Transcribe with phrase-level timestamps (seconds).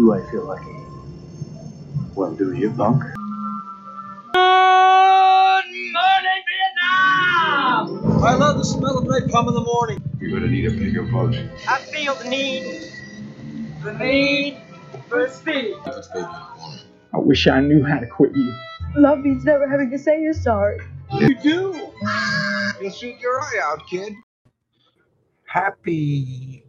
[0.00, 0.74] Do I feel lucky?
[2.14, 3.02] Well, do you, punk?
[3.02, 3.18] Good
[5.92, 8.24] morning, Vietnam!
[8.24, 10.02] I love the smell of napalm in the morning.
[10.18, 11.36] You're gonna need a bigger boat.
[11.68, 12.90] I feel the need,
[13.84, 14.62] the need
[15.06, 15.74] for speed.
[15.84, 18.54] I wish I knew how to quit you.
[18.96, 20.80] Love means never having to say you're sorry.
[21.12, 21.90] You do.
[22.80, 24.14] You'll shoot your eye out, kid.
[25.44, 26.64] Happy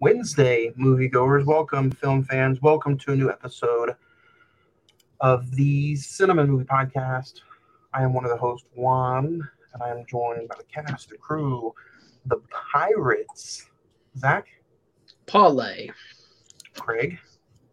[0.00, 1.44] Wednesday, moviegoers.
[1.44, 2.62] Welcome, film fans.
[2.62, 3.94] Welcome to a new episode
[5.20, 7.42] of the Cine-Men Movie Podcast.
[7.92, 11.18] I am one of the hosts, Juan, and I am joined by the cast, the
[11.18, 11.74] crew,
[12.24, 12.40] the
[12.72, 13.66] Pirates,
[14.16, 14.46] Zach,
[15.26, 15.90] Parlay.
[16.72, 17.18] Craig,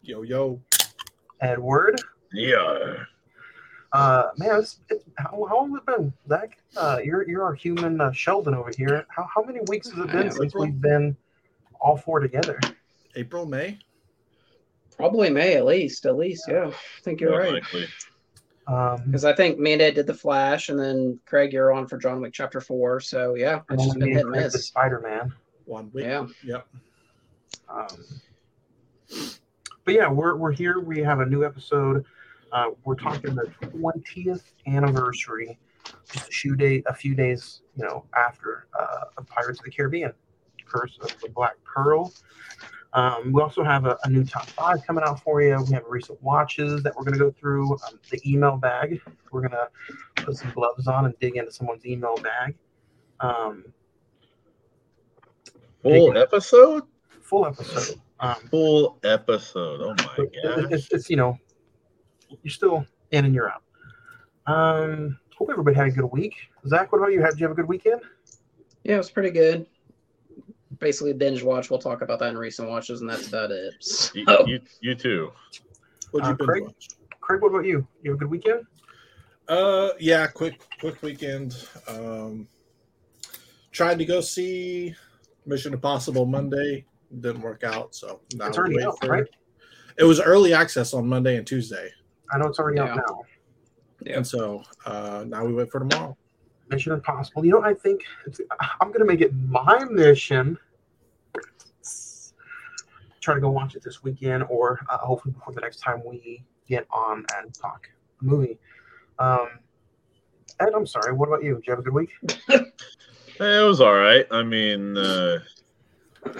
[0.01, 0.59] Yo, yo.
[1.39, 2.01] Edward.
[2.33, 3.05] Yeah.
[3.93, 6.57] Uh, man, it's, it's, how, how long has it been, Zach?
[6.75, 9.05] Uh, you're you're our human uh, Sheldon over here.
[9.07, 11.15] How, how many weeks has it been since we've been
[11.79, 12.59] all four together?
[13.15, 13.79] April, May.
[14.95, 16.05] Probably May at least.
[16.05, 16.67] At least, yeah.
[16.67, 17.53] I think you're More right.
[17.53, 17.87] likely.
[18.67, 21.87] Um, Because I think me and Ed did the Flash, and then Craig, you're on
[21.87, 22.99] for John Wick Chapter Four.
[22.99, 24.67] So yeah, it's just been me hit and and Craig the miss.
[24.67, 25.33] Spider Man.
[25.65, 26.05] One week.
[26.05, 26.27] Yeah.
[26.43, 26.67] Yep.
[27.69, 27.87] Um,
[29.85, 30.79] but yeah, we're we're here.
[30.79, 32.03] We have a new episode.
[32.51, 35.57] Uh, we're talking the twentieth anniversary,
[36.11, 39.71] just a few day, a few days, you know, after uh, of Pirates of the
[39.71, 40.13] Caribbean,
[40.71, 42.13] Curse of the Black Pearl.
[42.93, 45.61] Um, we also have a, a new top five coming out for you.
[45.67, 47.73] We have recent watches that we're going to go through.
[47.73, 49.01] Um, the email bag.
[49.31, 49.69] We're going to
[50.23, 52.55] put some gloves on and dig into someone's email bag.
[53.19, 53.65] Um,
[55.83, 56.83] Full episode?
[57.21, 57.99] full episode.
[58.19, 59.81] Um, Full episode.
[59.81, 60.71] Oh my god.
[60.71, 61.37] It's, it's you know,
[62.41, 63.63] you're still in and you're out.
[64.47, 66.35] Um, hope everybody had a good week.
[66.67, 67.21] Zach, what about you?
[67.21, 68.01] Had you have a good weekend?
[68.83, 69.67] Yeah, it was pretty good.
[70.79, 71.69] Basically, binge watch.
[71.69, 73.73] We'll talk about that in recent watches, and that's about it.
[74.13, 75.31] You, So, you, you too.
[76.11, 76.63] What'd you Uh, been Craig?
[76.63, 76.87] watch?
[77.21, 77.87] Craig, what about you?
[78.03, 78.65] You have a good weekend?
[79.47, 81.55] Uh, yeah, quick, quick weekend.
[81.87, 82.47] Um,
[83.71, 84.93] tried to go see
[85.45, 86.85] Mission Impossible Monday.
[87.21, 89.25] Didn't work out, so now It's we already wait out, for- right?
[89.97, 91.89] It was early access on Monday and Tuesday,
[92.31, 92.91] I know it's already Yeah.
[92.91, 93.21] out now.
[94.05, 94.17] Yeah.
[94.17, 96.15] and so uh, now we wait for tomorrow.
[96.69, 97.43] Mission Impossible.
[97.45, 98.41] You know, I think it's,
[98.81, 100.57] I'm gonna make it my mission.
[103.27, 106.41] Try to go watch it this weekend, or uh, hopefully before the next time we
[106.65, 107.89] get on and talk
[108.21, 108.57] a movie.
[109.19, 109.49] Um,
[110.61, 111.11] Ed, I'm sorry.
[111.11, 111.55] What about you?
[111.55, 112.09] Did you have a good week?
[112.49, 114.25] Eh, It was all right.
[114.31, 115.39] I mean, uh,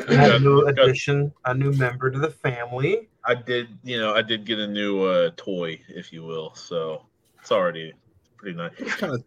[0.08, 3.10] We had a got- new got- addition, a new member to the family.
[3.26, 6.56] I did, you know, I did get a new uh, toy, if you will.
[6.56, 7.06] So
[7.42, 7.92] it's already
[8.38, 8.72] pretty nice.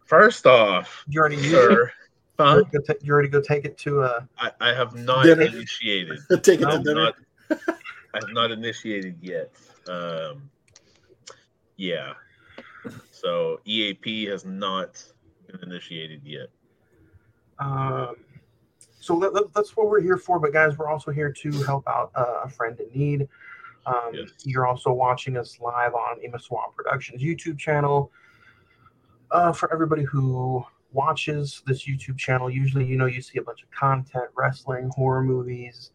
[0.07, 1.51] First off, You already used it.
[1.51, 1.91] sir,
[2.39, 2.63] huh?
[2.73, 5.43] You, ta- you already go take it to uh I, I have not Dinner.
[5.43, 6.17] initiated.
[6.41, 7.03] take it No, to dinner.
[7.03, 7.15] not,
[8.13, 9.51] I have not initiated yet.
[9.87, 10.49] Um,
[11.77, 12.13] yeah.
[13.11, 15.03] So EAP has not
[15.47, 16.47] been initiated yet.
[17.59, 18.15] Um,
[18.99, 20.39] so that, that- that's what we're here for.
[20.39, 23.27] But guys, we're also here to help out uh, a friend in need.
[23.85, 24.29] Um, Yes.
[24.43, 28.11] You're also watching us live on Imaswan Productions YouTube channel.
[29.31, 33.63] Uh, for everybody who watches this YouTube channel, usually you know you see a bunch
[33.63, 35.91] of content, wrestling, horror movies,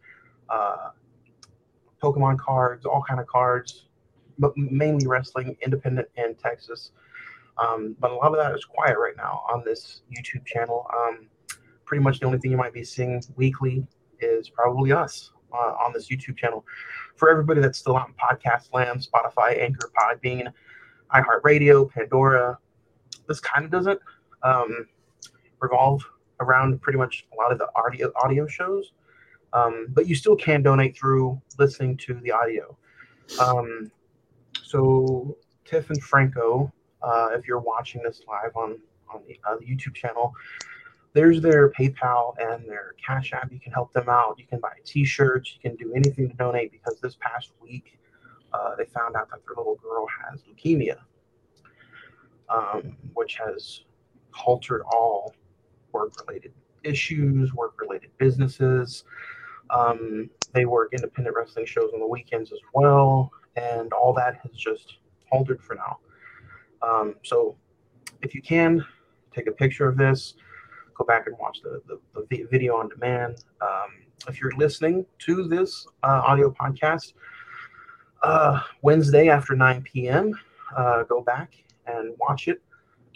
[0.49, 0.89] uh,
[2.01, 3.85] Pokemon cards, all kind of cards,
[4.39, 6.91] but mainly wrestling, independent in Texas.
[7.57, 10.85] Um, but a lot of that is quiet right now on this YouTube channel.
[10.95, 11.27] Um,
[11.85, 13.85] pretty much the only thing you might be seeing weekly
[14.19, 16.65] is probably us uh, on this YouTube channel.
[17.15, 20.51] For everybody that's still out in podcast land, Spotify, Anchor, Podbean,
[21.13, 22.59] iHeartRadio, Pandora,
[23.27, 23.99] this kind of doesn't
[24.43, 24.87] um,
[25.59, 26.03] revolve
[26.39, 28.91] around pretty much a lot of the audio audio shows.
[29.53, 32.77] Um, but you still can donate through listening to the audio.
[33.39, 33.91] Um,
[34.63, 36.71] so Tiff and Franco,
[37.01, 38.79] uh, if you're watching this live on
[39.13, 40.33] on the, uh, the YouTube channel,
[41.13, 43.51] there's their PayPal and their Cash App.
[43.51, 44.35] You can help them out.
[44.37, 45.53] You can buy T-shirts.
[45.55, 47.97] You can do anything to donate because this past week
[48.53, 50.97] uh, they found out that their little girl has leukemia,
[52.49, 53.83] um, which has
[54.31, 55.33] haltered all
[55.91, 56.53] work-related
[56.83, 59.05] issues, work-related businesses.
[59.69, 64.51] Um, they work independent wrestling shows on the weekends as well, and all that has
[64.53, 64.97] just
[65.29, 65.99] halted for now.
[66.81, 67.55] Um, so,
[68.21, 68.85] if you can,
[69.35, 70.35] take a picture of this,
[70.95, 71.99] go back and watch the, the,
[72.29, 73.43] the video on demand.
[73.61, 73.89] Um,
[74.27, 77.13] if you're listening to this uh, audio podcast
[78.23, 80.33] uh, Wednesday after 9 p.m.,
[80.75, 81.53] uh, go back
[81.85, 82.61] and watch it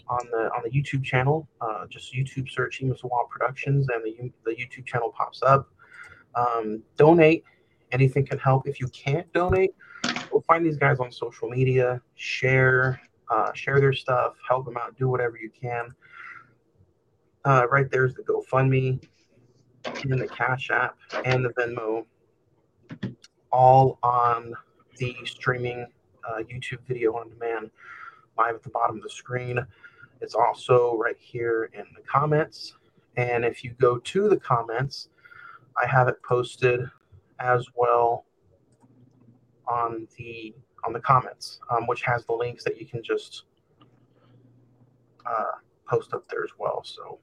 [0.07, 1.47] on the on the YouTube channel.
[1.59, 5.69] Uh, just YouTube search Emus Wall Productions, and the, the YouTube channel pops up.
[6.35, 7.43] Um, donate.
[7.91, 8.67] Anything can help.
[8.67, 9.71] If you can't donate,
[10.31, 12.01] go find these guys on social media.
[12.15, 14.35] Share, uh, share their stuff.
[14.47, 14.97] Help them out.
[14.97, 15.93] Do whatever you can.
[17.43, 19.03] Uh, right there's the GoFundMe,
[19.85, 20.95] and the Cash App,
[21.25, 22.05] and the Venmo,
[23.51, 24.53] all on
[24.97, 25.87] the streaming
[26.29, 27.71] uh, YouTube video on demand
[28.37, 29.59] live at the bottom of the screen.
[30.21, 32.75] It's also right here in the comments.
[33.17, 35.09] And if you go to the comments,
[35.81, 36.81] I have it posted
[37.39, 38.25] as well
[39.67, 40.53] on the
[40.83, 43.43] on the comments, um, which has the links that you can just
[45.25, 45.51] uh,
[45.87, 46.83] post up there as well.
[46.83, 47.19] So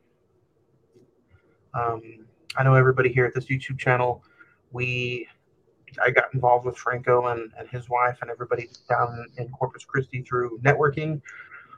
[1.74, 4.22] um, I know everybody here at this YouTube channel,
[4.72, 5.26] we
[6.04, 10.22] I got involved with Franco and, and his wife and everybody down in Corpus Christi
[10.22, 11.20] through networking.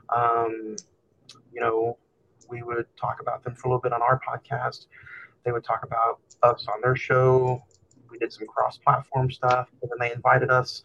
[0.09, 0.75] Um,
[1.51, 1.97] you know,
[2.49, 4.87] we would talk about them for a little bit on our podcast.
[5.43, 7.63] They would talk about us on their show.
[8.09, 10.83] We did some cross-platform stuff, and then they invited us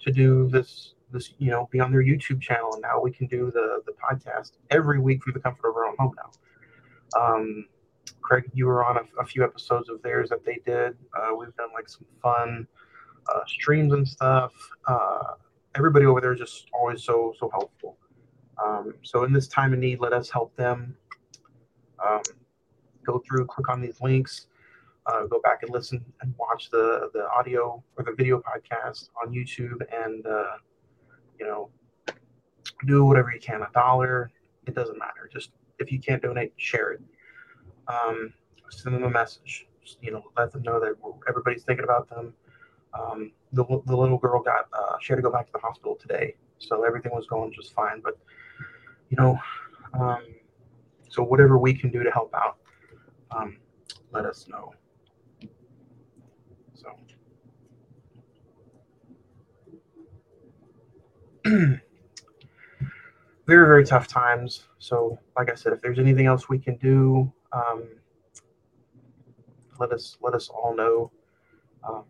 [0.00, 0.94] to do this.
[1.12, 3.92] This, you know, be on their YouTube channel, and now we can do the the
[3.92, 7.20] podcast every week from the comfort of our own home now.
[7.20, 7.66] Um,
[8.20, 10.96] Craig, you were on a, a, few episodes of theirs that they did.
[11.16, 12.66] Uh, we've done like some fun
[13.32, 14.52] uh, streams and stuff.
[14.88, 15.34] Uh,
[15.76, 17.96] everybody over there is just always so so helpful.
[18.64, 20.96] Um, so in this time of need, let us help them.
[22.04, 22.22] Um,
[23.04, 24.46] go through, click on these links,
[25.06, 29.32] uh, go back and listen and watch the the audio or the video podcast on
[29.32, 30.56] YouTube, and uh,
[31.38, 31.70] you know,
[32.86, 33.62] do whatever you can.
[33.62, 34.30] A dollar,
[34.66, 35.28] it doesn't matter.
[35.32, 37.02] Just if you can't donate, share it.
[37.88, 38.32] Um,
[38.70, 39.66] send them a message.
[39.82, 40.94] Just, you know, let them know that
[41.28, 42.32] everybody's thinking about them.
[42.94, 45.96] Um, the, the little girl got uh, she had to go back to the hospital
[46.00, 48.00] today, so everything was going just fine.
[48.00, 48.16] But
[49.10, 49.38] you know,
[49.98, 50.22] um,
[51.08, 52.58] so whatever we can do to help out,
[53.36, 53.58] um,
[54.12, 54.72] let us know.
[56.74, 56.90] So.
[63.46, 67.30] very very tough times so like i said if there's anything else we can do
[67.52, 67.84] um,
[69.78, 71.10] let us let us all know
[71.86, 72.04] um,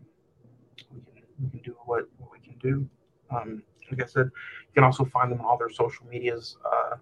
[0.93, 2.87] we, can, we can do what, what we can do
[3.35, 3.61] um,
[3.91, 6.95] like i said you can also find them on all their social medias uh,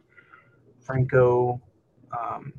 [0.79, 1.61] franco
[2.11, 2.53] um,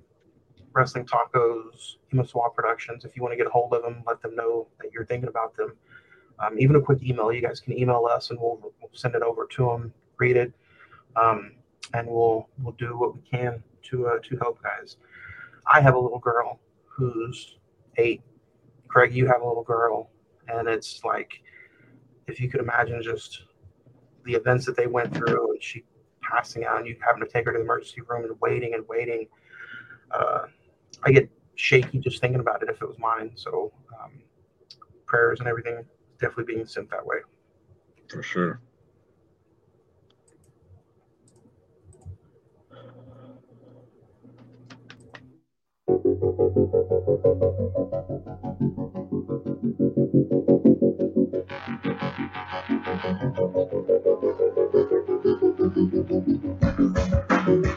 [0.74, 4.34] wrestling tacos Imaswa productions if you want to get a hold of them let them
[4.34, 5.76] know that you're thinking about them
[6.40, 9.22] um, even a quick email you guys can email us and we'll, we'll send it
[9.22, 10.52] over to them read it
[11.16, 11.52] um,
[11.92, 14.96] and we'll we'll do what we can to uh, to help guys.
[15.66, 17.58] I have a little girl who's
[17.96, 18.22] eight.
[18.88, 20.10] Craig, you have a little girl,
[20.48, 21.42] and it's like
[22.26, 23.44] if you could imagine just
[24.24, 25.84] the events that they went through, and she
[26.22, 28.86] passing out, and you having to take her to the emergency room and waiting and
[28.88, 29.26] waiting.
[30.10, 30.46] Uh,
[31.02, 33.32] I get shaky just thinking about it if it was mine.
[33.34, 34.12] So um,
[35.06, 35.84] prayers and everything
[36.20, 37.18] definitely being sent that way.
[38.08, 38.60] For sure.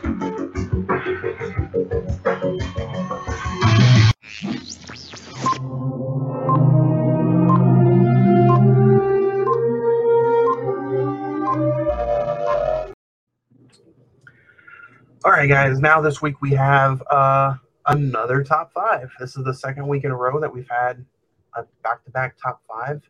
[15.38, 15.80] right, guys.
[15.80, 17.54] Now this week we have uh,
[17.86, 19.12] another top five.
[19.20, 21.06] This is the second week in a row that we've had
[21.56, 23.08] a back-to-back top five.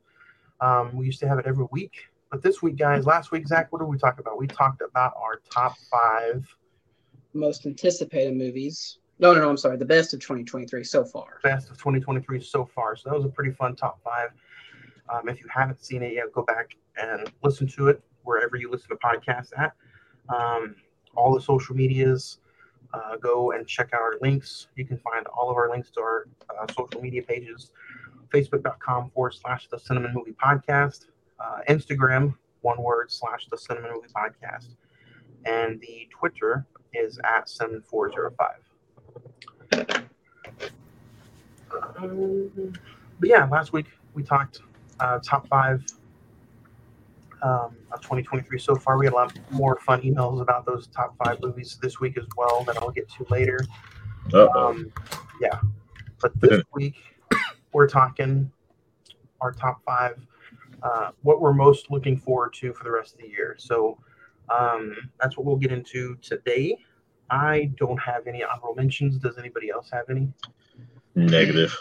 [0.59, 1.93] Um, we used to have it every week,
[2.29, 4.37] but this week, guys, last week, Zach, what did we talk about?
[4.37, 6.45] We talked about our top five
[7.33, 8.97] Most anticipated movies.
[9.19, 9.49] No, no, no.
[9.49, 9.77] I'm sorry.
[9.77, 11.39] The best of 2023 so far.
[11.43, 12.97] best of 2023 so far.
[12.97, 14.31] So that was a pretty fun top five.
[15.07, 18.69] Um, if you haven't seen it yet, go back and listen to it wherever you
[18.69, 19.71] listen to podcasts at.
[20.27, 20.75] Um,
[21.17, 22.37] all the social medias,
[22.93, 24.67] uh, go and check out our links.
[24.75, 27.71] You can find all of our links to our uh, social media pages
[28.33, 31.05] facebook.com forward slash the cinemen movie podcast,
[31.39, 34.75] uh, Instagram, one word slash the cinemen movie podcast,
[35.45, 38.49] and the Twitter is at cinemen405.
[41.97, 42.73] Um,
[43.19, 44.61] but yeah, last week we talked
[44.99, 45.85] uh, top five
[47.41, 48.97] um, of 2023 so far.
[48.97, 52.25] We had a lot more fun emails about those top five movies this week as
[52.35, 53.59] well that I'll get to later.
[54.33, 54.69] Uh-oh.
[54.69, 54.91] Um,
[55.41, 55.59] yeah,
[56.21, 56.95] but this week
[57.73, 58.51] we're talking
[59.41, 60.17] our top five,
[60.83, 63.55] uh, what we're most looking forward to for the rest of the year.
[63.57, 63.97] So
[64.49, 66.77] um, that's what we'll get into today.
[67.29, 69.17] I don't have any honorable mentions.
[69.17, 70.29] Does anybody else have any?
[71.15, 71.75] Negative.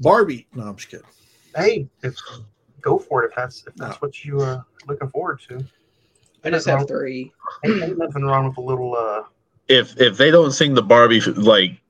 [0.00, 0.46] Barbie.
[0.54, 1.06] No, I'm just kidding.
[1.56, 2.16] Hey, if
[2.82, 5.64] go for it if that's if that's what you are looking forward to.
[6.44, 7.32] I just have three.
[7.64, 9.22] Ain't, ain't nothing wrong with a little uh
[9.68, 11.80] If if they don't sing the Barbie like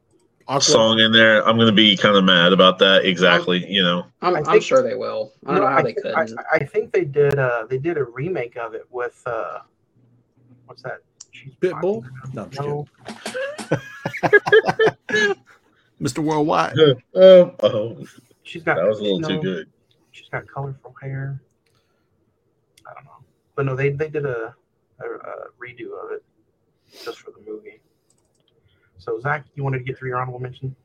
[0.48, 3.04] Aqua- song in there, I'm gonna be kind of mad about that.
[3.06, 3.64] Exactly.
[3.66, 4.06] You know.
[4.20, 5.32] I'm, I I'm think- sure they will.
[5.46, 6.38] I don't no, know how I, they thi- couldn't.
[6.52, 9.60] I, I think they did uh they did a remake of it with uh
[10.66, 11.00] what's that?
[11.60, 12.04] Pitbull?
[12.34, 12.86] No, No,
[16.00, 16.18] Mr.
[16.24, 16.78] Worldwide.
[17.14, 18.04] Oh, oh,
[18.42, 19.71] she's got that was a little no, too good.
[20.12, 21.42] She's got colorful hair.
[22.86, 23.24] I don't know,
[23.56, 24.54] but no, they they did a,
[25.00, 26.24] a, a redo of it
[27.04, 27.80] just for the movie.
[28.98, 30.76] So Zach, you wanted to get through your honorable mention?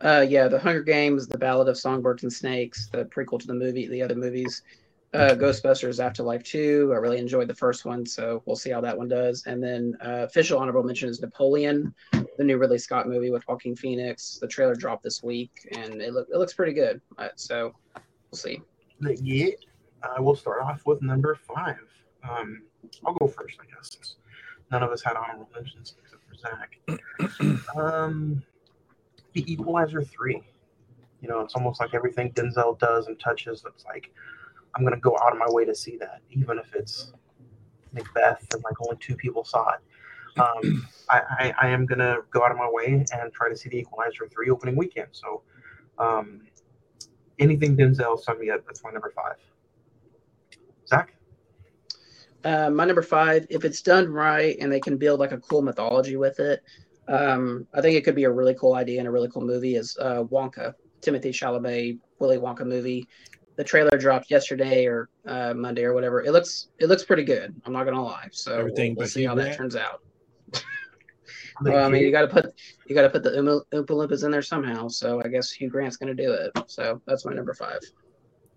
[0.00, 3.54] Uh, yeah, The Hunger Games, The Ballad of Songbirds and Snakes, the prequel to the
[3.54, 4.62] movie, the other movies.
[5.14, 6.90] Uh, Ghostbusters Afterlife 2.
[6.92, 9.44] I really enjoyed the first one, so we'll see how that one does.
[9.46, 13.76] And then uh, official honorable mention is Napoleon, the new Ridley Scott movie with Joaquin
[13.76, 14.38] Phoenix.
[14.40, 17.00] The trailer dropped this week, and it, look, it looks pretty good.
[17.16, 17.74] Uh, so
[18.34, 18.62] we'll see.
[19.22, 19.50] Yeah,
[20.16, 21.78] I will start off with number five.
[22.28, 22.62] Um,
[23.06, 23.90] I'll go first, I guess.
[23.92, 24.16] Since
[24.70, 27.76] none of us had honorable mentions except for Zach.
[27.76, 28.42] um,
[29.32, 30.42] The Equalizer three.
[31.20, 33.64] You know, it's almost like everything Denzel does and touches.
[33.66, 34.10] It's like
[34.74, 37.12] I'm gonna go out of my way to see that, even if it's
[37.92, 40.40] Macbeth and like only two people saw it.
[40.40, 43.68] Um, I, I, I am gonna go out of my way and try to see
[43.68, 45.08] The Equalizer three opening weekend.
[45.12, 45.42] So.
[45.96, 46.40] Um,
[47.38, 48.64] anything Denzel, sign me up.
[48.66, 49.36] That's my number five.
[50.86, 51.14] Zach?
[52.44, 55.62] Uh, my number five, if it's done right and they can build like a cool
[55.62, 56.62] mythology with it,
[57.08, 59.76] um, I think it could be a really cool idea and a really cool movie.
[59.76, 63.06] Is uh, Wonka, Timothy Chalamet, Willy Wonka movie.
[63.56, 66.22] The trailer dropped yesterday or uh, Monday or whatever.
[66.22, 67.54] It looks it looks pretty good.
[67.64, 68.28] I'm not gonna lie.
[68.32, 69.58] So Everything we'll, we'll but see how that Grant?
[69.58, 70.02] turns out.
[71.62, 72.46] Well, I mean, you got to put
[72.86, 74.88] you got to put the Oompa Oompa Loompas in there somehow.
[74.88, 76.50] So I guess Hugh Grant's gonna do it.
[76.66, 77.80] So that's my number five.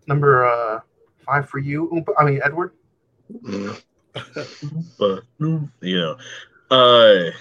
[0.08, 0.80] number uh,
[1.26, 1.90] five for you.
[1.94, 2.72] Oompa- I mean, Edward.
[4.98, 6.18] But you know,
[6.72, 7.32] uh,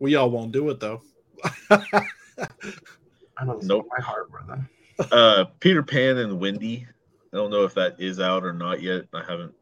[0.00, 1.00] We all won't do it though.
[1.70, 3.86] I don't know Nope.
[3.96, 4.68] my heart, brother.
[5.12, 6.86] uh, Peter Pan and Wendy.
[7.32, 9.04] I don't know if that is out or not yet.
[9.12, 9.54] I haven't.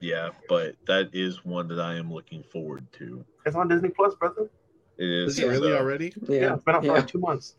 [0.00, 3.24] Yeah, but that is one that I am looking forward to.
[3.46, 4.50] It's on Disney Plus, brother.
[4.98, 5.32] It is.
[5.32, 6.12] Is it really so- already?
[6.28, 6.92] Yeah, Yeah, it's been out for yeah.
[6.92, 7.56] like two months.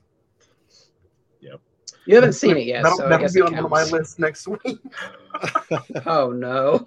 [1.42, 1.60] Yep.
[2.06, 3.80] You haven't seen it yet, That'll, so that'll guess be it on one of my
[3.80, 3.92] counts.
[3.92, 4.60] lists next week.
[6.06, 6.86] Oh no,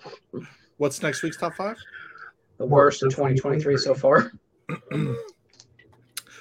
[0.78, 1.76] What's next week's top five?
[2.56, 4.32] the Worst worst of of 2023 so far.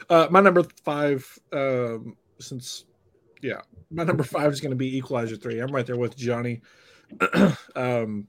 [0.09, 2.85] Uh, my number five, um, since
[3.41, 3.59] yeah,
[3.91, 5.59] my number five is going to be Equalizer three.
[5.59, 6.61] I'm right there with Johnny.
[7.75, 8.25] um,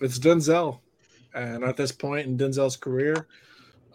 [0.00, 0.78] it's Denzel,
[1.34, 3.26] and at this point in Denzel's career,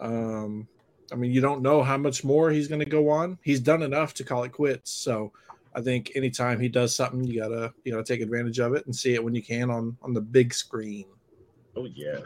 [0.00, 0.68] um,
[1.12, 3.38] I mean, you don't know how much more he's going to go on.
[3.42, 4.90] He's done enough to call it quits.
[4.90, 5.32] So,
[5.74, 8.94] I think anytime he does something, you gotta you gotta take advantage of it and
[8.94, 11.06] see it when you can on on the big screen.
[11.76, 12.20] Oh yeah.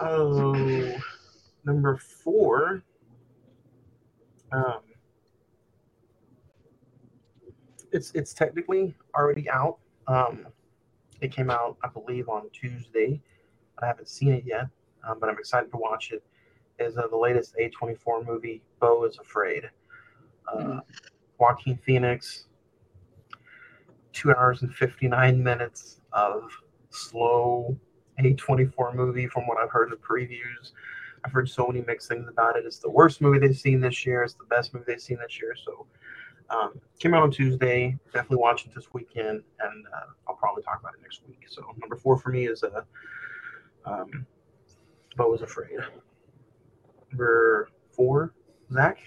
[0.00, 0.96] Oh,
[1.64, 2.82] number four.
[4.50, 4.80] Um,
[7.92, 9.78] it's it's technically already out.
[10.08, 10.46] Um,
[11.20, 13.20] it came out, I believe, on Tuesday.
[13.80, 14.68] I haven't seen it yet,
[15.06, 16.22] um, but I'm excited to watch it.
[16.82, 19.70] Is uh, the latest A24 movie, Beau is Afraid.
[20.52, 20.80] Uh,
[21.38, 22.46] Joaquin Phoenix.
[24.12, 26.50] Two hours and 59 minutes of
[26.90, 27.76] slow
[28.20, 30.72] A24 movie from what I've heard of previews.
[31.24, 32.64] I've heard so many mixed things about it.
[32.66, 34.22] It's the worst movie they've seen this year.
[34.22, 35.54] It's the best movie they've seen this year.
[35.64, 35.86] So,
[36.50, 37.98] um, came out on Tuesday.
[38.12, 41.44] Definitely watch it this weekend, and uh, I'll probably talk about it next week.
[41.48, 42.82] So, number four for me is uh,
[43.86, 44.26] um,
[45.16, 45.78] Beau was Afraid.
[47.12, 48.34] Number four,
[48.72, 48.98] Zach.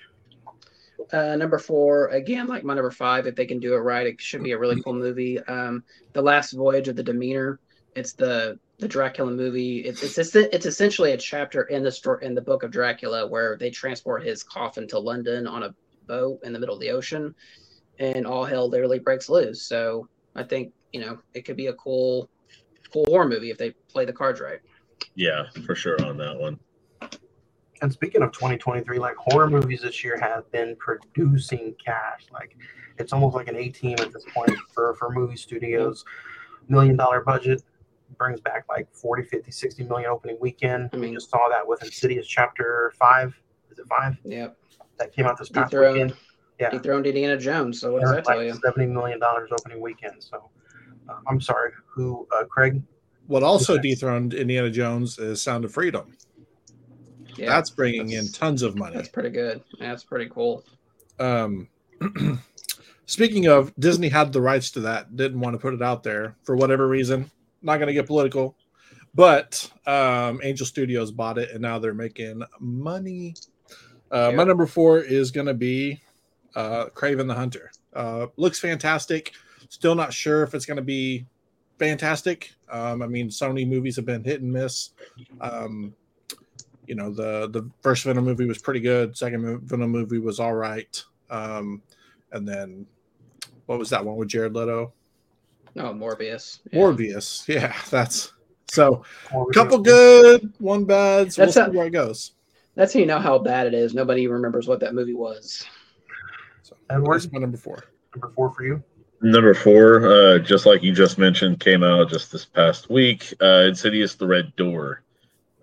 [1.12, 4.22] Uh, number four, again, like my number five, if they can do it right, it
[4.22, 5.40] should be a really cool movie.
[5.40, 5.84] Um,
[6.14, 7.60] the Last Voyage of the Demeter.
[7.96, 9.80] It's the the Dracula movie.
[9.80, 13.28] It's it's it's, it's essentially a chapter in the story in the book of Dracula
[13.28, 15.76] where they transport his coffin to London on a
[16.08, 17.34] boat in the middle of the ocean,
[18.00, 19.62] and all hell literally breaks loose.
[19.64, 22.30] So I think you know it could be a cool
[22.92, 24.60] cool horror movie if they play the cards right.
[25.16, 26.60] Yeah, for sure on that one.
[27.86, 32.25] And speaking of 2023, like horror movies this year have been producing cash.
[32.34, 32.58] Like
[32.98, 36.04] it's almost like an A team at this point for, for movie studios.
[36.68, 37.62] Million dollar budget
[38.18, 40.89] brings back like 40, 50, 60 million opening weekend.
[40.94, 43.39] I we mean- just saw that with Insidious Chapter 5.
[43.70, 44.18] Is it 5?
[44.25, 44.58] Yep.
[44.98, 45.94] That came out this past Dethroned.
[45.94, 46.13] weekend.
[46.60, 46.72] Yeah.
[46.72, 47.80] Dethroned Indiana Jones.
[47.80, 48.54] So what does that like tell you?
[48.54, 50.24] $70 million opening weekend.
[50.24, 50.50] So
[51.08, 51.70] uh, I'm sorry.
[51.86, 52.82] Who, uh, Craig?
[53.27, 56.15] What also dethroned Indiana Jones is Sound of Freedom.
[57.38, 58.96] Yeah, That's bringing in tons of money.
[58.96, 59.62] that's pretty good.
[59.80, 60.63] That's pretty cool.
[61.20, 61.68] Um,
[63.08, 66.36] Speaking of, Disney had the rights to that, didn't want to put it out there
[66.44, 67.30] for whatever reason.
[67.62, 68.56] Not going to get political,
[69.13, 73.36] but um, Angel Studios bought it and now they're making money.
[74.12, 76.01] Uh, My number four is going to be
[76.56, 77.72] uh, Kraven the Hunter.
[77.94, 79.34] Uh, looks fantastic.
[79.70, 81.27] Still not sure if it's going to be
[81.77, 82.54] fantastic.
[82.72, 84.92] Um, I mean, Sony movies have been hit and miss.
[85.42, 85.94] Um,
[86.88, 89.15] you know, the the first Venom movie was pretty good.
[89.18, 91.04] Second mo- Venom movie was all right.
[91.30, 91.82] Um,
[92.32, 92.86] and then
[93.65, 94.94] what was that one with Jared Leto?
[95.75, 96.60] No, Morbius.
[96.72, 96.80] Yeah.
[96.80, 97.48] Morbius.
[97.48, 98.32] Yeah, that's
[98.70, 99.04] so.
[99.34, 101.34] Or we Couple good, one bad.
[101.34, 102.32] So we'll That's see a- where it goes.
[102.75, 103.94] That's how you know how bad it is.
[103.94, 105.63] Nobody remembers what that movie was.
[106.63, 107.15] So Edward?
[107.22, 107.84] that's my number four.
[108.13, 108.84] Number four for you.
[109.22, 113.34] Number four, uh, just like you just mentioned, came out just this past week.
[113.42, 115.04] Uh, Insidious: The Red Door.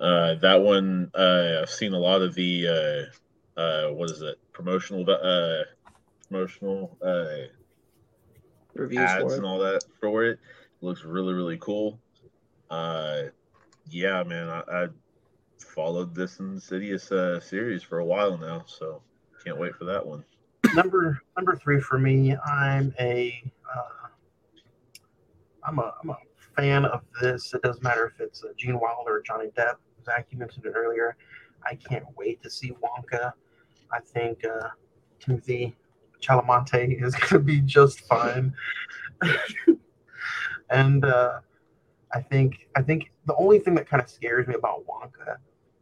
[0.03, 3.09] Uh, that one, uh, I've seen a lot of the
[3.57, 4.37] uh, uh, what is it?
[4.53, 5.63] Promotional, uh,
[6.29, 7.47] promotional uh,
[8.75, 10.41] Reviews ads for and all that for it.
[10.81, 12.01] Looks really, really cool.
[12.69, 13.25] Uh,
[13.91, 14.87] yeah, man, I, I
[15.59, 19.03] followed this Insidious uh, series for a while now, so
[19.45, 20.25] can't wait for that one.
[20.75, 22.37] number number three for me.
[22.45, 23.41] I'm a
[23.73, 24.09] uh,
[25.65, 26.17] I'm a I'm a
[26.57, 27.55] fan of this.
[27.55, 29.77] It doesn't matter if it's uh, Gene Wilder or Johnny Depp.
[30.05, 31.17] Zach, you mentioned it earlier.
[31.65, 33.33] I can't wait to see Wonka.
[33.93, 34.69] I think uh,
[35.21, 35.77] Timothy
[36.21, 38.55] Chalamonte is going to be just fine.
[40.71, 41.41] and uh,
[42.13, 45.37] I think I think the only thing that kind of scares me about Wonka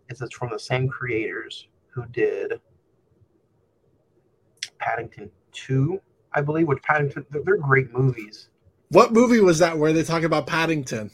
[0.09, 2.61] is it's from the same creators who did
[4.79, 6.01] Paddington 2,
[6.33, 8.49] I believe, which Paddington, they're, they're great movies.
[8.89, 11.11] What movie was that where they talk about Paddington?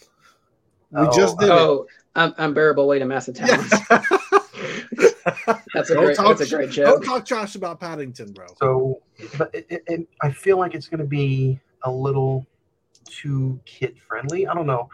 [0.91, 1.87] We Oh, just did Oh,
[2.17, 3.47] un- unbearable weight of massive it.
[3.47, 3.71] talents.
[5.75, 6.17] That's a Don't great.
[6.17, 6.87] talk That's a great joke.
[6.87, 8.47] Don't talk trash about Paddington, bro.
[8.59, 9.03] So,
[9.39, 12.47] but it, it, it, I feel like it's going to be a little
[13.05, 14.47] too kid friendly.
[14.47, 14.89] I don't know.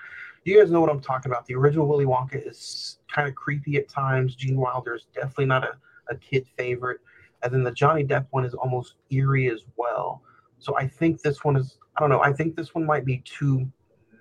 [0.45, 1.47] You guys know what I'm talking about.
[1.47, 4.35] The original Willy Wonka is kind of creepy at times.
[4.35, 5.77] Gene Wilder is definitely not a,
[6.11, 7.01] a kid favorite.
[7.43, 10.23] And then the Johnny Depp one is almost eerie as well.
[10.59, 13.23] So I think this one is, I don't know, I think this one might be
[13.25, 13.71] too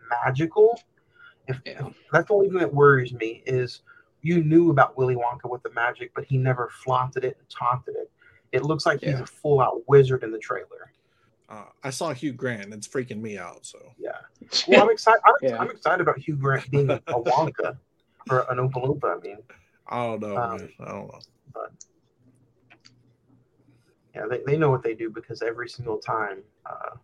[0.09, 0.79] magical.
[1.47, 1.89] If, Yeah.
[2.11, 3.81] that's the only thing that worries me is
[4.21, 7.95] you knew about Willy Wonka with the magic, but he never flaunted it and taunted
[7.95, 8.11] it.
[8.51, 10.91] It looks like he's a full out wizard in the trailer.
[11.49, 12.73] Uh, I saw Hugh Grant.
[12.73, 13.65] It's freaking me out.
[13.65, 14.11] So Yeah.
[14.67, 15.21] Well, I'm excited.
[15.25, 15.57] I'm, Yeah.
[15.57, 17.77] I'm excited about Hugh Grant being a, a Wonka
[18.29, 19.17] or an Oompa Loompa.
[19.17, 19.37] I mean,
[19.87, 20.69] I don't know, Um, man.
[20.81, 21.19] I don't know.
[21.53, 21.71] but
[24.15, 26.39] yeah, they, they know what they do because every single time.
[26.65, 26.95] Uh,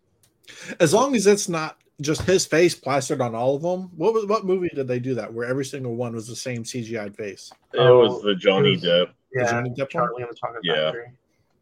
[0.80, 3.90] As long as it's not just his face plastered on all of them.
[3.96, 6.64] What was what movie did they do that where every single one was the same
[6.64, 7.52] CGI face?
[7.74, 9.08] It Oh, was the Johnny was- Depp.
[9.34, 9.88] yeah, Johnny Depp one?
[9.90, 10.86] Charlie and the Chocolate Yeah.
[10.86, 11.12] Factory.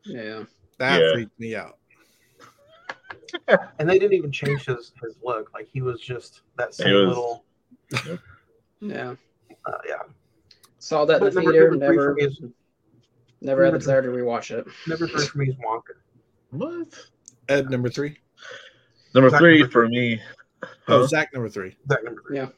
[0.06, 0.44] Yeah.
[0.78, 1.14] That Yeah.
[1.14, 1.78] freaked me out.
[3.80, 5.52] And they didn't even change his, his look.
[5.54, 7.46] Like he was just that same was- little.
[8.82, 9.16] Yeah.
[9.66, 10.04] Uh, yeah.
[10.80, 11.72] Saw that in the theater.
[11.72, 12.14] number three Never.
[12.14, 12.42] me is-
[13.42, 14.66] Never had the desire to rewatch it.
[14.88, 15.96] Number three for me is Wonka.
[16.52, 16.88] What?
[17.50, 18.18] Ed number three.
[19.16, 20.22] Number Zach, three number for me.
[20.62, 21.08] Oh, Huh?
[21.08, 21.76] Zach number three.
[21.88, 22.38] That number three.
[22.38, 22.50] Yeah.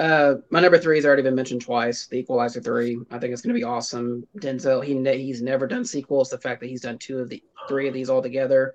[0.00, 2.06] Uh, my number three has already been mentioned twice.
[2.06, 2.98] The Equalizer three.
[3.10, 4.26] I think it's going to be awesome.
[4.38, 4.84] Denzel.
[4.84, 6.30] He ne- he's never done sequels.
[6.30, 8.74] The fact that he's done two of the three of these all together,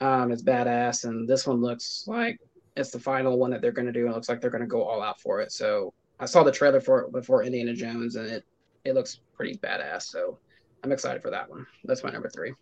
[0.00, 1.04] um, is badass.
[1.04, 2.38] And this one looks like
[2.76, 4.06] it's the final one that they're going to do.
[4.06, 5.50] It looks like they're going to go all out for it.
[5.52, 8.44] So I saw the trailer for it before Indiana Jones, and it
[8.84, 10.02] it looks pretty badass.
[10.02, 10.38] So
[10.82, 11.66] I'm excited for that one.
[11.84, 12.54] That's my number three.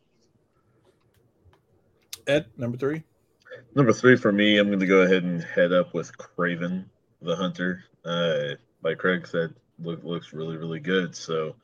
[2.26, 3.02] Ed number three.
[3.74, 6.84] Number three for me, I'm going to go ahead and head up with Kraven
[7.22, 7.84] the Hunter.
[8.04, 11.14] Uh, like Craig said, look, looks really, really good.
[11.14, 11.54] So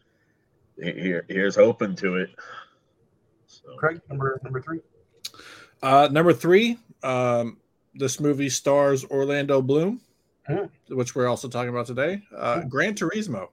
[0.76, 2.30] here, here's hoping to it.
[3.46, 4.80] So, Craig, number number three.
[5.82, 6.78] Uh, number three.
[7.02, 7.58] Um,
[7.94, 10.00] this movie stars Orlando Bloom,
[10.46, 10.64] Hmm.
[10.88, 12.22] which we're also talking about today.
[12.34, 13.48] Uh, Gran Turismo.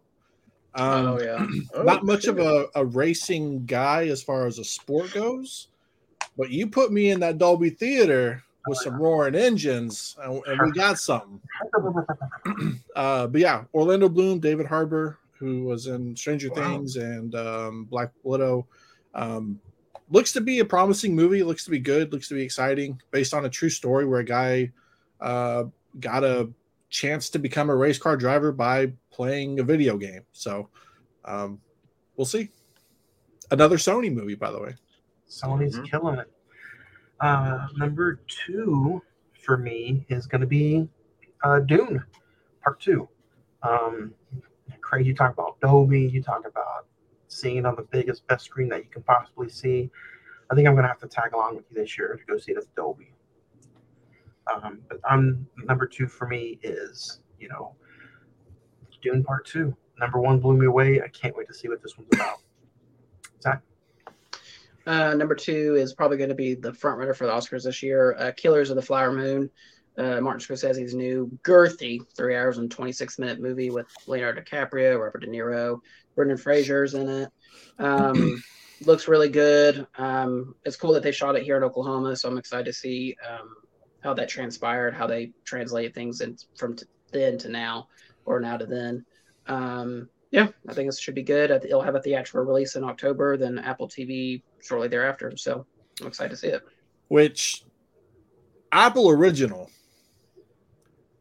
[0.76, 1.46] Um, oh yeah.
[1.74, 5.68] Oh, not much of a, a racing guy as far as a sport goes,
[6.38, 10.72] but you put me in that Dolby theater with some roaring engines, and, and we
[10.72, 11.42] got something.
[12.96, 16.56] Uh, but yeah, Orlando Bloom, David Harbour, who was in Stranger Wow.
[16.56, 18.68] Things and um, Black Widow,
[19.14, 19.60] um,
[20.10, 21.44] looks to be a promising movie.
[21.44, 22.14] Looks to be good.
[22.14, 24.72] Looks to be exciting, based on a true story where a guy
[25.20, 25.66] uh,
[26.00, 26.50] got a
[26.90, 30.22] chance to become a race car driver by playing a video game.
[30.32, 30.70] So
[31.26, 31.60] um,
[32.16, 32.50] we'll see.
[33.52, 34.76] Another Sony movie, by the way.
[35.28, 35.86] Sony's Mhm.
[35.90, 36.32] killing it.
[37.20, 39.02] Uh, number two
[39.44, 40.88] for me is going to be
[41.44, 42.04] uh, Dune,
[42.64, 43.08] Part Two.
[43.64, 44.14] Um,
[44.82, 46.88] Craig, you talk about Dolby, you talk about
[47.28, 49.92] seeing on the biggest, best screen that you can possibly see.
[50.50, 52.52] I think I'm gonna have to tag along with you this year to go see
[52.54, 53.12] it at Dolby.
[54.54, 57.76] Um, but I'm number two for me is you know
[59.02, 59.76] Dune Part Two.
[60.00, 61.02] Number one blew me away.
[61.02, 62.40] I can't wait to see what this one's about.
[63.42, 63.62] Zach,
[64.86, 67.82] Uh, number two is probably going to be the front runner for the Oscars this
[67.82, 68.16] year.
[68.18, 69.50] Uh, Killers of the Flower Moon,
[69.98, 75.22] uh, Martin Scorsese's new girthy three hours and 26 minute movie with Leonardo DiCaprio, Robert
[75.22, 75.80] De Niro,
[76.16, 77.30] Brendan Fraser's in it.
[77.80, 78.42] Um,
[78.86, 79.88] looks really good.
[79.98, 83.16] Um, it's cool that they shot it here in Oklahoma, so I'm excited to see
[83.28, 83.56] um,
[84.04, 87.88] how that transpired, how they translated things in, from t- then to now,
[88.26, 89.06] or now to then.
[89.48, 91.50] Um, yeah, I think this should be good.
[91.50, 95.38] It'll have a theatrical release in October, then Apple TV shortly thereafter.
[95.38, 95.66] So
[96.02, 96.62] I'm excited to see it.
[97.08, 97.64] Which
[98.74, 99.70] Apple original.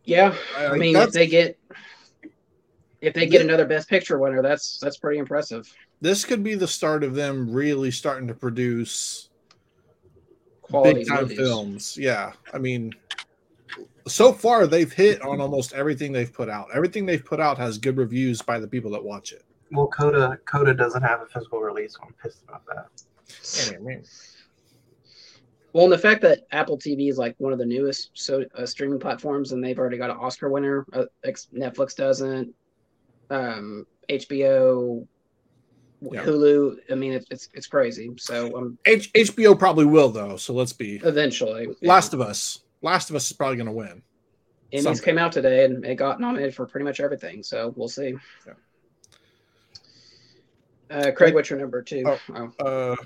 [0.05, 1.57] Yeah, I Like, mean, if they get
[3.01, 5.73] if they get another Best Picture winner, that's that's pretty impressive.
[6.01, 9.29] This could be the start of them really starting to produce
[10.63, 11.39] Quality big time movies.
[11.39, 11.97] films.
[11.97, 12.93] Yeah, I mean,
[14.07, 16.69] so far they've hit on almost everything they've put out.
[16.75, 19.45] Everything they've put out has good reviews by the people that watch it.
[19.73, 22.87] well, Coda Coda doesn't have a physical release, so I'm pissed about that.
[25.73, 28.65] Well, and the fact that Apple TV is like one of the newest so uh,
[28.67, 30.87] streaming platforms, and they've already got an Oscar winner.
[30.93, 32.55] Uh, ex- Netflix doesn't.
[33.31, 35.05] Um, HBO,
[36.01, 36.23] Yeah.
[36.23, 36.77] Hulu.
[36.93, 38.11] I mean, it's it's, it's crazy.
[38.19, 40.37] So um, H- HBO probably will though.
[40.37, 41.89] So let's be eventually, yeah.
[41.89, 42.61] Last of Us.
[42.85, 44.03] Last of Us is probably going to win.
[44.73, 45.05] Emmys something.
[45.05, 47.43] came out today, and it got nominated for pretty much everything.
[47.43, 48.15] So we'll see.
[48.47, 48.53] Yeah.
[50.91, 52.05] Uh, Craig, what's your number two?
[52.07, 52.53] Oh.
[52.61, 52.65] Oh.
[52.65, 52.97] Uh,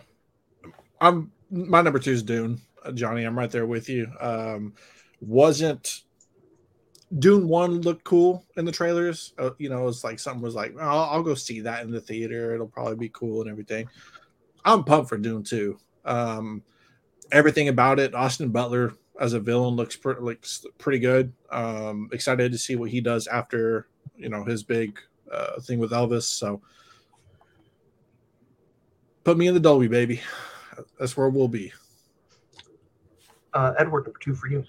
[1.01, 2.61] I'm my number two is Dune.
[2.85, 4.11] Uh, Johnny, I'm right there with you.
[4.21, 4.75] Um,
[5.21, 6.03] wasn't
[7.19, 9.33] Dune one looked cool in the trailers?
[9.39, 12.01] Uh, you know, it's like something was like, oh, I'll go see that in the
[12.01, 12.53] theater.
[12.53, 13.89] It'll probably be cool and everything.
[14.65, 15.79] I'm pumped for Dune two.
[16.05, 16.63] Um,
[17.31, 18.15] everything about it.
[18.15, 21.33] Austin Butler as a villain looks pretty looks pretty good.
[21.51, 24.99] Um, excited to see what he does after you know his big
[25.33, 26.23] uh, thing with Elvis.
[26.23, 26.61] So
[29.25, 30.21] put me in the Dolby, baby.
[30.99, 31.73] That's where we'll be.
[33.53, 34.65] Uh, Edward, number two for you.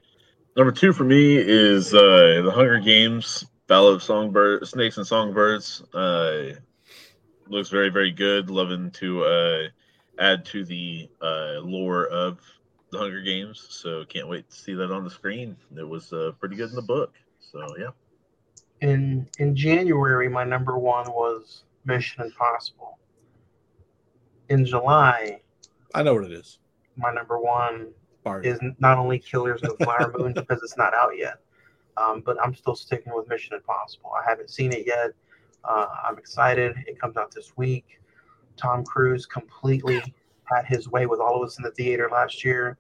[0.56, 5.84] Number two for me is uh, the Hunger Games Ballad of Songbirds, Snakes and Songbirds.
[5.94, 6.54] Uh,
[7.48, 8.50] looks very, very good.
[8.50, 9.68] Loving to uh,
[10.20, 12.40] add to the uh, lore of
[12.92, 13.66] the Hunger Games.
[13.70, 15.56] So can't wait to see that on the screen.
[15.78, 17.14] It was uh, pretty good in the book.
[17.40, 17.90] So yeah.
[18.82, 22.98] In in January, my number one was Mission Impossible.
[24.50, 25.42] In July,
[25.94, 26.60] I know what it is.
[26.96, 27.92] my number one
[28.24, 28.46] Bard.
[28.46, 31.40] is not only Killers of the Flower Moon because it's not out yet,
[31.98, 34.12] um, but I'm still sticking with Mission Impossible.
[34.12, 35.12] I haven't seen it yet.
[35.64, 36.76] Uh, I'm excited.
[36.88, 38.00] It comes out this week.
[38.58, 40.02] Tom Cruise completely
[40.54, 42.78] had his way with all of us in the theater last year,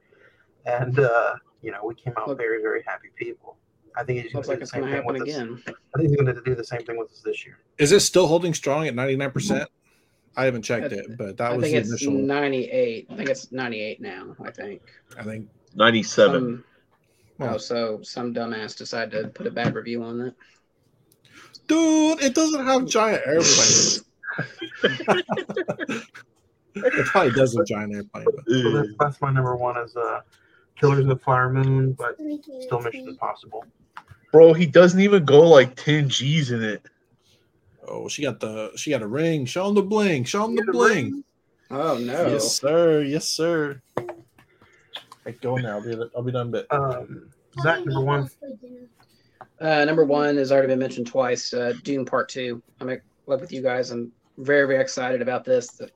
[0.66, 3.58] and uh, you know we came out Look- very, very happy people.
[3.98, 5.28] I think he's going Looks to like do the same thing happen with us.
[5.36, 5.62] again.
[5.68, 7.58] I think he's going to do the same thing with us this year.
[7.80, 9.66] Is it still holding strong at 99%?
[10.38, 12.14] I haven't checked I- it, but that I was think the it's initial.
[12.14, 13.08] 98.
[13.10, 14.36] I think it's 98 now.
[14.46, 14.82] I think.
[15.18, 15.50] I think.
[15.76, 16.64] 97.
[17.42, 17.50] Oh.
[17.50, 20.36] oh, so some dumbass decided to put a bad review on that.
[21.68, 24.04] Dude, it doesn't have giant airplanes.
[26.76, 30.22] it probably does have giant airplane, but So that's, that's my number one is uh,
[30.80, 32.16] Killers of the Flower Moon, but
[32.62, 33.66] still Mission Impossible.
[34.32, 36.84] Bro, he doesn't even go like 10 G's in it.
[37.88, 39.46] oh, she got the she got a ring.
[39.46, 40.24] Show him the bling.
[40.24, 41.24] Show him the Get a bling.
[41.72, 42.28] Oh no!
[42.28, 43.02] Yes, sir.
[43.02, 43.82] Yes, sir.
[45.26, 45.78] Right, go now.
[45.78, 46.52] I'll be I'll be done.
[46.52, 46.66] Bit.
[46.72, 47.30] Um,
[47.62, 48.30] Zach, number one.
[49.60, 51.54] Uh, number one has already been mentioned twice.
[51.54, 52.62] Uh, Dune Part Two.
[52.80, 53.92] I'm in love with you guys.
[53.92, 55.68] I'm very very excited about this.
[55.72, 55.92] The-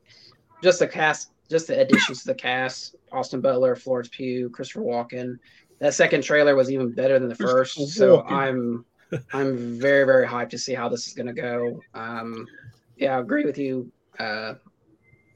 [0.63, 5.35] just the cast, just the additions to the cast: Austin Butler, Florence Pugh, Christopher Walken.
[5.79, 7.77] That second trailer was even better than the first.
[7.89, 8.85] So I'm
[9.33, 11.81] I'm very very hyped to see how this is going to go.
[11.93, 12.47] Um,
[12.95, 14.53] yeah, I agree with you, uh,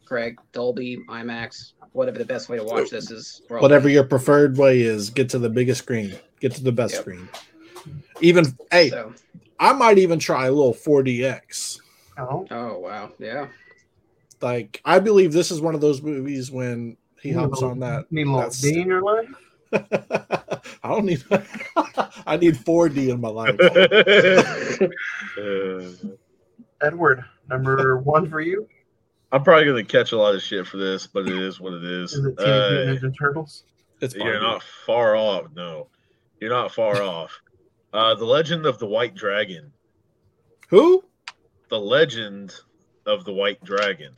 [0.06, 0.38] Craig.
[0.54, 3.42] Dolby, IMAX, whatever the best way to watch this is.
[3.50, 6.16] we're Whatever your preferred way is, get to the biggest screen.
[6.40, 7.02] Get to the best Yep.
[7.02, 7.30] screen.
[8.22, 9.14] Even hey, So,
[9.60, 11.80] I might even try a little 4DX.
[12.18, 13.48] Oh, oh wow, yeah.
[14.42, 17.80] Like I believe this is one of those movies when he need hops little- on
[17.80, 18.12] that.
[18.12, 19.30] Need a little that's- D in your life?
[19.74, 21.24] I don't need.
[22.26, 23.58] I need 4D in my life.
[25.38, 26.08] Uh,
[26.86, 28.68] Edward, number one for you.
[29.32, 31.84] I'm probably gonna catch a lot of shit for this, but it is what it
[31.84, 32.14] is.
[32.14, 33.64] Is it Teenage Uh, Mutant Ninja Turtles?
[34.00, 34.40] It's you're Barbie.
[34.46, 35.46] not far off.
[35.56, 35.88] No,
[36.40, 37.32] you're not far off.
[37.94, 39.72] Uh, the Legend of the White Dragon.
[40.70, 41.04] Who?
[41.70, 42.54] The Legend
[43.06, 44.14] of the White Dragon.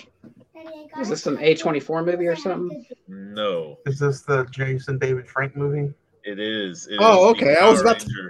[0.99, 2.85] Is this some A24 movie or something?
[3.07, 5.93] No, Is this the Jason David Frank movie?
[6.25, 6.87] it is.
[6.87, 7.55] It Oh, is okay.
[7.55, 8.29] I was Power about to-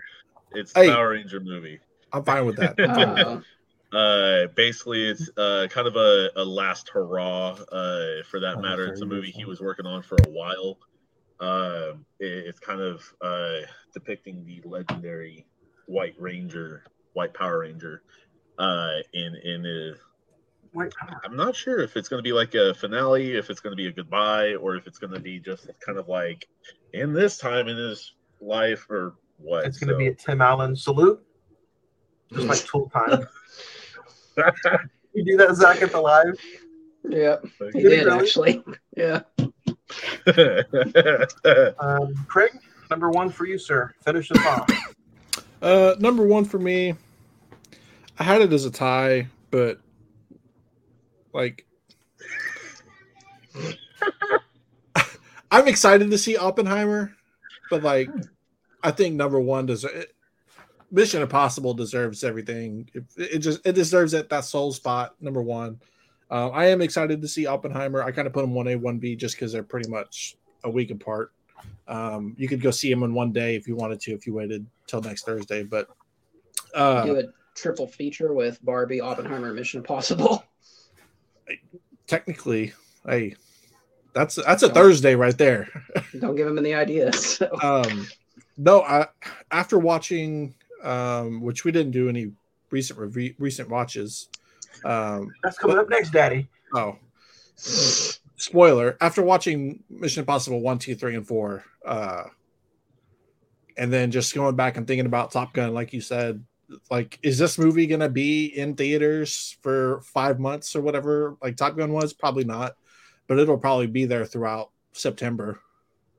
[0.54, 0.90] It's the Hey.
[0.90, 1.80] Power Ranger movie.
[2.14, 3.44] I'm fine with that.
[3.92, 7.54] Uh, basically, it's uh, kind of a, a last hurrah.
[7.72, 10.78] Uh, for that Oh, matter, it's a movie he was working on for a while.
[11.40, 13.62] Um, it, it's kind of uh,
[13.96, 15.48] depicting the legendary
[15.88, 18.04] White Ranger, White Power Ranger.
[18.60, 19.96] Uh, in in
[20.74, 23.60] a, Wait, I'm not sure if it's going to be like a finale, if it's
[23.60, 26.48] going to be a goodbye, or if it's going to be just kind of like
[26.94, 29.66] in this time in his life or what.
[29.66, 31.22] it's going to So- be a Tim Allen salute,
[32.34, 33.28] just like Tool Time.
[35.14, 36.40] you do that, Zach, at the live?
[37.10, 38.20] yeah, he Did he did really?
[38.20, 38.64] actually.
[38.96, 39.22] Yeah.
[41.80, 42.52] Um, Craig,
[42.90, 43.94] number one for you, sir.
[44.04, 44.70] Finish us off.
[45.62, 46.96] Uh, number one for me,
[48.18, 49.80] I had it as a tie, but
[51.34, 51.66] like,
[55.52, 57.16] I'm excited to see Oppenheimer,
[57.70, 58.10] but like,
[58.84, 59.86] I think number one does
[60.92, 62.90] Mission Impossible deserves everything.
[62.94, 65.16] It, it just it deserves that that soul spot.
[65.22, 65.80] Number one,
[66.32, 68.04] uh, I am excited to see Oppenheimer.
[68.04, 70.70] I kind of put them one A, one B, just because they're pretty much a
[70.70, 71.32] week apart.
[71.88, 74.34] Um, you could go see them in one day if you wanted to, if you
[74.34, 75.64] waited till next Thursday.
[75.64, 75.90] But
[76.74, 77.24] uh, Do a
[77.56, 80.44] triple feature with Barbie, Oppenheimer, Mission Impossible.
[82.08, 82.74] Technically,
[83.06, 83.36] hey,
[84.14, 85.70] that's that's a Thursday right there.
[86.20, 87.38] Don't give him any ideas.
[87.38, 87.50] So.
[87.62, 88.08] um,
[88.58, 89.08] no, I
[89.52, 92.32] after watching, um, which we didn't do any
[92.72, 94.30] recent review, recent watches.
[94.84, 96.48] Um, That's coming up next, Daddy.
[96.74, 96.98] oh,
[97.56, 98.98] spoiler!
[99.02, 102.24] After watching Mission Impossible one, two, three, and four, uh,
[103.78, 106.44] and then just going back and thinking about Top Gun, like you said,
[106.90, 111.38] like is this movie gonna be in theaters for five months or whatever?
[111.42, 112.76] Like Top Gun was, probably not,
[113.28, 115.60] but it'll probably be there throughout September.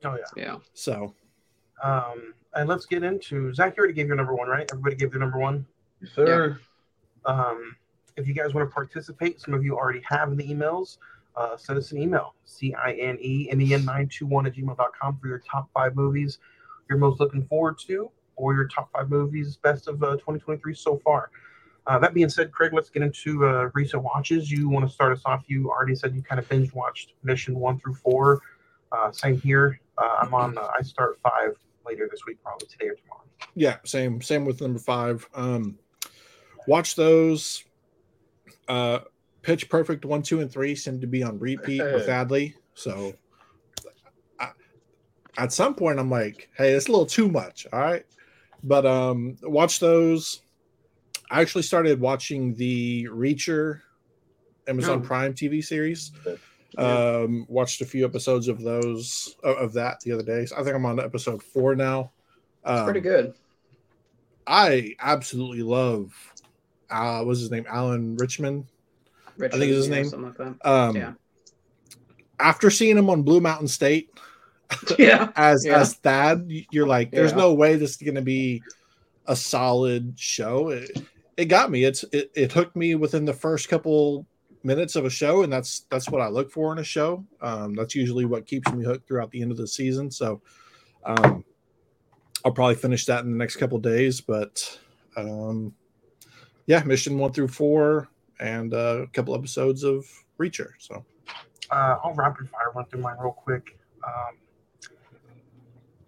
[0.05, 0.25] Oh yeah.
[0.37, 0.57] yeah.
[0.75, 1.15] So
[1.83, 3.77] Um, and let's get into Zach.
[3.77, 4.69] You already gave your number one, right?
[4.73, 5.67] Everybody gave their number one.
[6.15, 6.59] Sir.
[7.25, 7.77] Um,
[8.17, 10.99] if you guys want to participate, some of you already have the emails.
[11.37, 16.39] Uh, send us an email, C-I-N-E-M-E-N921 at gmail.com for your top five movies
[16.91, 18.11] you're most looking forward to
[18.41, 21.31] or your top five movies best of uh, 2023 so far.
[21.87, 24.51] Uh, that being said, Craig, let's get into uh, recent watches.
[24.51, 25.45] You want to start us off?
[25.47, 28.41] You already said you kind of binge watched Mission one through four.
[28.93, 29.81] Uh, same here.
[29.99, 30.59] Uh, I'm on.
[30.59, 33.23] Uh, I start five later this week, probably today or tomorrow.
[33.55, 35.27] yeah, same same with number five.
[35.35, 35.79] Um,
[36.67, 37.65] watch those.
[38.69, 39.01] Uh,
[39.43, 42.55] Pitch Perfect one, two, and three seem to be on repeat with Adley.
[42.75, 43.15] So
[44.39, 44.51] I,
[45.39, 47.67] at some point, I'm like, hey, it's a little too much.
[47.73, 48.05] All right,
[48.63, 50.43] but um, watch those.
[51.31, 53.81] I actually started watching the Reacher
[54.67, 55.07] Amazon Oh.
[55.07, 56.13] Prime TV series.
[56.27, 56.35] Yeah.
[56.79, 60.47] Um, watched a few episodes of those of, of that the other day.
[60.47, 62.13] So I think I'm on episode four now.
[62.65, 63.35] Um, pretty good.
[64.47, 66.13] I absolutely love
[66.91, 67.65] uh what's his name?
[67.69, 68.67] Alan Richmond.
[69.37, 70.05] Rich think it's his yeah, name.
[70.07, 71.13] Something like Um Yeah.
[72.39, 74.23] after seeing him on Blue Mountain State that.
[74.99, 75.31] yeah.
[75.37, 75.81] as Yeah.
[75.81, 77.39] as Thad, you're like, there's Yeah.
[77.39, 78.63] no way this is gonna be
[79.27, 80.71] a solid show.
[80.71, 80.91] It,
[81.37, 81.85] it got me.
[81.85, 84.27] It's it, it hooked me within the first couple
[84.63, 87.25] minutes of a show, and that's that's what I look for in a show.
[87.41, 90.11] Um, that's usually what keeps me hooked throughout the end of the season.
[90.11, 90.41] So
[91.05, 91.45] um
[92.45, 94.79] I'll probably finish that in the next couple days, but
[95.17, 95.75] um
[96.67, 100.07] yeah, mission one through four and uh, a couple episodes of
[100.39, 100.71] Reacher.
[100.79, 101.05] So
[101.71, 103.79] Uh, I'll rapid fire run through mine real quick.
[104.07, 104.37] Um,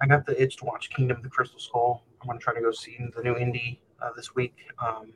[0.03, 2.03] I got the itch to watch Kingdom of the Crystal Skull.
[2.21, 4.55] I'm going to try to go see the new indie uh, this week.
[4.85, 5.13] Um,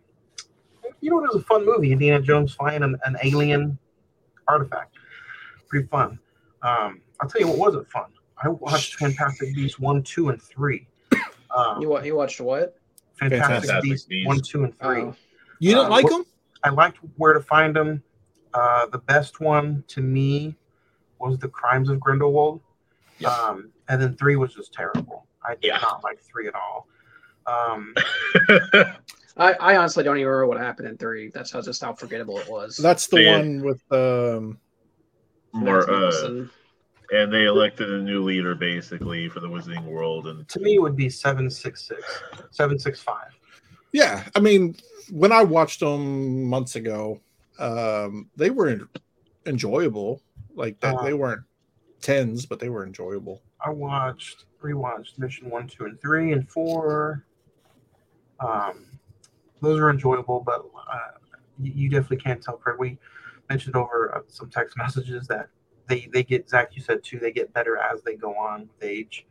[1.01, 1.91] you know, it was a fun movie.
[1.93, 3.79] Indiana Jones flying an, an alien
[4.47, 4.95] artifact.
[5.69, 6.21] Pretty fun.
[6.63, 8.07] Um, I'll tell you what wasn't fun.
[8.43, 10.87] I watched Fantastic Beasts 1, 2, and 3.
[11.55, 12.79] Um, You you watched what?
[13.19, 14.27] Fantastic, Fantastic Beasts, Beasts.
[14.29, 14.87] 1, 2, and 3.
[14.89, 15.15] Oh,
[15.59, 16.25] you didn't Uh, like them?
[16.63, 18.03] I liked where to find them.
[18.55, 20.55] Uh, the best one to me
[21.19, 22.61] was the Crimes of Grindelwald.
[23.19, 23.31] Yeah.
[23.31, 25.27] Um, and then three was just terrible.
[25.45, 25.79] I did Yeah.
[25.83, 26.89] not like three at all.
[27.47, 27.95] Um,
[29.37, 31.31] I, I honestly don't even remember what happened in three.
[31.33, 32.77] That's how just how forgettable it was.
[32.77, 33.33] That's the Yeah.
[33.39, 34.59] one with um
[35.53, 36.31] More, uh,
[37.13, 40.83] and they elected a new leader basically for the Wizarding World, and to me, it
[40.83, 43.17] would be 766, 765.
[43.93, 44.75] yeah, I mean
[45.11, 47.21] when I watched them months ago,
[47.59, 48.89] um they were
[49.47, 50.23] enjoyable.
[50.55, 51.43] Like that Uh, they weren't
[52.01, 53.43] tens, but they were enjoyable.
[53.67, 57.25] I watched, rewatched Mission 1, 2, and 3, and 4.
[58.39, 58.87] Um,
[59.61, 60.99] those are enjoyable, but uh,
[61.59, 62.77] you, you definitely can't tell, Craig.
[62.79, 62.99] We,
[63.49, 65.49] mentioned over uh, some text messages that
[65.89, 66.75] they they get Zach.
[66.75, 67.19] You said too.
[67.19, 69.25] They get better as they go on with age.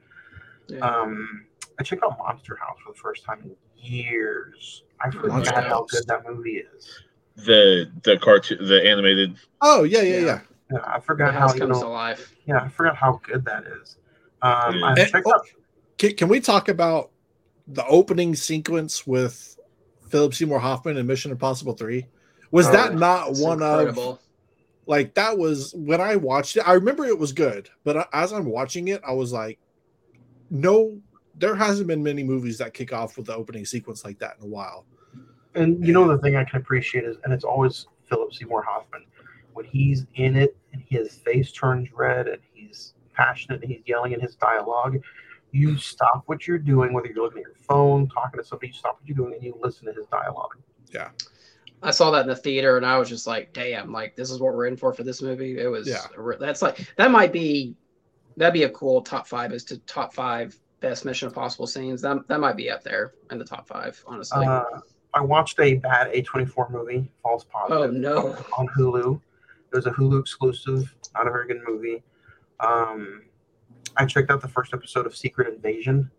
[0.68, 0.80] Yeah.
[0.80, 1.46] Um,
[1.80, 4.84] I checked out Monster House for the first time in years.
[5.02, 5.92] I forgot Monster how House.
[5.92, 7.04] good that movie is.
[7.36, 9.36] The the cartoon, the animated.
[9.62, 10.26] Oh yeah, yeah, Yeah.
[10.26, 10.40] yeah.
[10.72, 11.88] Yeah, I the forgot how house you comes know.
[11.88, 12.34] to life.
[12.48, 13.98] Yeah, I forgot how good that is.
[14.42, 14.86] Um, Yeah.
[14.86, 15.42] I And- checked oh.
[15.98, 17.12] Can, can we talk about
[17.68, 19.58] the opening sequence with
[20.10, 22.06] Philip Seymour Hoffman in Mission Impossible Three?
[22.52, 24.20] Was Oh, that not It's one of
[24.88, 26.68] like that was when I watched it.
[26.68, 29.58] I remember it was good, but as I'm watching it, I was like,
[30.52, 31.00] no,
[31.38, 34.44] there hasn't been many movies that kick off with the opening sequence like that in
[34.44, 34.86] a while.
[35.56, 39.06] And you know the thing I can appreciate is, and it's always Philip Seymour Hoffman
[39.54, 42.55] when he's in it and his face turns red and he's
[43.16, 44.98] passionate and he's yelling in his dialogue.
[45.52, 48.68] You stop what you're doing, whether you're looking at your phone, talking to somebody.
[48.68, 50.56] You stop what you're doing and you listen to his dialogue.
[50.92, 51.10] Yeah.
[51.82, 54.40] I saw that in the theater and I was just like, damn, like this is
[54.40, 55.60] what we're in for for this movie.
[55.60, 56.02] It was, Yeah.
[56.40, 57.76] that's like, that might be,
[58.38, 62.02] that'd be a cool top five is to top five best Mission Impossible scenes.
[62.02, 64.46] That, that might be up there in the top five, honestly.
[64.46, 64.64] Uh,
[65.14, 68.38] I watched a bad A24 movie, False Positive, Oh, no.
[68.58, 69.22] on Hulu.
[69.72, 72.04] It was a Hulu exclusive, not a very good movie.
[72.60, 73.24] Um,
[73.98, 76.10] I checked out the first episode of Secret Invasion.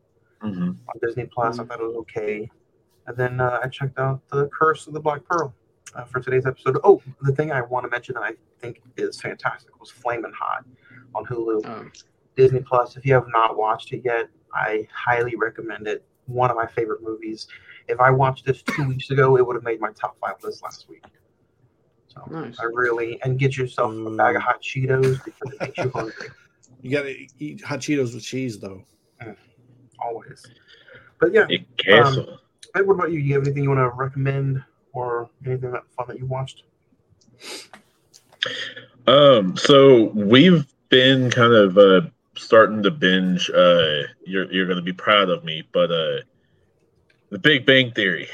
[0.42, 0.68] Mhm.
[0.68, 1.58] on Disney Plus.
[1.58, 2.48] I thought it was okay.
[3.06, 5.54] And then uh, I checked out The Curse of the Black Pearl
[5.94, 6.76] uh, for today's episode.
[6.84, 10.64] Oh, the thing I want to mention that I think is fantastic was Flamin' Hot
[11.14, 11.64] on Hulu.
[11.66, 11.90] Um,
[12.36, 12.98] Disney Plus.
[12.98, 16.04] If you have not watched it yet, I highly recommend it.
[16.26, 17.46] One of my favorite movies.
[17.88, 20.62] If I watched this two weeks ago, it would have made my top five list
[20.62, 21.02] last week.
[22.16, 22.58] So Nice.
[22.58, 26.28] I really and get yourself a bag of hot Cheetos because it makes you hungry
[26.82, 28.82] You got to eat hot Cheetos with cheese though.
[29.98, 30.44] always.
[31.20, 32.38] But yeah, It queso.
[32.74, 33.20] Hey, what about you?
[33.20, 36.64] Do you have anything you want to recommend or anything that fun that you watched?
[39.06, 42.02] Um, so we've been kind of uh
[42.36, 43.50] starting to binge.
[43.50, 46.18] Uh, you're you're gonna be proud of me, but uh,
[47.30, 48.28] the Big Bang Theory.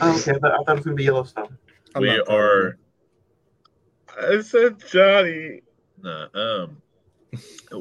[0.00, 1.56] Oh, okay, I thought, it was gonna be Yellowstone.
[1.94, 2.78] I'm we not proud of are.
[4.20, 5.62] I said Johnny.
[6.02, 6.82] Nah, um,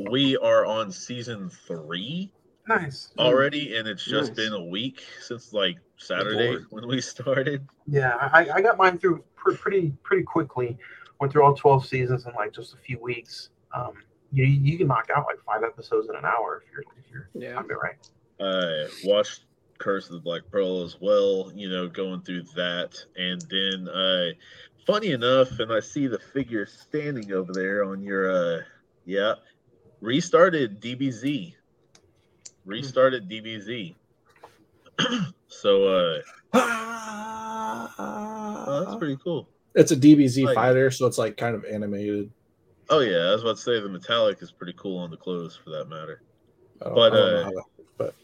[0.10, 2.32] we are on season three
[2.68, 3.12] Nice.
[3.18, 4.46] already, and it's just Nice.
[4.46, 7.68] been a week since like Saturday when we started.
[7.88, 10.78] Yeah, I, I got mine through pr- pretty pretty quickly.
[11.20, 13.50] Went through all twelve seasons in like just a few weeks.
[13.76, 13.94] Um,
[14.32, 17.30] you you can knock out like five episodes in an hour if you're if you're
[17.34, 17.56] yeah.
[17.56, 17.98] time it right.
[18.40, 19.46] I watched
[19.82, 22.96] Curse of the Black Pearl as well, you know, going through that.
[23.18, 24.30] And then, uh,
[24.86, 28.62] funny enough, and I see the figure standing over there on your, uh,
[29.06, 29.34] yeah,
[30.02, 31.54] restarted DBZ.
[32.66, 33.96] Restarted DBZ.
[35.48, 36.22] so, uh,
[37.98, 39.48] oh, that's pretty cool.
[39.74, 42.32] It's a DBZ Like- fighter, so it's like kind of animated.
[42.90, 45.58] Oh, yeah, I was about to say the metallic is pretty cool on the clothes
[45.64, 46.24] for that matter.
[46.80, 47.64] But, I don't know uh,
[47.98, 48.16] but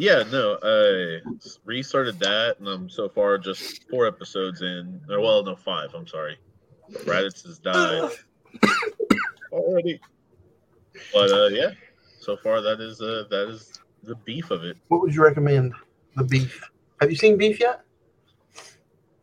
[0.00, 1.20] Yeah, no, I
[1.66, 4.98] restarted that, and I'm so far just four episodes in.
[5.10, 5.90] Or, well, no, five.
[5.94, 6.38] I'm sorry.
[7.04, 8.10] Raditz has died
[9.52, 10.00] already.
[11.12, 11.72] But uh, yeah,
[12.18, 14.78] so far that is uh, that is the beef of it.
[14.88, 15.74] What would you recommend?
[16.16, 16.68] The beef.
[17.02, 17.82] Have you seen Beef yet?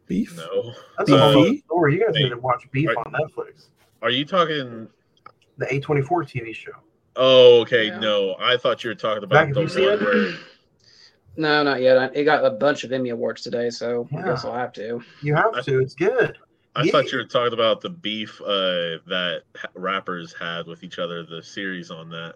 [0.05, 0.37] beef.
[0.37, 1.93] No, That's a whole Uh, other story.
[1.95, 3.67] You guys need to watch Beef are- on Netflix,
[4.03, 4.87] are you talking?
[5.57, 6.71] the A24 TV show.
[7.15, 7.87] Oh, okay.
[7.87, 7.97] Yeah.
[7.99, 10.33] No, I thought you were talking about have the one where.
[11.37, 12.15] No, not yet.
[12.15, 15.01] It got a bunch of Emmy awards today, so I guess I'll have to.
[15.21, 15.79] You have to.
[15.79, 16.37] It's good.
[16.75, 16.91] I Yeah.
[16.91, 19.43] thought you were talking about the beef uh, that
[19.75, 21.23] rappers had with each other.
[21.23, 22.35] The series on that.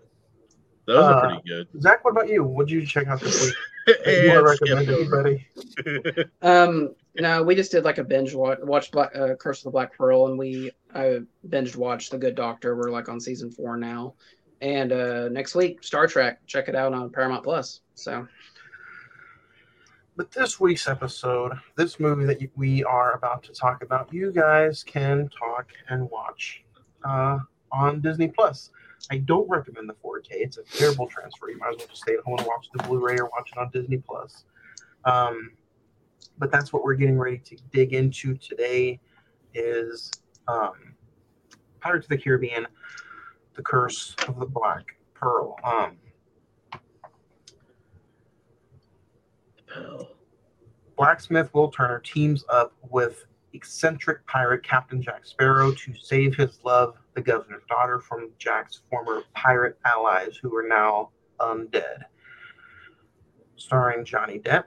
[0.88, 1.68] Those are Uh, pretty good.
[1.82, 2.44] Zach, what about you?
[2.44, 3.56] What did you check out this week?
[3.88, 5.28] that you And want to skip recommend over.
[5.28, 6.26] anybody?
[6.42, 9.72] Um, no, we just did like a binge watch, watched Black, uh, Curse of the
[9.72, 12.76] Black Pearl, and we I binge watched The Good Doctor.
[12.76, 14.16] We're like on season four now,
[14.60, 16.40] and uh, next week Star Trek.
[16.48, 17.82] Check it out on Paramount Plus.
[17.94, 18.28] So
[20.18, 24.84] But this week's episode, this movie that we are about to talk about, you guys
[24.84, 26.64] can talk and watch
[27.06, 27.40] uh,
[27.72, 28.72] on Disney Plus.
[29.10, 30.28] I don't recommend the 4K.
[30.32, 31.50] It's a terrible transfer.
[31.50, 33.58] You might as well just stay at home and watch the Blu-ray or watch it
[33.58, 34.44] on Disney Plus.
[35.06, 35.54] Um,
[36.38, 39.00] but that's what we're getting ready to dig into today.
[39.54, 40.12] Is
[40.48, 40.74] um,
[41.80, 42.68] Pirates of the Caribbean:
[43.56, 45.56] The Curse of the Black Pearl.
[45.64, 45.98] Um,
[50.98, 56.96] Blacksmith Will Turner teams up with eccentric pirate Captain Jack Sparrow to save his love,
[57.16, 61.10] the governor's daughter, from Jack's former pirate allies who are now
[61.40, 62.04] undead.
[63.56, 64.66] Starring Johnny Depp,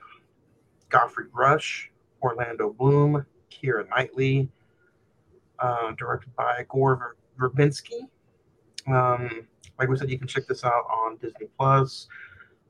[0.90, 1.90] Geoffrey Rush,
[2.22, 4.48] Orlando Bloom, Keira Knightley,
[5.58, 8.08] uh, directed by Gore Ver- Verbinski.
[8.86, 9.46] Um,
[9.78, 12.06] like we said, you can check this out on Disney Plus.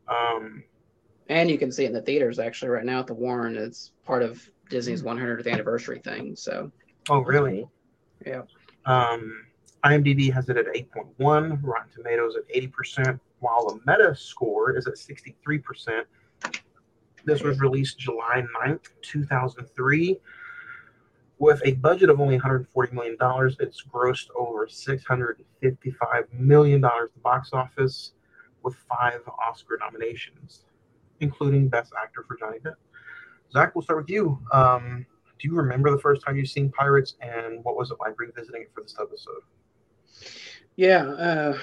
[0.08, 0.64] Um,
[1.28, 3.56] And you can see it in the theaters actually right now at the Warren.
[3.56, 6.36] It's part of Disney's 100th anniversary thing.
[6.36, 6.70] So
[7.08, 7.66] oh, really?
[8.26, 8.42] Yeah.
[8.86, 9.46] Um,
[9.84, 14.94] IMDb has it at 8.1, Rotten Tomatoes at 80%, while the Meta score is at
[14.94, 16.04] 63%.
[17.24, 20.20] This was released July 9th, 2003.
[21.38, 23.16] With a budget of only $140 million,
[23.60, 28.12] it's grossed over $655 million at the box office
[28.62, 30.64] with five Oscar nominations,
[31.24, 32.76] including Best Actor for Johnny Depp.
[33.52, 34.38] Zach, we'll start with you.
[34.52, 35.04] Um,
[35.40, 38.62] do you remember the first time you've seen Pirates and what was it like revisiting
[38.62, 39.42] it for this episode?
[40.76, 41.58] yeah, uh,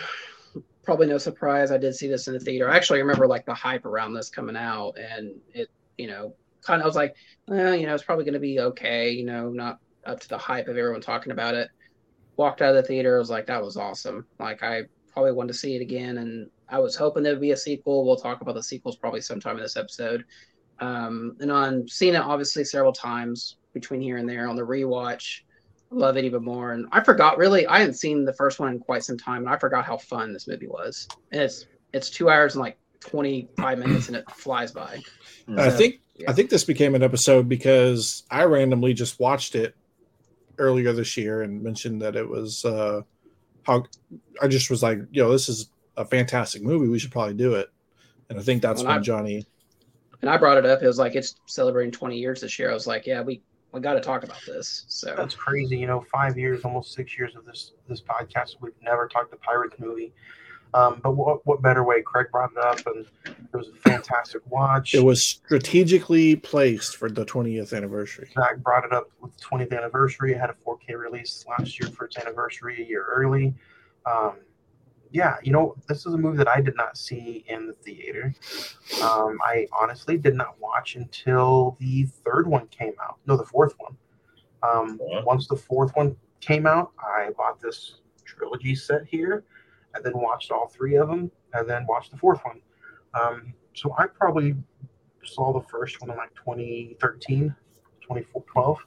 [0.83, 1.71] probably no surprise.
[1.71, 2.69] I did see this in the theater.
[2.69, 6.81] I actually remember like the hype around this coming out, and it, you know, kind
[6.81, 7.15] of I was like,
[7.47, 9.09] well, you know, it's probably going to be okay.
[9.11, 11.69] You know, not up to the hype of everyone talking about it.
[12.37, 13.15] Walked out of the theater.
[13.15, 14.25] I was like, that was awesome.
[14.39, 17.51] Like I probably wanted to see it again, and I was hoping there would be
[17.51, 18.05] a sequel.
[18.05, 20.25] We'll talk about the sequels probably sometime in this episode.
[20.79, 25.41] Um, and on seeing it obviously several times between here and there on the rewatch,
[25.91, 26.71] love it even more.
[26.71, 29.49] And I forgot really, I hadn't seen the first one in quite some time, and
[29.49, 31.07] I forgot how fun this movie was.
[31.31, 35.01] And it's it's two hours and like twenty five minutes, and it flies by.
[35.57, 36.31] I think yeah.
[36.31, 39.75] I think this became an episode because I randomly just watched it
[40.57, 43.01] earlier this year and mentioned that it was uh
[43.63, 43.83] how
[44.41, 46.87] I just was like, yo, this is a fantastic movie.
[46.87, 47.69] We should probably do it.
[48.29, 49.45] And I think that's When when I- Johnny
[50.21, 50.81] And I brought it up.
[50.81, 52.69] It was like it's celebrating twenty years this year.
[52.71, 54.83] I was like, yeah, we we got to talk about this.
[54.87, 55.77] So That's crazy.
[55.77, 59.37] You know, five years, almost six years of this this podcast, we've never talked a
[59.37, 60.13] Pirates movie.
[60.73, 62.01] Um, but what, what better way?
[62.01, 64.93] Craig brought it up, and it was a fantastic watch.
[64.93, 68.29] it was strategically placed for the 20th anniversary.
[68.33, 70.31] Zach brought it up with the 20th anniversary.
[70.31, 73.53] It had a 4K release last year for its anniversary, a year early.
[74.05, 74.35] Um,
[75.11, 78.33] yeah, you know, this is a movie that I did not see in the theater.
[79.01, 83.17] Um, I honestly did not watch until the third one came out.
[83.25, 83.97] No, the fourth one.
[84.63, 85.23] Um, Wow.
[85.25, 87.95] Once the fourth one came out, I bought this
[88.25, 89.43] trilogy set here
[89.93, 92.61] and then watched all three of them and then watched the fourth one.
[93.19, 94.55] Um, so I probably
[95.23, 97.53] saw the first one in like 2013,
[98.01, 98.77] 2012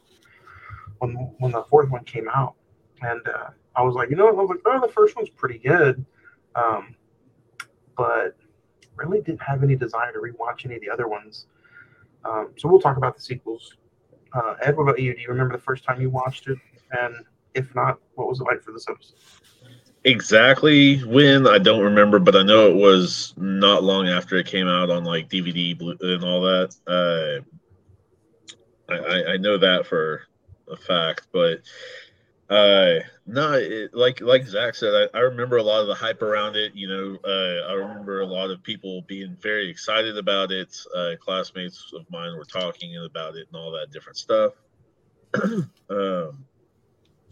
[0.98, 2.54] when when the fourth one came out,
[3.02, 5.58] and uh, I was like, you know, I was like, oh, the first one's pretty
[5.58, 6.04] good,
[6.56, 6.94] um,
[7.96, 8.36] but
[8.96, 11.46] really didn't have any desire to rewatch any of the other ones.
[12.24, 13.76] Um, so we'll talk about the sequels.
[14.32, 15.14] Uh, Ed, what about you?
[15.14, 16.58] Do you remember the first time you watched it?
[16.92, 17.14] And
[17.54, 19.16] if not, what was it like for this episode?
[20.04, 24.68] Exactly when I don't remember, but I know it was not long after it came
[24.68, 26.74] out on like DVD and all that.
[26.86, 30.24] Uh, I, I I know that for
[30.68, 31.62] a fact, but
[32.54, 36.22] uh, no, it, like like Zach said, I, I remember a lot of the hype
[36.22, 36.72] around it.
[36.74, 40.76] You know, uh, I remember a lot of people being very excited about it.
[40.94, 44.52] Uh, classmates of mine were talking about it and all that different stuff.
[45.90, 46.44] um,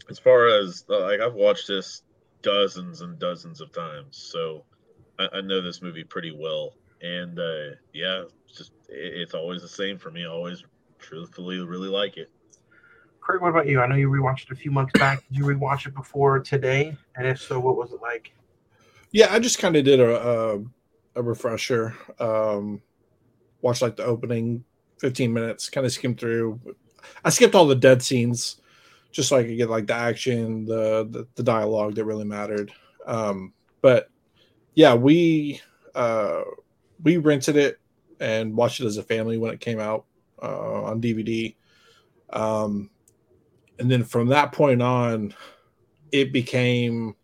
[0.09, 2.01] as far as uh, like I've watched this
[2.41, 4.65] dozens and dozens of times, so
[5.17, 6.73] I, I know this movie pretty well.
[7.01, 10.25] And uh, yeah, just it, it's always the same for me.
[10.25, 10.63] I always
[10.99, 12.29] truthfully really like it.
[13.23, 13.79] Craig, what about you?
[13.79, 15.23] I know you rewatched it a few months back.
[15.29, 16.97] Did you rewatch it before today?
[17.15, 18.33] And if so, what was it like?
[19.11, 20.59] Yeah, I just kind of did a, a
[21.15, 21.95] a refresher.
[22.19, 22.81] Um,
[23.61, 24.65] watched like the opening
[24.99, 26.59] 15 minutes, kind of skimmed through.
[27.23, 28.59] I skipped all the dead scenes
[29.13, 32.73] just so I could get like the action, the the, the dialogue that really mattered.
[33.05, 34.09] Um, but
[34.73, 35.61] yeah, we
[35.95, 36.41] uh,
[37.01, 37.79] we rented it
[38.19, 40.03] and watched it as a family when it came out
[40.41, 41.55] uh, on DVD.
[42.29, 42.89] Um,
[43.79, 45.33] and then from that point on,
[46.11, 47.15] it became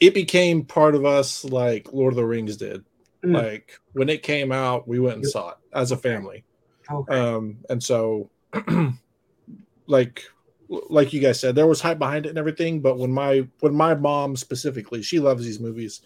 [0.00, 2.84] it became part of us like Lord of the Rings did.
[3.24, 3.34] Mm.
[3.34, 6.44] Like when it came out, we went and saw it as a family.
[6.90, 7.18] Okay.
[7.18, 8.30] Um, and so,
[9.86, 10.22] like,
[10.68, 12.80] like you guys said, there was hype behind it and everything.
[12.80, 16.02] But when my when my mom specifically, she loves these movies.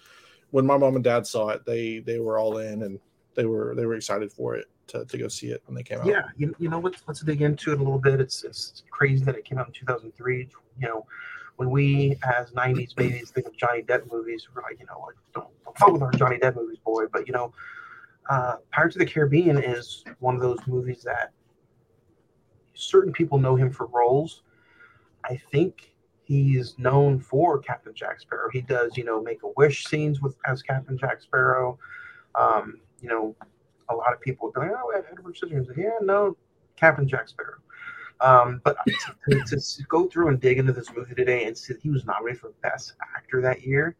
[0.50, 2.98] When my mom and dad saw it, they they were all in and
[3.34, 6.00] they were they were excited for it to, to go see it when they came
[6.00, 6.06] out.
[6.06, 8.20] Yeah, you, you know, let's let's dig into it a little bit.
[8.20, 10.48] It's it's crazy that it came out in 2003.
[10.78, 11.06] You know,
[11.56, 15.16] when we as 90s babies think of Johnny Depp movies, we're like, you know, like,
[15.34, 17.04] don't, don't fuck with our Johnny Depp movies, boy.
[17.12, 17.52] But you know,
[18.28, 21.32] uh, Pirates of the Caribbean is one of those movies that
[22.74, 24.42] certain people know him for roles.
[25.24, 25.92] I think
[26.24, 28.48] he's known for Captain Jack Sparrow.
[28.52, 31.78] He does, you know, make a wish scenes with as Captain Jack Sparrow.
[32.34, 33.34] Um, you know,
[33.90, 36.36] a lot of people would be like, "Oh, Edward Scissorhands." Yeah, no,
[36.76, 37.58] Captain Jack Sparrow.
[38.20, 38.76] Um, but
[39.28, 41.88] to, to, to go through and dig into this movie today and see that he
[41.90, 43.96] was nominated for Best Actor that year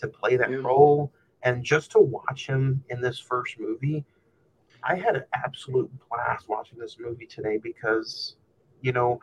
[0.00, 0.56] to play that Yeah.
[0.56, 1.12] role,
[1.44, 4.04] and just to watch him in this first movie,
[4.82, 8.34] I had an absolute blast watching this movie today because,
[8.80, 9.20] you know,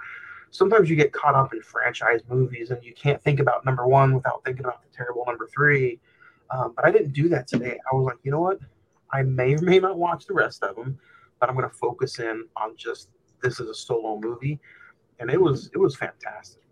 [0.51, 4.13] sometimes you get caught up in franchise movies and you can't think about number one
[4.13, 5.99] without thinking about the terrible number three.
[6.49, 7.77] Um, but I didn't do that today.
[7.91, 8.59] I was like, you know what?
[9.11, 10.97] I may or may not watch the rest of them,
[11.39, 13.09] but I'm going to focus in on just
[13.41, 14.59] this is a solo movie,
[15.19, 16.63] and it was it was fantastic.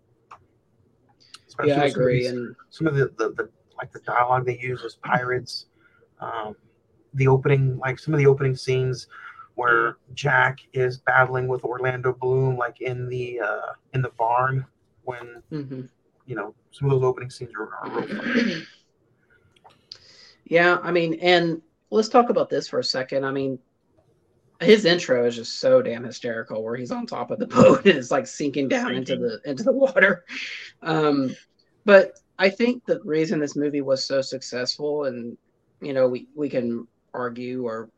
[1.46, 2.26] Especially Yeah, I some agree.
[2.26, 5.66] And some of the, the, the like the dialogue they use as pirates
[6.20, 6.56] um,
[7.14, 9.06] the opening like some of the opening scenes
[9.54, 14.64] where jack is battling with orlando bloom like in the uh in the barn
[15.04, 15.88] when Mhm.
[16.26, 18.62] you know some of those opening scenes are, are real fun.
[20.44, 23.24] yeah, I mean, and let's talk about this for a second.
[23.24, 23.58] I mean,
[24.60, 27.96] his intro is just so damn hysterical, where he's on top of the boat and
[27.96, 30.24] it's like sinking down into the into the water.
[30.82, 31.34] Um,
[31.84, 35.36] but I think the reason this movie was so successful, and
[35.80, 37.90] you know, we we can argue or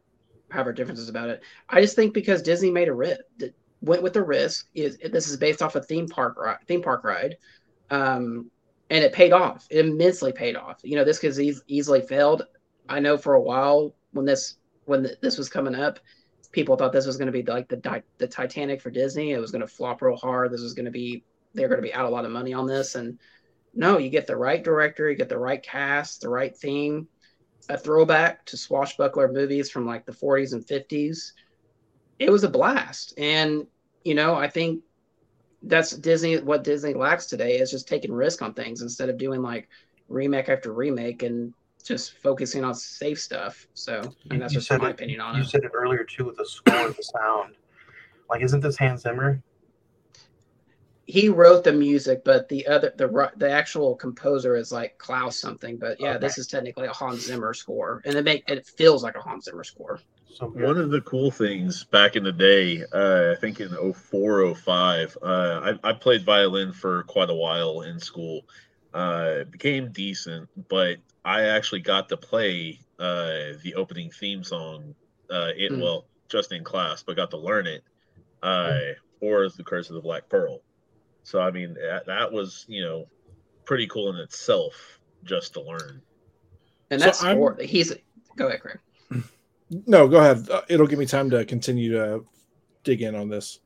[0.51, 1.43] have our differences about it.
[1.69, 3.21] I just think because Disney made a risk,
[3.81, 4.67] went with the risk.
[4.75, 7.37] Is this is based off a theme park ri- theme park ride,
[7.91, 8.51] um,
[8.91, 9.67] and it paid off.
[9.71, 10.81] It immensely paid off.
[10.83, 12.43] You know, this could eas- easily failed.
[12.91, 16.01] I know for a while when this when th- this was coming up,
[16.53, 19.31] people thought this was going to be like the the Titanic for Disney.
[19.31, 20.53] It was going to flop real hard.
[20.53, 21.25] This was going to be
[21.55, 22.97] they're going to be out a lot of money on this.
[22.97, 23.19] And
[23.73, 27.07] no, you get the right director, you get the right cast, the right theme,
[27.69, 31.33] a throwback to swashbuckler movies from like the 40s and 50s.
[32.19, 33.15] It was a blast.
[33.17, 33.67] And
[34.05, 34.83] you know, I think
[35.63, 36.39] that's Disney.
[36.41, 39.69] What Disney lacks today is just taking risk on things instead of doing like
[40.09, 43.67] remake after remake and just focusing on safe stuff.
[43.75, 45.45] So, and that's You just my it- opinion on you it.
[45.45, 47.55] You said it earlier too with the score and the sound
[48.29, 49.43] like isn't this hans zimmer
[51.07, 55.77] He wrote the music, but the other the the actual composer is like Klaus something.
[55.77, 59.17] But yeah, this is technically a Hans Zimmer score, and it make it feels like
[59.17, 59.99] a Hans Zimmer score.
[60.33, 60.63] so good.
[60.63, 65.19] One of the cool things back in the day, uh, I think in 04, 05,
[65.21, 65.27] uh,
[65.85, 68.43] I, I played violin for quite a while in school.
[68.95, 74.95] Uh, it became decent, but I actually got to play uh, the opening theme song.
[75.31, 75.81] Uh, it Hmm.
[75.81, 77.83] well, just in class, but got to learn it.
[78.43, 78.79] Uh,
[79.21, 80.61] or the Curse of the Black Pearl.
[81.23, 83.07] So I mean, that, that was you know
[83.65, 86.01] pretty cool in itself just to learn.
[86.91, 87.57] And that's I'm- score.
[87.61, 87.93] He's
[88.37, 88.79] go ahead, Craig.
[89.87, 90.49] No, go ahead.
[90.51, 92.25] Uh, it'll give me time to continue to
[92.83, 93.61] dig in on this.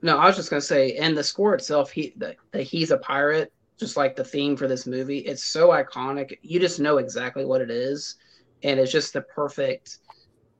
[0.00, 2.98] No, I was just gonna say, and the score itself, he that that he's a
[2.98, 5.18] pirate, just like the theme for this movie.
[5.18, 6.38] It's so iconic.
[6.42, 8.16] You just know exactly what it is,
[8.62, 9.98] and it's just the perfect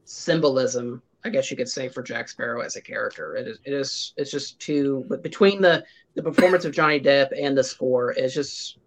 [0.04, 3.36] symbolism, I guess you could say, for Jack Sparrow as a character.
[3.36, 3.58] It is.
[3.64, 4.14] It is.
[4.16, 5.04] It's just too.
[5.08, 8.78] But between the the performance of Johnny Depp and the score, it's just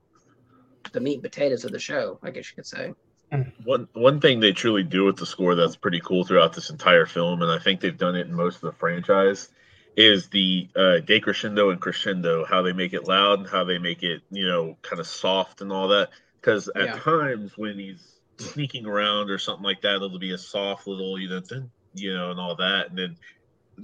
[0.91, 2.19] the meat and potatoes of the show.
[2.23, 2.93] I guess you could say.
[3.31, 3.51] Mm.
[3.63, 7.05] One one thing they truly do with the score that's pretty cool throughout this entire
[7.05, 9.49] film, and I think they've done it in most of the franchise,
[9.95, 12.45] is the uh, decrescendo and crescendo.
[12.45, 15.61] How they make it loud and how they make it, you know, kind of soft
[15.61, 16.09] and all that.
[16.41, 16.95] Because at Yeah.
[16.95, 21.29] times when he's sneaking around or something like that, it'll be a soft little, you
[21.29, 22.89] know, dun, you know, and all that.
[22.89, 23.17] And then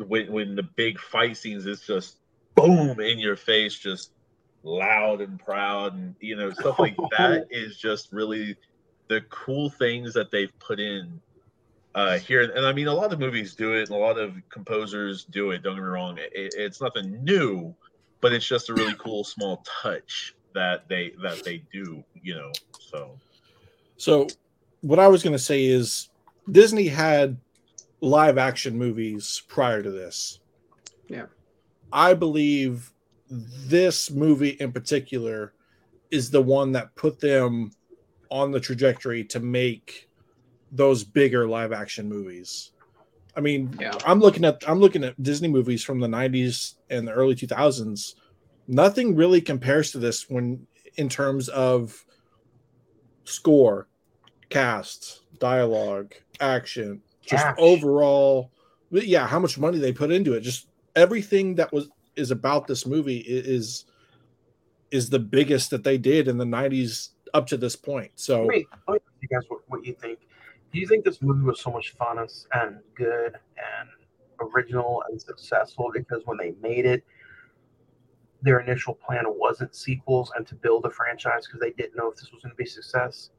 [0.07, 2.19] when when the big fight scenes, it's just
[2.55, 4.11] boom in your face, just
[4.63, 8.57] loud and proud, and you know, stuff like that is just really
[9.09, 11.21] the cool things that they've put in
[11.97, 12.43] uh, here.
[12.43, 15.49] And I mean, a lot of movies do it, and a lot of composers do
[15.49, 15.63] it.
[15.63, 17.75] Don't get me wrong; it, it's nothing new,
[18.21, 22.03] but it's just a really cool small touch that they that they do.
[22.21, 23.19] You know, so
[23.97, 24.27] So,
[24.81, 26.09] what I was going to say is
[26.51, 27.37] Disney had
[27.99, 30.39] live action movies prior to this.
[31.07, 31.25] Yeah.
[31.91, 32.93] I believe
[33.29, 35.53] this movie in particular
[36.11, 37.71] is the one that put them
[38.29, 40.07] on the trajectory to make
[40.71, 42.71] those bigger live action movies.
[43.35, 43.93] I mean, Yeah.
[44.05, 48.15] I'm looking at I'm looking at Disney movies from the 90s and the early 2000s.
[48.67, 50.65] Nothing really compares to this when
[50.95, 52.03] in terms of
[53.23, 53.87] score,
[54.49, 57.55] cast, dialogue, action, just Cash.
[57.59, 58.51] overall
[58.91, 60.41] yeah, how much money they put into it.
[60.41, 63.85] Just everything that was is about this movie is
[64.89, 68.11] is the biggest that they did in the 90s up to this point.
[68.15, 70.19] So Wait, let me you guys what, what you think.
[70.73, 73.89] Do you think this movie was so much fun and, and good and
[74.41, 77.03] original and successful because when they made it,
[78.41, 82.17] their initial plan wasn't sequels and to build a franchise because they didn't know if
[82.17, 83.31] this was going to be a success?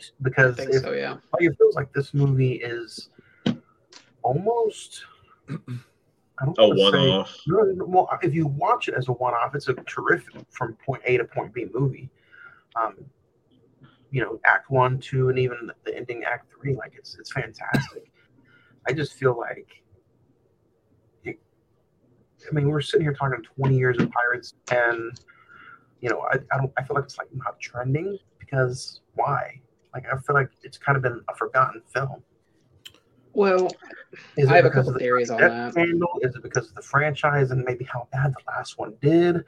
[0.00, 0.92] I Because think if, so.
[0.92, 1.12] Yeah.
[1.32, 3.10] like, it feels like this movie is
[4.22, 5.04] almost
[5.48, 7.36] I don't A wanna say- one-off.
[7.46, 11.02] No, no, well, if you watch it as a one-off, it's a terrific from point
[11.04, 12.08] A to point B movie.
[12.76, 12.94] Um,
[14.10, 18.10] you know, Act One, Two, and even the ending Act Three, like it's it's fantastic.
[18.88, 19.68] I just feel like,
[21.24, 21.38] it,
[22.50, 25.20] I mean, we're sitting here talking 20 years of pirates, and
[26.00, 29.60] you know, I, I don't, I feel like it's like not trending because why?
[29.94, 32.22] Like, I feel like it's kind of been a forgotten film.
[33.32, 33.70] Well,
[34.36, 35.72] Is I have a because couple of the theories on that.
[35.72, 36.08] scandal?
[36.22, 39.44] Is it because of the franchise and maybe how bad the last one did?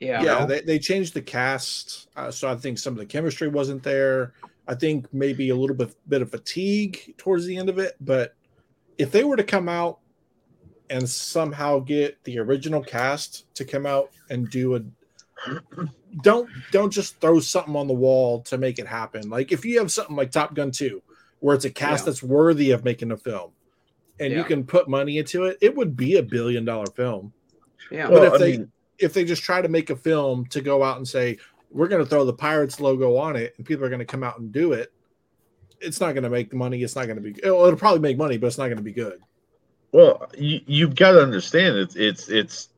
[0.00, 0.22] Yeah.
[0.22, 0.46] yeah, know?
[0.46, 4.32] they, they changed the cast, uh, so I think some of the chemistry wasn't there.
[4.68, 7.94] I think maybe a little bit bit of fatigue towards the end of it.
[8.00, 8.34] But
[8.98, 10.00] if they were to come out
[10.90, 14.82] and somehow get the original cast to come out and do a
[16.22, 19.28] don't don't just throw something on the wall to make it happen.
[19.28, 21.02] Like if you have something like Top Gun 2,
[21.40, 22.06] where it's a cast Yeah.
[22.06, 23.50] that's worthy of making a film,
[24.18, 27.32] and you can put money into it, it would be a billion dollar film
[27.90, 28.08] Yeah.
[28.08, 30.60] But Well, if I they mean- if they just try to make a film to
[30.60, 31.38] go out and say
[31.70, 34.22] we're going to throw the Pirates logo on it and people are going to come
[34.22, 34.92] out and do it,
[35.80, 36.82] it's not going to make money.
[36.82, 37.38] It's not going to be.
[37.42, 39.20] It'll, it'll probably make money, but it's not going to be good.
[39.92, 42.68] Well, you, you've got to understand it's it's it's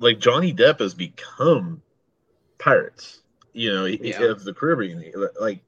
[0.00, 1.82] like Johnny Depp has become
[2.58, 3.20] pirates.
[3.52, 4.24] You know, he- Yeah.
[4.24, 5.12] of the Caribbean.
[5.40, 5.60] Like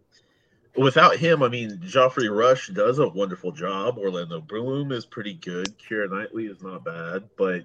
[0.76, 3.98] without him, I mean, Geoffrey Rush does a wonderful job.
[3.98, 5.76] Orlando Bloom is pretty good.
[5.78, 7.64] Keira Knightley is not bad, but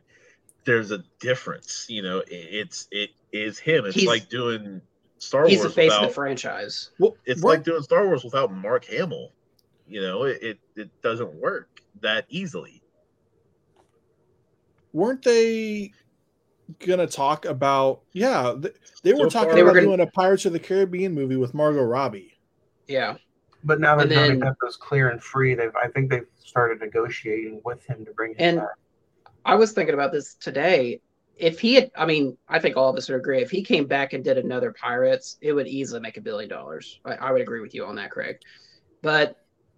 [0.65, 1.85] there's a difference.
[1.89, 3.85] You know, it, it's it is him.
[3.85, 4.81] It's He's- like doing
[5.19, 5.51] Star Wars.
[5.51, 6.91] He's the Wars face of the franchise.
[6.99, 9.31] Well, it's weren't- like doing Star Wars without Mark Hamill.
[9.87, 12.81] You know, it, it, it doesn't work that easily.
[14.93, 15.91] weren't they
[16.79, 18.01] going to talk about?
[18.13, 20.59] Yeah, th- they were talking far- They were about gonna- doing a Pirates of the
[20.59, 22.37] Caribbean movie with Margot Robbie.
[22.87, 23.17] Yeah.
[23.63, 26.79] But now that And Johnny Depp is clear and free, they've I think they've started
[26.81, 28.67] negotiating with him to bring him And- back.
[29.45, 31.01] I was thinking about this today.
[31.37, 33.41] If he had, I mean, I think all of us would agree.
[33.41, 36.99] If he came back and did another Pirates, it would easily make a billion dollars.
[37.05, 38.37] I, I would agree with you on that, Craig.
[39.01, 39.37] But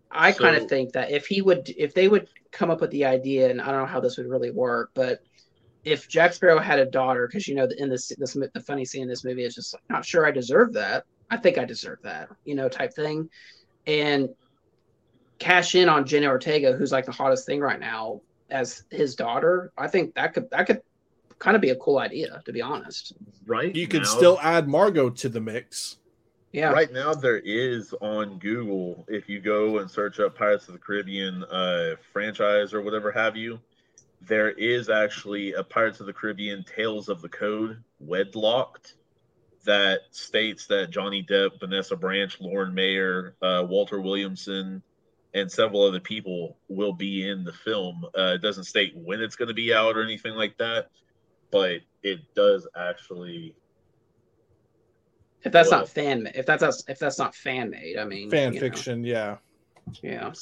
[0.10, 3.06] I kind of think that if he would, if they would come up with the
[3.06, 5.20] idea, and I don't know how this would really work, but
[5.84, 9.04] if Jack Sparrow had a daughter, because you know, in this, this, the funny scene
[9.04, 11.06] in this movie is just like, not sure I deserve that.
[11.30, 13.30] I think I deserve that, you know, type thing,
[13.86, 14.30] and
[15.40, 19.72] cash in on Jenna Ortega, who's like the hottest thing right now, as his daughter.
[19.78, 20.82] I think that could that could
[21.40, 23.14] kind of be a cool idea, to be honest.
[23.46, 23.76] Right.
[23.76, 25.98] You could still add Margot to the mix.
[26.52, 26.72] Yeah.
[26.72, 30.80] Right now, there is on Google, if you go and search up Pirates of the
[30.80, 33.60] Caribbean uh, franchise or whatever have you,
[34.22, 38.94] there is actually a Pirates of the Caribbean Tales of the Code Wedlocked
[39.66, 44.82] that states that Johnny Depp, Vanessa Branch, Lauren Mayer, uh, Walter Williamson,
[45.38, 48.04] and several other people will be in the film.
[48.18, 50.90] Uh, it doesn't state when it's going to be out or anything like that,
[51.52, 53.56] but it does actually.
[55.44, 58.54] If that's Well- not fan, if that's if that's not fan made, I mean, Fan
[58.54, 59.38] you know, fiction, yeah.
[60.02, 60.34] yeah.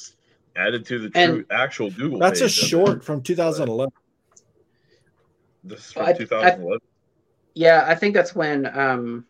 [0.56, 2.18] Added to the And- true actual Google.
[2.18, 2.68] That's a page of it.
[2.68, 3.92] short from 2011.
[5.64, 6.78] This is from I- 2011.
[7.54, 9.26] Yeah, I think that's when um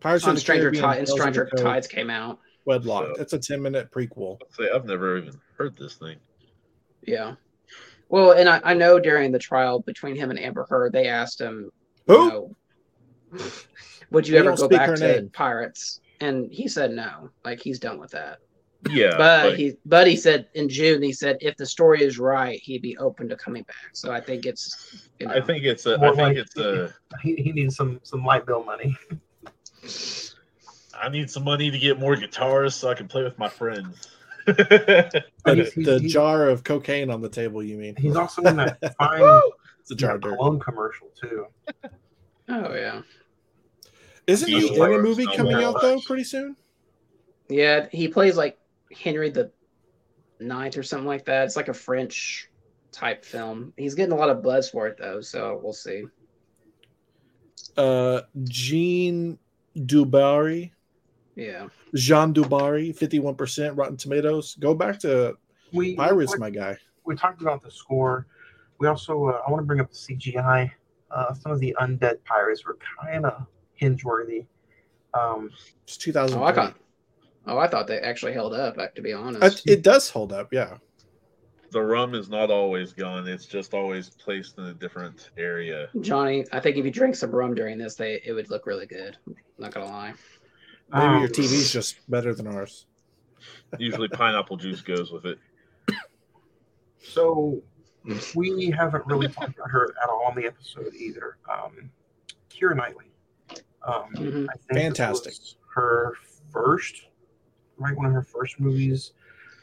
[0.00, 2.40] Pirates of the Stranger Caribbean, Tide and Tales of the Stranger Tides came out.
[2.68, 3.06] Wedlock.
[3.06, 4.36] So- That's a 10 minute prequel.
[4.42, 6.16] I'd say I've never even heard this thing.
[7.06, 7.34] Yeah.
[8.10, 11.40] Well, and I, I know during the trial between him and Amber Heard, they asked
[11.40, 11.70] him,
[12.06, 12.24] Who?
[12.24, 12.54] you know,
[14.10, 15.30] would you We ever go back to name.
[15.30, 16.00] Pirates?
[16.20, 18.38] And he said no, like he's done with that.
[18.90, 22.18] Yeah, but like, he but he said in June he said if the story is
[22.18, 23.90] right, he'd be open to coming back.
[23.92, 25.96] So I think it's you know, I think it's a.
[25.96, 26.92] I think like- it's a.
[27.22, 28.96] He, he needs some some light bill money.
[31.02, 34.08] I need some money to get more guitars so I can play with my friends.
[34.46, 37.94] The, He's- he's- the he's- jar of cocaine on the table, you mean?
[37.96, 39.20] He's also in that fine
[39.80, 41.46] It's a you jar of cologne commercial too.
[42.48, 43.02] oh yeah.
[44.26, 45.64] Isn't he He's in a movie so coming much.
[45.64, 46.56] out, though, pretty soon?
[47.50, 48.58] Yeah, he plays like
[48.98, 49.50] Henry the
[50.40, 51.44] Ninth or something like that.
[51.44, 52.48] It's like a French
[52.90, 53.74] type film.
[53.76, 56.04] He's getting a lot of buzz for it though, so we'll see.
[57.76, 59.38] Uh, Jean
[59.76, 60.70] Dubarry,
[61.38, 61.68] Yeah.
[61.94, 64.56] Jean Dubarry, 51% Rotten Tomatoes.
[64.58, 65.36] Go back to
[65.72, 66.76] We Pirates, we, my guy.
[67.04, 68.26] we talked about the score.
[68.80, 70.70] We also uh, I want to bring up the CGI.
[71.10, 74.46] Uh, some of the undead pirates were kind of hinge worthy.
[75.14, 75.50] Um,
[75.84, 76.38] It's 2000.
[76.38, 76.76] Oh, I got.
[77.46, 78.76] Oh, I thought they actually held up.
[78.96, 79.66] To be Uh, honest.
[79.66, 80.76] It does hold up, yeah.
[81.70, 83.28] the rum is not always gone.
[83.28, 85.88] It's just always placed in a different area.
[86.00, 88.86] Johnny, I think if you drink some rum during this, they it would look really
[88.86, 89.16] good.
[89.26, 90.14] I'm not gonna lie.
[90.90, 92.86] Maybe um, your TV's just better than ours.
[93.78, 95.38] Usually, pineapple juice goes with it.
[97.00, 97.62] So
[98.34, 101.36] we haven't really talked about her at all on the episode either.
[101.50, 101.90] Um,
[102.50, 103.10] Keira Knightley.
[103.86, 104.46] Um, Mhm.
[104.48, 105.32] I think Fantastic.
[105.32, 106.14] was her
[106.50, 107.08] first,
[107.76, 107.96] right?
[107.96, 109.12] One of her first movies.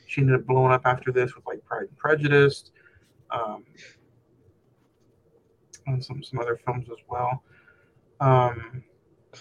[0.08, 2.72] She ended up blowing up after this with like Pride and Prejudice,
[3.32, 3.66] um,
[5.88, 7.44] and some some other films as well.
[8.20, 8.84] Um,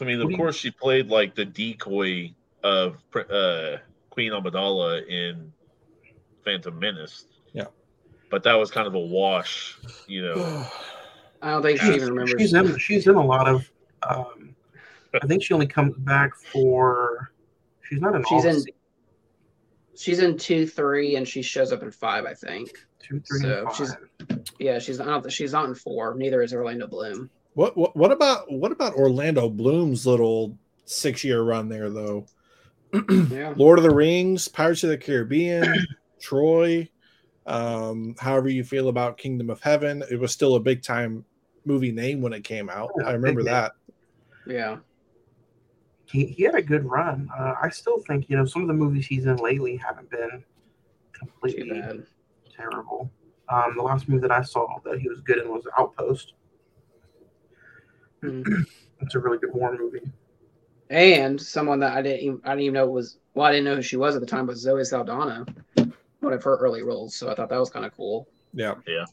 [0.01, 2.33] I mean, What of do you- course, she played like the decoy
[2.63, 3.77] of uh,
[4.11, 5.53] Queen Amidala in
[6.45, 7.27] Phantom Menace.
[7.53, 7.67] Yeah.
[8.31, 10.67] But that was kind of a wash, you know.
[11.43, 12.41] I don't think she she's, even remembers.
[12.41, 13.71] she's in she's in a lot of.
[14.03, 14.55] Um,
[15.23, 17.31] I think she only comes back for.
[17.83, 18.71] She's not in She's all in- se-
[19.97, 22.71] She's in two, three, and she shows up in five, I think.
[23.01, 23.77] two, three, so and five.
[23.77, 23.97] she's-
[24.59, 26.15] Yeah, she's I don't she's not in four.
[26.15, 27.31] Neither is Orlando Bloom.
[27.55, 32.27] What, what what about what about Orlando Bloom's little six year run there though?
[33.31, 33.55] Yeah.
[33.57, 35.75] Lord of the Rings, Pirates of the Caribbean,
[36.21, 36.89] Troy.
[37.47, 41.25] Um, however you feel about Kingdom of Heaven, it was still a big time
[41.65, 42.93] movie name when it came out.
[43.05, 43.73] I remember that.
[44.47, 44.77] Yeah.
[46.07, 47.29] he, he had a good run.
[47.37, 50.45] Uh, I still think you know some of the movies he's in lately haven't been
[51.13, 52.07] completely bad.
[52.55, 53.11] terrible.
[53.49, 56.35] Um, the last movie that I saw that he was good in was Outpost.
[58.45, 58.63] Hmm.
[59.01, 60.01] It's a really good war movie.
[60.91, 63.77] And someone that I didn't even, I didn't even know was well, I didn't know
[63.77, 65.45] who she was at the time, but Zoe Saldana,
[66.21, 67.15] one of her early roles.
[67.17, 68.29] So I thought that was kind of cool.
[68.55, 68.75] Yeah.
[68.87, 69.05] Yeah.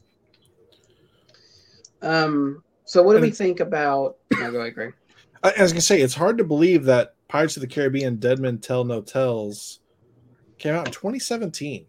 [2.02, 2.62] Um.
[2.84, 4.16] So what do And we think about?
[4.32, 4.94] No, go ahead, Greg.
[5.42, 8.38] I, I was gonna say it's hard to believe that Pirates of the Caribbean Dead
[8.38, 9.80] Men Tell No Tells
[10.58, 11.86] came out in 2017.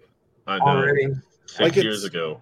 [0.48, 0.66] I know.
[0.66, 1.08] Already,
[1.46, 2.42] Six Like years it's- ago.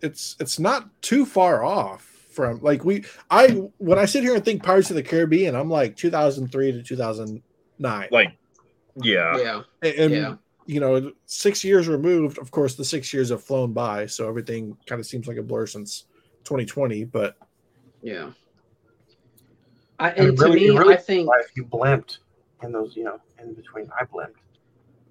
[0.00, 4.44] It's it's not too far off from like we I when I sit here and
[4.44, 8.08] think Pirates of the Caribbean, I'm like 2003 to 2009.
[8.10, 8.36] Like,
[8.96, 9.36] yeah.
[9.38, 9.62] Yeah.
[9.82, 10.34] and yeah.
[10.66, 12.38] you know, six years removed.
[12.38, 15.42] Of course, the six years have flown by, so everything kind of seems like a
[15.42, 16.06] blur since
[16.44, 17.04] 2020.
[17.04, 17.36] But
[18.02, 18.30] Yeah.
[19.98, 22.18] I, And and to really- me, really I think if you blimped
[22.62, 24.34] in those, you know, in between, I blimped.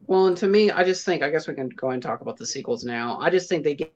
[0.08, 2.36] Well, and to me, I just think I guess we can go and talk about
[2.38, 3.18] the sequels now.
[3.22, 3.94] I just think they get,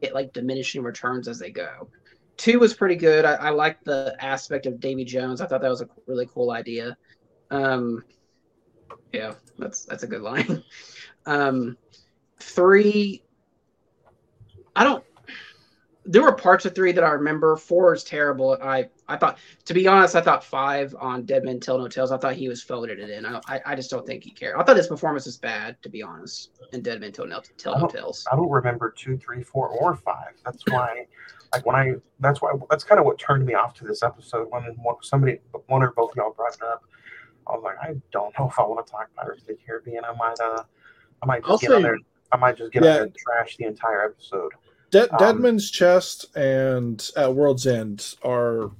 [0.00, 1.88] get like diminishing returns as they go.
[2.36, 3.24] Two was pretty good.
[3.24, 5.40] I, I like the aspect of Davy Jones.
[5.40, 6.96] I thought that was a really cool idea.
[7.50, 8.04] Um,
[9.12, 10.62] yeah, that's that's a good line.
[11.24, 11.76] Um,
[12.40, 13.22] three,
[14.74, 15.04] I don't.
[16.04, 17.56] There were parts of three that I remember.
[17.56, 18.58] Four is terrible.
[18.60, 22.10] I I thought, to be honest, I thought five on Dead Men Tell No Tales.
[22.10, 23.24] I thought he was phoning it in.
[23.24, 24.56] I, I, I just don't think he cared.
[24.58, 27.78] I thought his performance was bad, to be honest, in Dead Men Tell No, Tell
[27.78, 27.86] no.
[27.86, 28.26] Tales.
[28.32, 30.32] I don't remember two, three, four, or five.
[30.44, 31.06] That's why,
[31.52, 34.48] like when I, that's why, that's kind of what turned me off to this episode.
[34.50, 36.84] When one, somebody, one or both of y'all brought it up,
[37.46, 40.04] I was like, I don't know if I want to talk Pirates of the Caribbean.
[40.04, 40.62] I might, uh,
[41.22, 41.98] I might I'll just get on there.
[42.30, 42.88] I might just get Yeah.
[42.90, 44.52] on there and trash the entire episode.
[44.90, 48.70] De- Um, Dead Man's Chest and At World's End are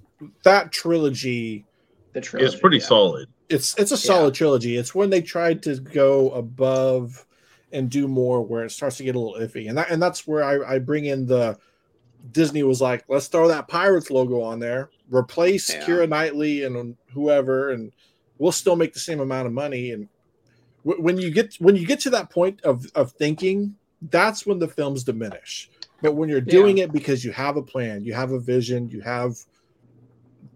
[0.44, 1.64] that trilogy.
[2.12, 2.84] The trilogy, It's pretty yeah.
[2.84, 3.28] solid.
[3.48, 3.98] It's it's a Yeah.
[3.98, 4.76] solid trilogy.
[4.76, 7.26] It's when they tried to go above
[7.72, 10.26] and do more where it starts to get a little iffy, and that and that's
[10.26, 11.58] where I, I bring in the
[12.30, 15.84] Disney was like, let's throw that Pirates logo on there, replace Yeah.
[15.84, 17.92] Keira Knightley and whoever, and
[18.38, 19.90] we'll still make the same amount of money.
[19.90, 20.08] And
[20.84, 23.74] w- when you get when you get to that point of of thinking,
[24.10, 25.70] that's when the films diminish.
[26.00, 29.00] But when you're doing it because you have a plan, you have a vision, you
[29.00, 29.36] have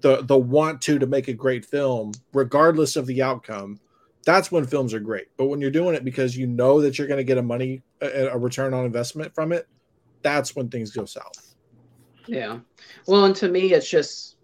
[0.01, 3.81] the the want to to make a great film, regardless of the outcome,
[4.25, 5.29] that's when films are great.
[5.37, 7.83] But when you're doing it because you know that you're going to get a money
[8.01, 9.69] a, a return on investment from it,
[10.23, 11.46] that's when things go south.
[12.27, 12.59] Yeah.
[13.07, 14.37] Well, and to me, it's just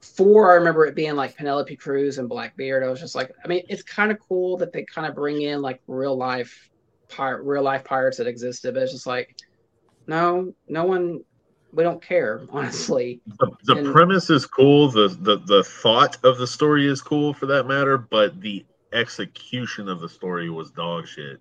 [0.00, 0.52] four.
[0.52, 2.82] I remember it being like Penelope Cruz and Blackbeard.
[2.82, 5.42] I was just like, I mean, it's kind of cool that they kind of bring
[5.42, 6.70] in like real life
[7.08, 9.36] pirate, real life pirates that existed, but it's just like,
[10.06, 11.20] no, no one,
[11.72, 13.20] we don't care, honestly.
[13.38, 14.90] The, the And- premise is cool.
[14.90, 19.88] The, the the thought of the story is cool for that matter, but the execution
[19.88, 21.40] of the story was dog shit.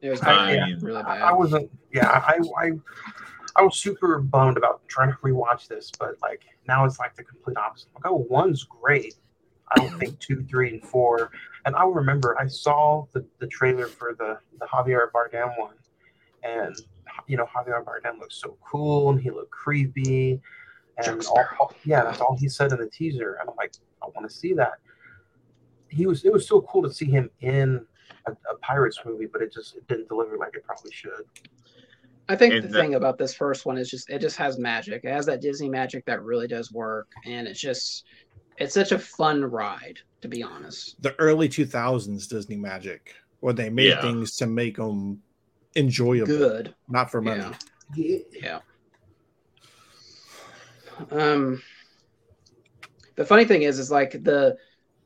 [0.00, 1.22] It was I bad, mean- really bad.
[1.22, 1.70] I wasn't.
[1.92, 2.70] Yeah, I, I,
[3.58, 7.24] I was super bummed about trying to rewatch this, but like now it's like the
[7.24, 7.88] complete opposite.
[7.94, 9.14] Like, oh, one's great.
[9.70, 11.30] I don't think two, three, and four.
[11.66, 15.74] And I remember I saw the, the trailer for the the Javier Bardem one,
[16.44, 16.76] and
[17.26, 20.40] you know Javier Bardem looks so cool and he looked creepy,
[20.96, 21.56] and Jack all, Sparrow.
[21.60, 23.38] all- yeah, that's all he said in the teaser.
[23.40, 24.74] And I'm like, I want to see that.
[25.88, 26.24] He was.
[26.24, 27.84] It was so cool to see him in
[28.26, 31.24] a, a pirates movie, but it just it didn't deliver like it probably should.
[32.28, 34.58] I think And the that- thing about this first one is just it just has
[34.58, 35.02] magic.
[35.04, 38.04] It has that Disney magic that really does work, and it's just
[38.58, 41.00] it's such a fun ride, to be honest.
[41.00, 44.02] The early 2000s Disney magic, when they made Yeah.
[44.02, 45.22] things to make them
[45.76, 46.74] enjoyable, Good.
[46.88, 47.44] not for money.
[47.94, 48.18] Yeah.
[48.32, 48.40] Yeah.
[48.42, 48.60] Yeah.
[51.12, 51.62] Um,
[53.14, 54.56] the funny thing is, is like the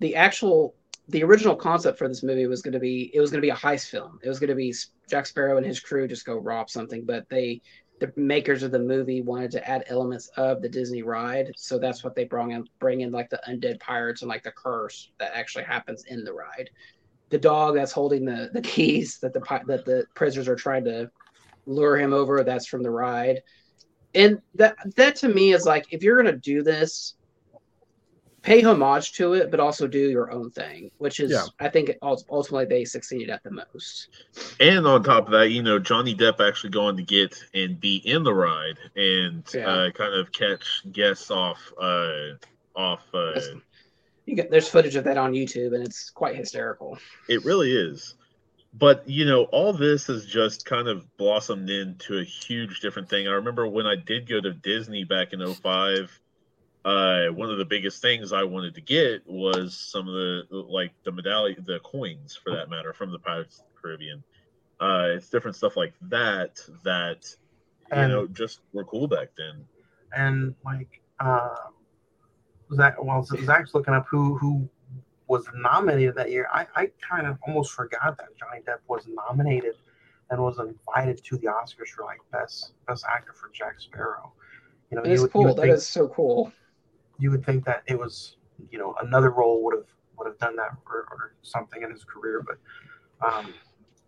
[0.01, 0.75] the actual
[1.09, 3.51] the original concept for this movie was going to be it was going to be
[3.51, 4.19] a heist film.
[4.23, 4.75] It was going to be
[5.09, 7.61] Jack Sparrow and his crew just go rob something, but they
[8.01, 12.03] the makers of the movie wanted to add elements of the Disney ride, so that's
[12.03, 15.33] what they brought in bring in like the undead pirates and like the curse that
[15.35, 16.71] actually happens in the ride.
[17.31, 21.11] The dog that's holding the the keys that the that the prisoners are trying to
[21.67, 23.43] lure him over that's from the ride.
[24.15, 27.15] And that that to me is like if you're going to do this
[28.43, 31.45] pay homage to it, but also do your own thing, which is, Yeah.
[31.61, 34.09] I think, ultimately they succeeded at the most.
[34.61, 37.97] And on top of that, you know, Johnny Depp actually going to get and be
[37.99, 39.69] in the ride and Yeah.
[39.69, 42.33] uh, kind of catch guests off, uh,
[42.75, 43.07] off.
[43.15, 43.41] Uh,
[44.27, 46.99] You get there's footage of that on YouTube, and it's quite hysterical.
[47.29, 48.15] it really is.
[48.75, 53.29] But you know, all this has just kind of blossomed into a huge different thing.
[53.29, 56.19] I remember when I did go to Disney back in 05,
[56.85, 60.93] uh, one of the biggest things I wanted to get was some of the like
[61.05, 64.23] the medallion, the coins for that matter, from the Pirates of the Caribbean.
[64.81, 67.25] Uh, it's different stuff like that that
[67.91, 69.65] you And- know just were cool back then.
[70.15, 71.55] and like uh,
[72.75, 74.69] Zach, while Zach's looking up who who
[75.29, 79.75] was nominated that year, I, I kind of almost forgot that Johnny Depp was nominated
[80.31, 84.33] and was invited to the Oscars for like best best actor for Jack Sparrow.
[84.91, 85.45] You know, And it's you, would- you cool.
[85.45, 86.53] would That think, is so cool.
[87.23, 88.37] You would think that it was
[88.71, 89.87] you know another role would have
[90.19, 92.59] would have done that or, or something in his career, but
[93.27, 93.55] um,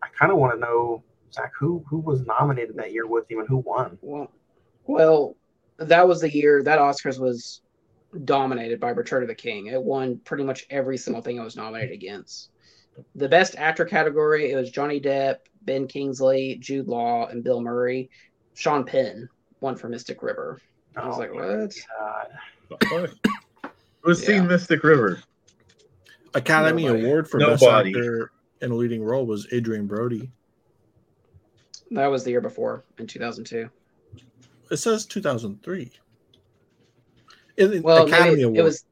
[0.03, 1.03] I kind of want to know
[1.33, 3.99] Zach who who was nominated that year with him and who won.
[4.03, 4.31] Well,
[4.87, 5.37] well,
[5.79, 7.63] that was the year that Oscars was
[8.25, 9.67] dominated by Return of the King.
[9.67, 12.51] It won pretty much every single thing it was nominated against.
[13.17, 18.11] The best actor category, it was Johnny Depp, Ben Kingsley, Jude Law, and Bill Murray.
[18.55, 19.29] Sean Penn
[19.61, 20.61] won for Mystic River.
[20.97, 21.75] I was Oh like, what?
[21.99, 22.29] God.
[24.03, 24.27] Who's Yeah.
[24.27, 25.23] seen Mystic River?
[26.35, 27.05] Academy Nobody.
[27.05, 27.93] Award for Nobody.
[27.93, 30.31] Best Actor in a Leading Role was Adrien Brody.
[31.91, 33.69] That was the year before in 2002.
[34.71, 35.93] It says 2003.
[37.57, 38.85] In, in Well, Academy maybe Award, it was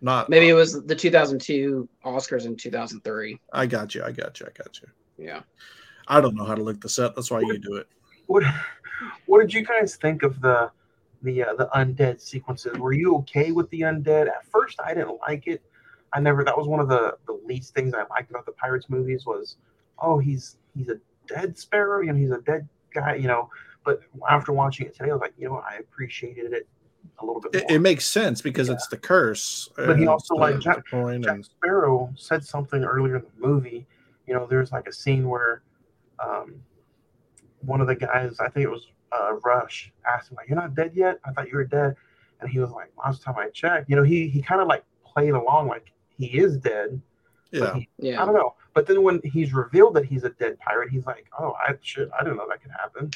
[0.00, 3.40] not maybe it was the 2002 Oscars in 2003.
[3.52, 4.02] I got you.
[4.04, 4.46] I got you.
[4.46, 4.88] I got you.
[5.18, 5.40] Yeah.
[6.06, 7.14] I don't know how to look this up.
[7.16, 7.88] That's why you do it.
[8.26, 8.44] What
[9.26, 10.70] what did you guys think of the
[11.22, 12.78] the uh, the undead sequences?
[12.78, 14.26] Were you okay with the undead?
[14.28, 15.62] At first, I didn't like it.
[16.12, 16.44] I never.
[16.44, 19.56] That was one of the the least things I liked about the Pirates movies was,
[20.00, 20.96] oh, he's he's a
[21.26, 22.00] dead sparrow.
[22.00, 23.14] You know, he's a dead guy.
[23.14, 23.50] You know,
[23.84, 26.66] but after watching it today, I was like, you know, what, I appreciated it
[27.20, 27.76] a little bit It, more.
[27.76, 29.68] it makes sense because it's the curse.
[29.76, 33.86] But he also, the- like, Jack- Jack Sparrow said something earlier in the movie.
[34.26, 35.62] You know, there's like a scene where
[36.18, 36.54] um,
[37.62, 40.74] one of the guys, I think it was uh, Rush, asked him like, "You're not
[40.74, 41.18] dead yet?
[41.24, 41.96] I thought you were dead."
[42.40, 44.84] And he was like, "Last time I checked, you know, he he kind of like
[45.04, 47.00] played along like he is dead.
[47.52, 48.12] but yeah.
[48.12, 48.54] he- I don't know.
[48.74, 52.08] But then when he's revealed that he's a dead pirate, he's like, "Oh, I shit,
[52.18, 53.10] I didn't know that could happen."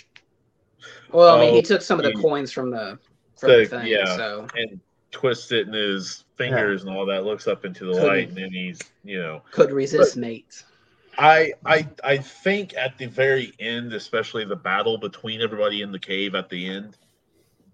[1.13, 2.99] Well, I mean, Oh, he took some of the he- coins from the
[3.39, 3.87] from The- the thing.
[3.87, 4.17] yeah.
[4.17, 4.81] So And
[5.13, 8.37] twists it in his fingers and all that, looks up into the Couldn't- light, and
[8.37, 9.43] then he's, you know.
[9.53, 10.65] could resist mate.
[11.19, 15.99] I I I think at the very end, especially the battle between everybody in the
[15.99, 16.97] cave at the end,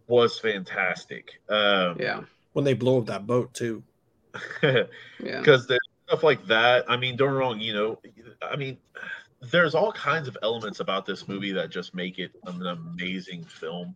[0.07, 1.41] was fantastic.
[1.49, 2.23] Um, Yeah.
[2.53, 3.83] When they blow up that boat too.
[4.63, 4.85] Yeah.
[5.19, 6.85] because there's stuff like that.
[6.89, 7.61] I mean, don't get me wrong.
[7.61, 7.99] You know,
[8.43, 8.79] I mean,
[9.41, 13.95] there's all kinds of elements about this movie that just make it an amazing film.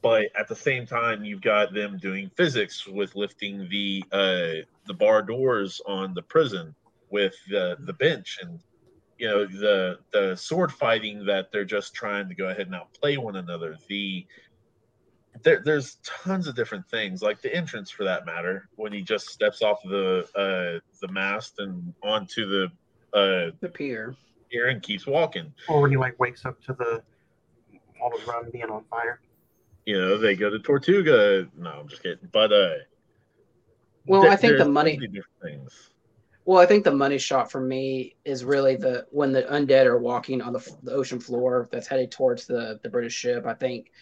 [0.00, 4.94] But at the same time, you've got them doing physics with lifting the uh, the
[4.94, 6.74] bar doors on the prison
[7.10, 8.60] with the the bench and
[9.18, 13.16] you know the the sword fighting that they're just trying to go ahead and outplay
[13.16, 13.76] one another.
[13.88, 14.26] The
[15.42, 19.28] there, there's tons of different things, like the entrance for that matter, when he just
[19.28, 22.64] steps off the uh, the mast and onto the
[23.16, 24.14] uh, The pier.
[24.50, 25.52] pier and keeps walking.
[25.68, 27.02] Or when he like wakes up to the
[28.00, 29.20] all the rum being on fire.
[29.86, 31.48] You know, they go to Tortuga.
[31.56, 32.28] No, I'm just kidding.
[32.32, 32.74] But uh,
[34.06, 35.90] Well, there- I think the money- different things.
[36.48, 39.98] Well, I think the money shot for me is really the when the undead are
[39.98, 43.44] walking on the, the ocean floor that's headed towards the the British ship.
[43.44, 43.92] I think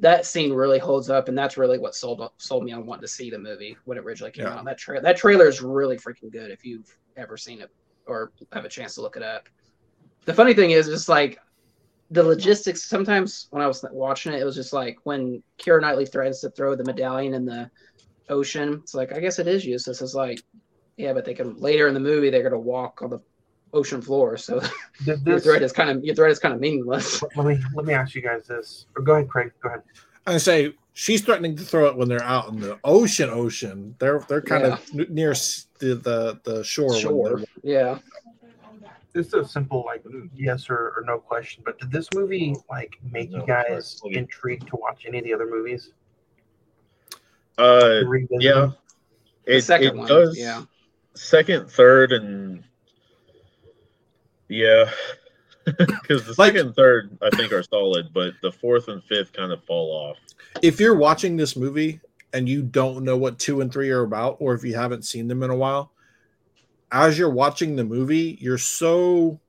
[0.00, 3.06] that scene really holds up, and that's really what sold sold me on wanting to
[3.06, 4.54] see the movie when it originally came Yeah.
[4.54, 4.64] out.
[4.64, 7.70] That tra- that trailer is really freaking good if you've ever seen it
[8.08, 9.48] or have a chance to look it up.
[10.24, 11.38] The funny thing is, just like
[12.10, 12.82] the logistics.
[12.82, 16.50] Sometimes when I was watching it, it was just like when Kira Knightley threatens to
[16.50, 17.70] throw the medallion in the
[18.28, 18.80] ocean.
[18.82, 20.02] It's like I guess it is useless.
[20.02, 20.42] It's like
[20.96, 23.20] yeah, but they can later in the movie they're gonna walk on the
[23.72, 24.60] ocean floor, so
[25.04, 27.22] Did your threat is kind of your threat is kind of meaningless.
[27.36, 28.86] let me let me ask you guys this.
[28.96, 29.52] Or go ahead, Craig.
[29.62, 29.82] Go ahead.
[30.26, 33.28] I say she's threatening to throw it when they're out in the ocean.
[33.30, 33.94] Ocean.
[33.98, 35.34] They're they're kind of near
[35.78, 36.90] the the, the shore.
[36.92, 37.36] when Sure.
[37.38, 37.98] they're- Yeah.
[39.16, 40.02] It's a simple like
[40.34, 41.62] yes or, or no question.
[41.64, 44.16] But did this movie like make No, you guys sorry.
[44.16, 45.92] intrigued to watch any of the other movies?
[47.56, 48.00] Uh,
[48.40, 48.74] yeah, them?
[49.46, 50.08] The second it one.
[50.08, 50.36] does.
[50.36, 50.62] Yeah.
[51.14, 52.64] Second, third, and
[54.48, 54.90] yeah,
[55.64, 59.32] because the Like- second and third I think are solid, but the fourth and fifth
[59.32, 60.16] kind of fall off.
[60.62, 62.00] If you're watching this movie
[62.32, 65.28] and you don't know what two and three are about, or if you haven't seen
[65.28, 65.92] them in a while,
[66.92, 69.40] as you're watching the movie, you're so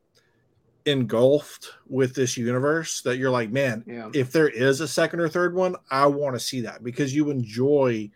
[0.85, 4.09] engulfed with this universe that you're like, man, Yeah.
[4.13, 7.31] if there is a second or third one, I want to see that because you
[7.31, 8.11] enjoy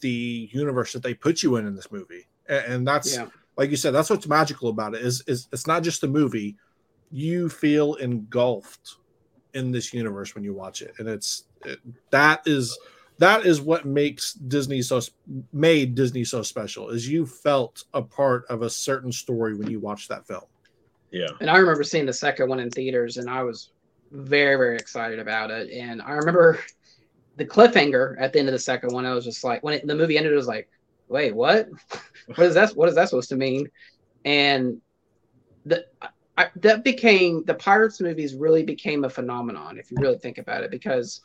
[0.00, 3.26] the universe that they put you in in this movie, A- and, that's Yeah.
[3.56, 5.02] like you said, that's what's magical about it.
[5.02, 6.56] Is is it's not just a movie;
[7.10, 8.96] you feel engulfed
[9.54, 11.78] in this universe when you watch it, and it's it,
[12.10, 12.78] that is
[13.18, 15.00] that is what makes Disney so
[15.52, 16.90] made Disney so special.
[16.90, 20.44] Is you felt a part of a certain story when you watched that film.
[21.12, 23.70] Yeah, And I remember seeing the second one in theaters, and I was
[24.10, 25.70] very, very excited about it.
[25.70, 26.58] And I remember
[27.36, 29.06] the cliffhanger at the end of the second one.
[29.06, 30.68] I was just like, when it, the movie ended, it was like,
[31.08, 31.68] wait, what?
[32.26, 32.76] what is that?
[32.76, 33.68] What is that supposed to mean?
[34.24, 34.80] And
[35.64, 35.86] the
[36.38, 40.64] I, that became the Pirates movies really became a phenomenon if you really think about
[40.64, 41.20] it, because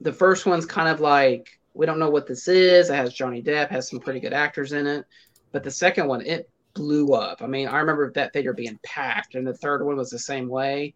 [0.00, 2.90] the first one's kind of like we don't know what this is.
[2.90, 5.04] It has Johnny Depp, has some pretty good actors in it,
[5.52, 7.42] but the second one it blew up.
[7.42, 10.48] I mean, I remember that theater being packed, and the third one was the same
[10.48, 10.94] way.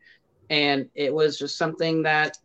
[0.51, 2.37] And it was just something that,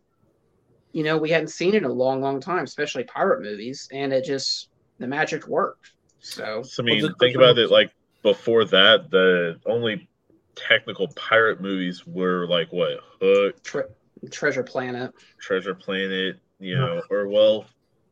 [0.92, 3.88] you know, we hadn't seen in a long, long time, especially pirate movies.
[3.92, 4.69] And it just,
[5.00, 5.90] the magic worked.
[6.20, 7.70] So, so, I mean, the- think about it.
[7.70, 7.90] Like
[8.22, 10.08] before that, the only
[10.54, 13.84] technical pirate movies were like what Hook, tre-
[14.30, 15.12] Treasure Planet.
[15.40, 17.64] Treasure Planet, you know, or well,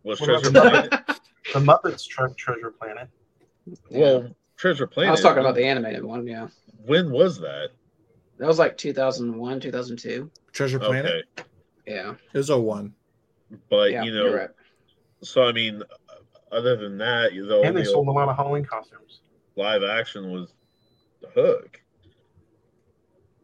[0.02, 0.90] was What Treasure the Planet?
[1.52, 3.08] The Muppets Tre- Treasure Planet.
[3.90, 5.08] Well, Treasure Planet.
[5.08, 6.26] I was talking about the animated one.
[6.26, 6.48] Yeah.
[6.86, 7.68] when was that?
[8.38, 10.30] That was like 2001, 2002.
[10.52, 11.48] Treasure Planet Okay,
[11.86, 12.14] Yeah.
[12.32, 12.94] it was a one.
[13.68, 14.04] but yeah.
[14.04, 14.50] you you're know, right.
[15.22, 15.82] so I mean,
[16.52, 19.20] other than that, the And they only sold a lot of Halloween costumes.
[19.56, 20.52] live action was
[21.20, 21.80] the Hook.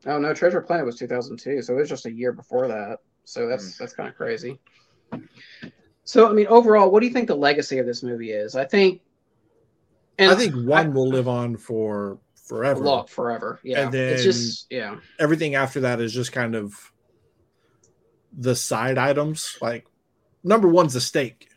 [0.07, 2.99] Oh no, Treasure Planet was 2002, so it was just a year before that.
[3.25, 3.83] So that's hmm.
[3.83, 4.59] that's kind of crazy.
[6.05, 8.55] So I mean, overall, what do you think the legacy of this movie is?
[8.55, 9.01] I think,
[10.19, 12.85] and I think one will live on for forever.
[12.85, 13.59] Look forever.
[13.63, 16.75] Yeah, And it's then- just yeah, Everything after that is just kind of
[18.37, 19.57] the side items.
[19.63, 19.87] Like
[20.43, 21.49] number one's the steak.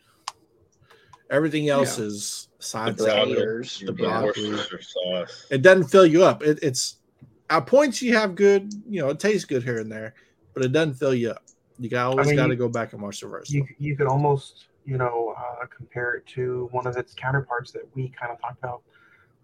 [1.30, 2.06] Everything else Yeah.
[2.06, 3.20] is side The broccoli.
[3.34, 3.38] salad.
[3.38, 3.82] taters.
[3.82, 4.58] Your The broccoli.
[4.82, 5.48] Sauce.
[5.52, 6.44] It doesn't fill you up.
[6.44, 6.98] It, it's
[7.50, 10.14] at points you have good, you know, it tastes good here and there,
[10.54, 11.44] but it doesn't fill you up.
[11.80, 13.52] You got always I mean, got to go back and watch the rest.
[13.52, 17.84] You you could almost you know uh, compare it to one of its counterparts that
[17.94, 18.82] we kind of talked about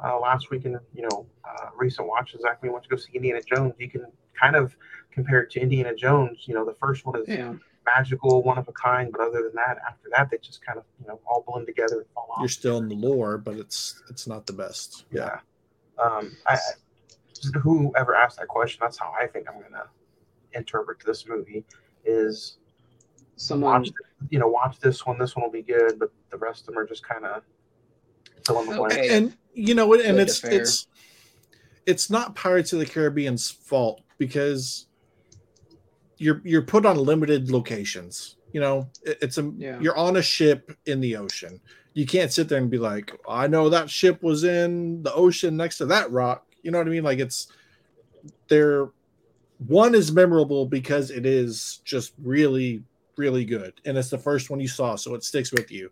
[0.04, 2.42] uh, last week in you know uh, recent watches.
[2.42, 3.74] Zach, we went to go see Indiana Jones.
[3.78, 4.06] You can
[4.40, 4.76] kind of
[5.12, 6.46] compare it to Indiana Jones.
[6.48, 7.54] You know, the first one is Yeah,
[7.86, 10.86] magical, one of a kind, but other than that, after that, they just kind of
[11.02, 12.40] you know all blend together and fall off.
[12.40, 15.06] You're still in the lore, but it's it's not the best.
[15.12, 15.40] Yeah.
[15.98, 16.04] Yeah.
[16.04, 16.60] Um, I, I-
[17.62, 19.86] whoever asked that question, that's how I think I'm gonna
[20.54, 21.66] interpret this movie.
[22.06, 22.58] Is
[23.36, 23.82] someone.
[23.82, 23.90] watch,
[24.30, 25.18] you know, watch this one.
[25.18, 27.44] This one will be good, but the rest of them are just kind of
[28.46, 28.96] fill in the blanks.
[28.96, 29.16] Okay.
[29.16, 30.88] and you know, and Good it's it's
[31.86, 34.88] it's not Pirates of the Caribbean's fault because
[36.18, 38.38] you're you're put on limited locations.
[38.52, 39.80] You know, It- it's a Yeah.
[39.80, 41.60] you're on a ship in the ocean.
[41.94, 45.56] You can't sit there and be like, I know that ship was in the ocean
[45.58, 46.46] next to that rock.
[46.64, 47.04] You know what I mean?
[47.04, 47.48] Like it's
[48.48, 48.90] there.
[49.68, 52.84] One is memorable because it is just really,
[53.18, 55.90] really good, and it's the first one you saw, so it sticks with you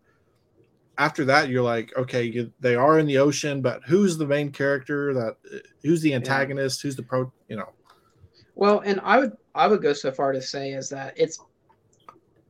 [0.97, 4.51] after that you're like okay you, they are in the ocean but who's the main
[4.51, 5.37] character that
[5.81, 7.69] who's the antagonist who's the pro you know
[8.55, 11.39] Well, and I would I would go so far to say is that it's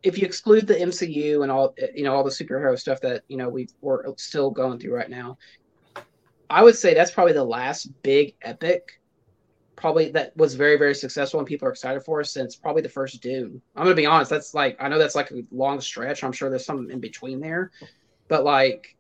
[0.04, 3.38] if you exclude the MCU and all you know all the superhero stuff that you
[3.38, 5.38] know we we're still going through right now,
[6.50, 9.00] I would say that's probably the last big epic,
[9.76, 13.22] probably that was very very successful and people are excited for since probably the first
[13.22, 13.62] Dune.
[13.76, 16.24] I'm gonna be honest, that's like I know that's like a long stretch.
[16.24, 17.72] I'm sure there's something in between there,
[18.28, 18.96] but like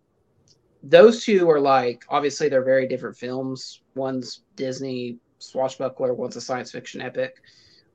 [0.83, 3.81] those two are like obviously they're very different films.
[3.95, 7.41] One's Disney swashbuckler, one's a science fiction epic,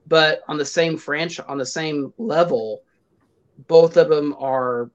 [0.07, 2.82] but on the same franchise, on the same level,
[3.66, 4.90] both of them are.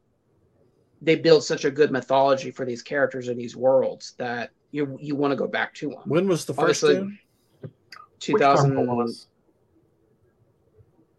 [1.03, 5.16] They build such a good mythology for these characters in these worlds that you you
[5.16, 6.01] want to go back to them.
[6.05, 7.20] when was the first Obviously, Dune?
[7.62, 9.28] Which 2000, one was?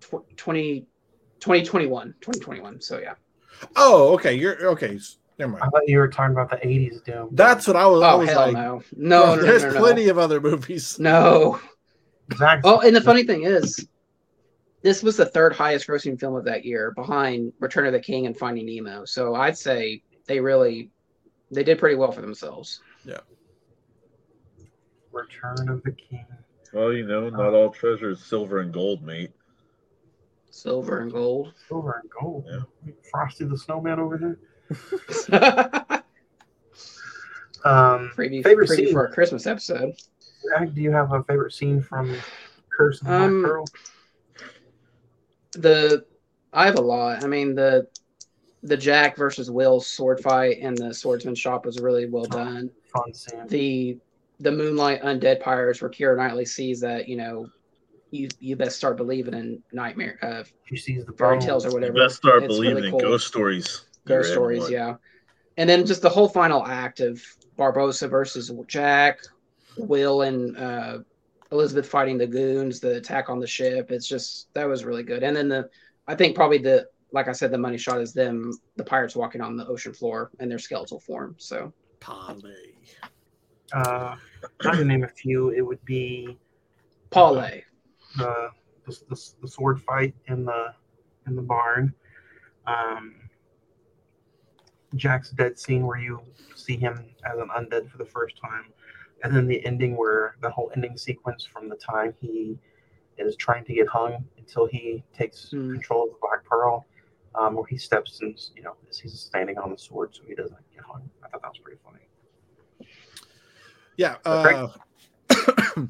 [0.01, 0.87] tw- 20,
[1.41, 2.81] 2021, 2021.
[2.81, 3.15] So yeah.
[3.77, 4.35] Oh, okay.
[4.35, 4.97] You're okay.
[4.97, 7.31] s- Never I thought you were talking about the '80s Doom.
[7.33, 8.03] That's what I was.
[8.03, 10.41] I Oh was hell like, no, no, bro, no, there's no, no, plenty of other
[10.41, 10.99] movies.
[10.99, 11.59] no.
[12.37, 12.61] Zach.
[12.65, 13.87] Oh, and the funny thing is,
[14.83, 18.27] this was the third highest grossing film of that year, behind Return of the King
[18.27, 19.05] and Finding Nemo.
[19.05, 20.91] So I'd say they really,
[21.51, 22.81] they did pretty well for themselves.
[23.05, 23.21] Yeah.
[25.13, 26.27] Return of the King.
[26.73, 29.31] Well, you know, not all treasure is silver and gold, mate.
[30.51, 31.53] Silver and gold.
[31.69, 32.47] Silver and gold.
[32.49, 32.93] Yeah.
[33.11, 34.39] Frosty the Snowman over here.
[37.65, 38.93] Um, preview, Favorite preview scene?
[38.93, 39.95] for our Christmas episode.
[40.43, 42.15] Zach, do you have a favorite scene from
[42.71, 43.65] Curse of the Black Um, Pearl?
[45.53, 46.05] The
[46.53, 47.23] I have a lot.
[47.25, 47.87] I mean the
[48.63, 52.71] the Jack versus Will sword fight in the swordsman shop was really well done.
[52.93, 53.47] Fun scene.
[53.49, 53.99] The
[54.41, 57.49] the Moonlight Undead Pirates where Keira Knightley sees that you know
[58.11, 61.75] you you best start believing in nightmare uh, She sees the fairy tales or You
[61.75, 61.95] whatever.
[61.95, 63.85] best start It's believing really in ghost stories.
[64.07, 64.73] ghost stories, everyone.
[64.73, 64.97] yeah.
[65.59, 67.23] And then just the whole final act of
[67.59, 69.19] Barbossa versus Jack,
[69.77, 70.99] Will and uh,
[71.51, 73.91] Elizabeth fighting the goons, the attack on the ship.
[73.91, 75.23] It's just that was really good.
[75.23, 75.69] And then the,
[76.07, 79.41] I think probably the, like I said, the money shot is them, the pirates walking
[79.41, 81.35] on the ocean floor in their skeletal form.
[81.39, 82.75] So Polly.
[83.73, 84.17] Uh,
[84.67, 85.51] I can name a few.
[85.51, 86.39] It would be
[87.11, 87.63] Paulé,
[88.17, 88.51] the,
[88.87, 90.75] the, the, the sword fight in the
[91.27, 91.95] in the barn.
[92.67, 93.15] Um,
[94.95, 96.21] Jack's dead scene where you
[96.55, 98.65] see him as an undead for the first time,
[99.23, 102.59] and then the ending where the whole ending sequence from the time he
[103.19, 105.73] is trying to get hung until he takes Hmm.
[105.75, 106.87] control of the Black Pearl,
[107.35, 110.59] um, where he steps and you know he's standing on the sword so he doesn't
[110.75, 111.09] get hung.
[111.25, 112.89] I thought that was pretty funny.
[113.97, 114.17] Yeah.
[114.25, 114.69] Uh,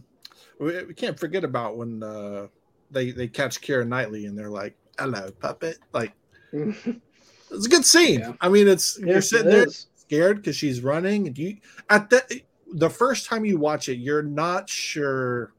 [0.59, 2.49] we, we can't forget about when uh,
[2.91, 6.13] they they catch Keira Knightley and they're like, "Hello, puppet." Like
[6.53, 8.21] it's a good scene.
[8.21, 8.33] Yeah.
[8.41, 9.87] I mean, it's you're sitting it there is.
[9.95, 11.57] scared because she's running, and you
[11.89, 12.43] at the
[12.73, 15.53] the first time you watch it, you're not sure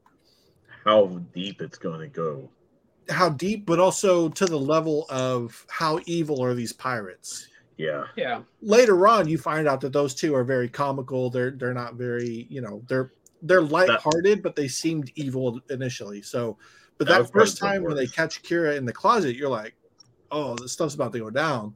[0.84, 2.50] How deep it's going to go.
[3.08, 7.48] how deep, but also to the level of how evil are these pirates.
[7.76, 8.04] Yeah.
[8.16, 8.42] Yeah.
[8.62, 11.28] Later on, you find out that those two are very comical.
[11.30, 13.12] They're they're not very you know they're
[13.42, 16.22] they're lighthearted, but they seemed evil initially.
[16.22, 16.56] So,
[16.98, 19.74] but That that first time when they catch Keira in the closet, you're like,
[20.30, 21.74] oh, this stuff's about to go down.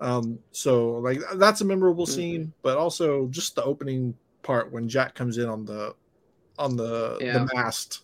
[0.00, 2.10] Um, so like that's a memorable Mhm.
[2.14, 4.14] scene, but also just the opening
[4.48, 5.94] part when Jack comes in on the
[6.58, 7.44] on the Yeah.
[7.44, 8.00] the mast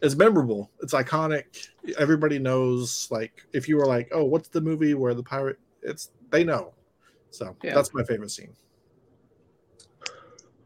[0.00, 0.70] is memorable.
[0.80, 1.68] It's iconic.
[1.98, 3.08] Everybody knows.
[3.10, 5.58] Like if you were like, oh, what's the movie where the pirate?
[5.82, 6.72] It's they know.
[7.30, 7.74] So Yeah.
[7.74, 8.56] that's my favorite scene.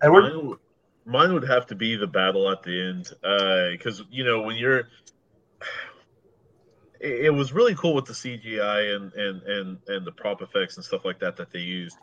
[0.00, 0.58] Edward, Mine, would-
[1.04, 4.56] mine would have to be the battle at the end, uh because you know when
[4.56, 4.78] you're,
[7.00, 10.76] it, it was really cool with the CGI and and and and the prop effects
[10.76, 11.98] and stuff like that that they used,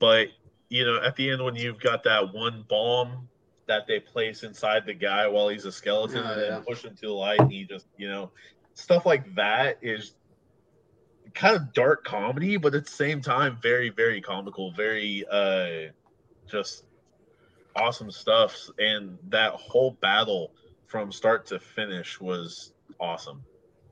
[0.00, 0.26] but
[0.70, 3.28] you know at the end when you've got that one bomb
[3.66, 6.50] that they place inside the guy while he's a skeleton Oh, and yeah.
[6.50, 8.30] then push him to the light and he just you know
[8.74, 10.14] stuff like that is
[11.34, 15.92] kind of dark comedy but at the same time very very comical very uh
[16.50, 16.84] just
[17.76, 20.52] awesome stuff and that whole battle
[20.86, 23.44] from start to finish was awesome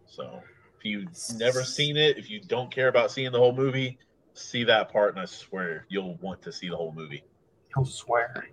[0.06, 0.42] so
[0.78, 3.98] if you've never seen it if you don't care about seeing the whole movie
[4.38, 7.22] see that part and i swear you'll want to see the whole movie
[7.74, 8.46] he'll swear.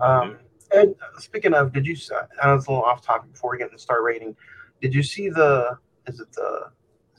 [0.00, 0.38] Um,
[0.72, 1.94] Ed, speaking of, did you?
[1.94, 2.10] s-
[2.42, 4.34] I was a little off topic before we get into star rating.
[4.82, 5.78] Did you see the?
[6.08, 6.70] Is it the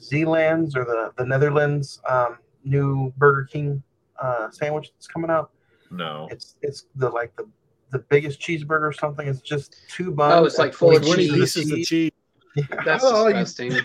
[0.02, 3.82] Zealands or the the Netherlands um, new Burger King
[4.22, 5.52] uh, sandwich that's coming out?
[5.90, 7.48] no It's it's the like the
[7.92, 9.28] the biggest cheeseburger or something.
[9.28, 10.34] It's just two buns.
[10.34, 11.34] Oh, it's and like full of 20 cheese.
[11.34, 12.12] pieces of cheese.
[12.86, 13.72] That's Oh, you- disgusting.
[13.72, 13.82] you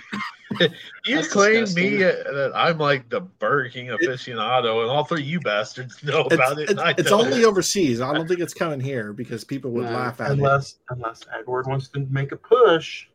[1.06, 1.98] That's claim disgusting.
[1.98, 6.02] me uh, that i'm like the burger king aficionado and all three of you bastards
[6.04, 8.00] know about it it's, and it's only overseas.
[8.00, 9.92] I don't think it's coming here because people would No.
[9.92, 10.32] laugh at it.
[10.34, 13.06] Unless unless Edward wants to make a push.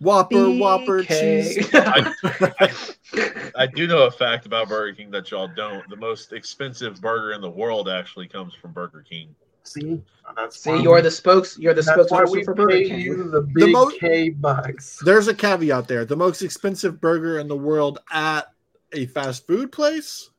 [0.00, 1.08] Whopper, Whopper, BK.
[1.52, 1.68] cheese.
[1.74, 5.86] I, I do know a fact about Burger King that y'all don't.
[5.90, 9.34] The most expensive burger in the world actually comes from Burger King.
[9.62, 10.02] See,
[10.36, 11.58] that's See, you're we- the spokes.
[11.58, 13.00] You're the that's spokesperson we for Burger King.
[13.00, 14.98] you the big mo- K bucks.
[15.04, 16.04] There's a caveat there.
[16.04, 18.52] The most expensive burger in the world at
[18.92, 20.30] a fast food place.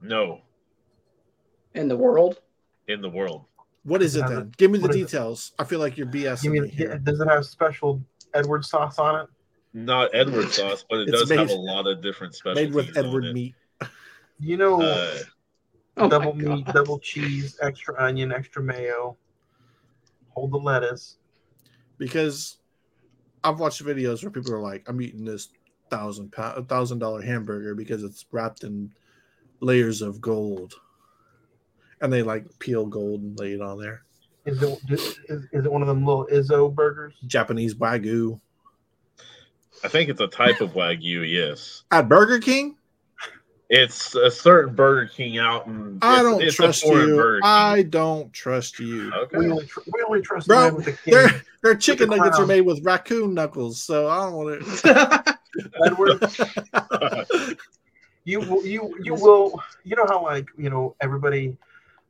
[0.00, 0.42] No,
[1.74, 2.40] in the world.
[2.86, 3.44] in the world.
[3.82, 4.52] What is it What is then?
[4.56, 5.04] Give me the What is it?
[5.06, 5.52] details.
[5.58, 6.98] I feel like you're BSing You me mean here.
[6.98, 8.02] does it have special
[8.34, 9.26] Edward sauce on it?
[9.74, 12.68] Not Edward sauce, but it It's does have a lot of different specialties.
[12.68, 13.34] Made with on Edward it.
[13.34, 13.54] meat.
[14.40, 15.18] You know, Uh,
[15.98, 19.16] Oh double my meat, double cheese, extra onion, extra mayo.
[20.30, 21.16] Hold the lettuce.
[21.98, 22.58] Because
[23.42, 25.48] I've watched videos where people are like, I'm eating this
[25.90, 28.90] thousand pound, a thousand dollar hamburger because it's wrapped in
[29.60, 30.74] layers of gold,
[32.00, 34.02] and they like peel gold and lay it on there.
[34.46, 35.18] Is it is,
[35.52, 37.14] is it one of them little Izzo burgers?
[37.26, 38.40] Japanese wagyu
[39.84, 41.30] I think it's a type of wagyu.
[41.30, 42.76] Yes, at Burger King.
[43.70, 45.98] It's a certain Burger King out in.
[46.00, 47.40] I don't it's a trust foreign you.
[47.42, 49.12] I don't trust you.
[49.12, 49.38] Okay.
[49.38, 51.12] We only tr- we only trust Bro, the man with the king.
[51.14, 55.36] Their their chicken the nuggets are made with raccoon knuckles, so I don't want it.
[55.84, 56.22] Edward,
[58.24, 61.56] you will- you you will you know how like you know everybody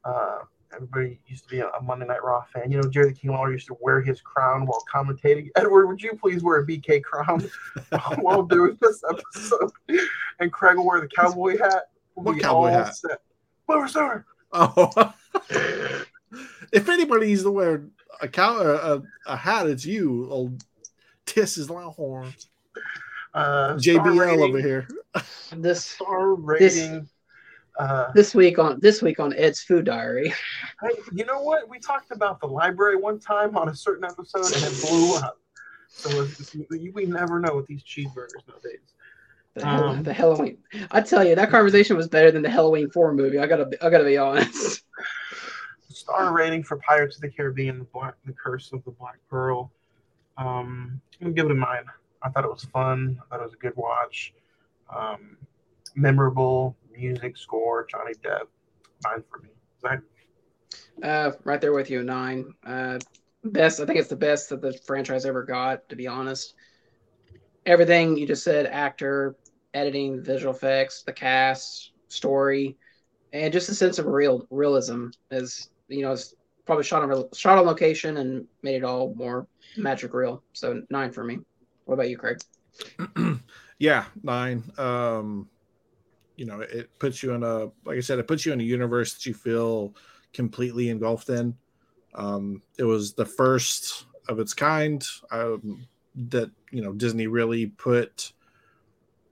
[0.05, 0.39] uh
[0.75, 2.71] everybody used to be a, a Monday Night Raw fan.
[2.71, 5.49] You know Jerry the King Lawler used to wear his crown while commentating.
[5.57, 7.49] Edward, would you please wear a BK crown
[8.21, 9.71] while doing this episode?
[10.41, 11.91] And Craig will wear the cowboy hat.
[12.15, 12.97] We'll What be cowboy hat?
[12.97, 13.21] Set.
[13.67, 14.25] Well, sir.
[14.53, 15.15] oh,
[16.73, 17.85] if anybody needs to wear
[18.21, 20.65] a cow a, a, a hat, it's you, old
[21.27, 22.33] Tiss is Longhorn.
[23.35, 24.89] Uh, JBL rating- over here.
[25.53, 27.09] this Star rating.
[27.79, 30.33] Uh, this week on this week on Ed's Food Diary.
[30.83, 31.69] Hey, you know what?
[31.69, 35.39] We talked about the library one time on a certain episode, and it blew up.
[35.89, 38.81] So it's- we never know with these cheeseburgers nowadays.
[39.55, 40.59] The, Um, the Halloween.
[40.93, 43.39] I tell you, that conversation was better than the Halloween Four movie.
[43.41, 44.85] I gotta, be- I gotta be honest.
[45.89, 49.71] Star rating for Pirates of the Caribbean: The Black, The Curse of the Black Pearl.
[50.37, 51.85] Um, I'm gonna give it a nine.
[52.23, 53.21] I thought it was fun.
[53.21, 54.33] I thought it was a good watch.
[54.95, 55.37] Um,
[55.97, 58.47] memorable music score, Johnny Depp.
[59.05, 59.51] Nine for me.
[59.81, 60.01] Zach?
[61.03, 62.53] Uh, right there with you, nine.
[62.67, 62.99] Uh,
[63.45, 63.81] best.
[63.81, 65.89] I think it's the best that the franchise ever got.
[65.89, 66.55] To be honest,
[67.65, 69.37] everything you just said: actor,
[69.75, 72.77] editing, visual effects, the cast, story,
[73.33, 75.07] and just a sense of real realism.
[75.31, 76.35] Is you know, it's
[76.67, 79.47] probably shot on shot on location and made it all more
[79.77, 80.43] magic real.
[80.53, 81.39] So nine for me.
[81.85, 82.39] What about you, Craig?
[83.79, 84.65] yeah, nine.
[84.77, 85.49] Um,
[86.39, 88.65] you know, it puts you in a like I said, it puts you in a
[88.65, 89.95] universe that you feel
[90.33, 91.55] completely engulfed in.
[92.15, 98.33] Um, it was the first of its kind um, that you know Disney really put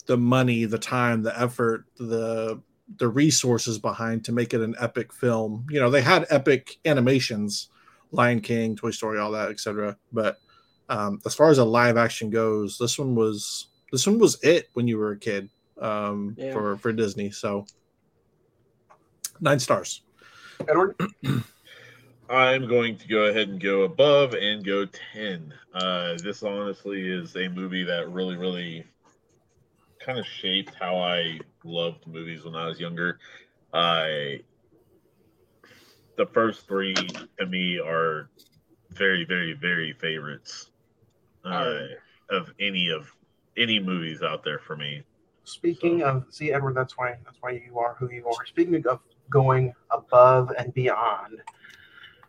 [0.06, 2.60] the money, the time, the effort, the
[2.98, 5.64] the resources behind to make it an epic film.
[5.70, 7.68] You know, they had epic animations,
[8.10, 9.96] Lion King, Toy Story, all that, etc.
[10.12, 10.38] But
[10.88, 14.70] um, as far as a live action goes, this one was this one was it
[14.72, 15.48] when you were a kid
[15.80, 16.52] um, Yeah.
[16.52, 17.30] for for Disney.
[17.30, 17.66] So
[19.40, 20.02] nine stars.
[20.68, 20.96] Edward?
[22.28, 25.54] I'm going to go ahead and go above and go 10.
[25.74, 28.84] Uh, this honestly is a movie that really, really
[30.04, 33.18] kind of shaped how I loved movies when I was younger.
[33.72, 34.40] I
[36.16, 38.30] the first three to me are
[38.90, 40.70] very, very, very favorites
[41.44, 41.80] uh,
[42.30, 43.12] of any of
[43.56, 45.02] any movies out there for me.
[45.46, 48.44] Speaking of, see, Edward, that's why that's why you are who you are.
[48.46, 48.98] Speaking of
[49.30, 51.40] going above and beyond,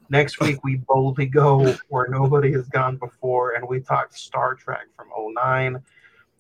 [0.10, 4.85] next week we boldly go where nobody has gone before, and we talk Star Trek
[4.95, 5.81] from 09.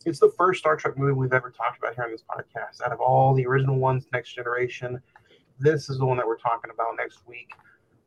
[0.05, 2.85] It's the first Star Trek movie we've ever talked about here on this podcast.
[2.85, 5.01] Out of all the original ones, Next Generation,
[5.59, 7.49] this is the one that we're talking about next week.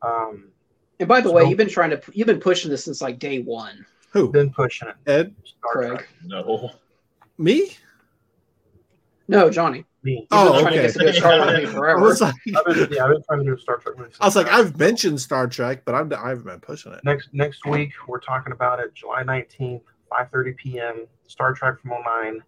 [0.03, 0.53] Um,
[1.01, 3.41] And by the way, you've been trying to you've been pushing this since like day
[3.41, 4.31] one, Who?
[4.31, 4.95] been pushing it.
[5.11, 5.35] Ed?
[5.45, 5.91] Star Craig.
[5.99, 6.09] Trek.
[6.25, 6.71] No.
[7.37, 7.77] Me?
[9.31, 9.85] No, Johnny.
[10.03, 10.13] Me.
[10.21, 10.83] You've Oh, trying to okay.
[10.87, 12.01] get to do a Star Wars I forever.
[12.01, 14.11] was like, I've been, yeah, I've been trying to do a Star Trek movie.
[14.21, 17.01] I was like, I've mentioned Star Trek, but I'm, I haven't been pushing it.
[17.05, 22.43] next next week we're talking about it july 19th 5.30 p.m star trek from 09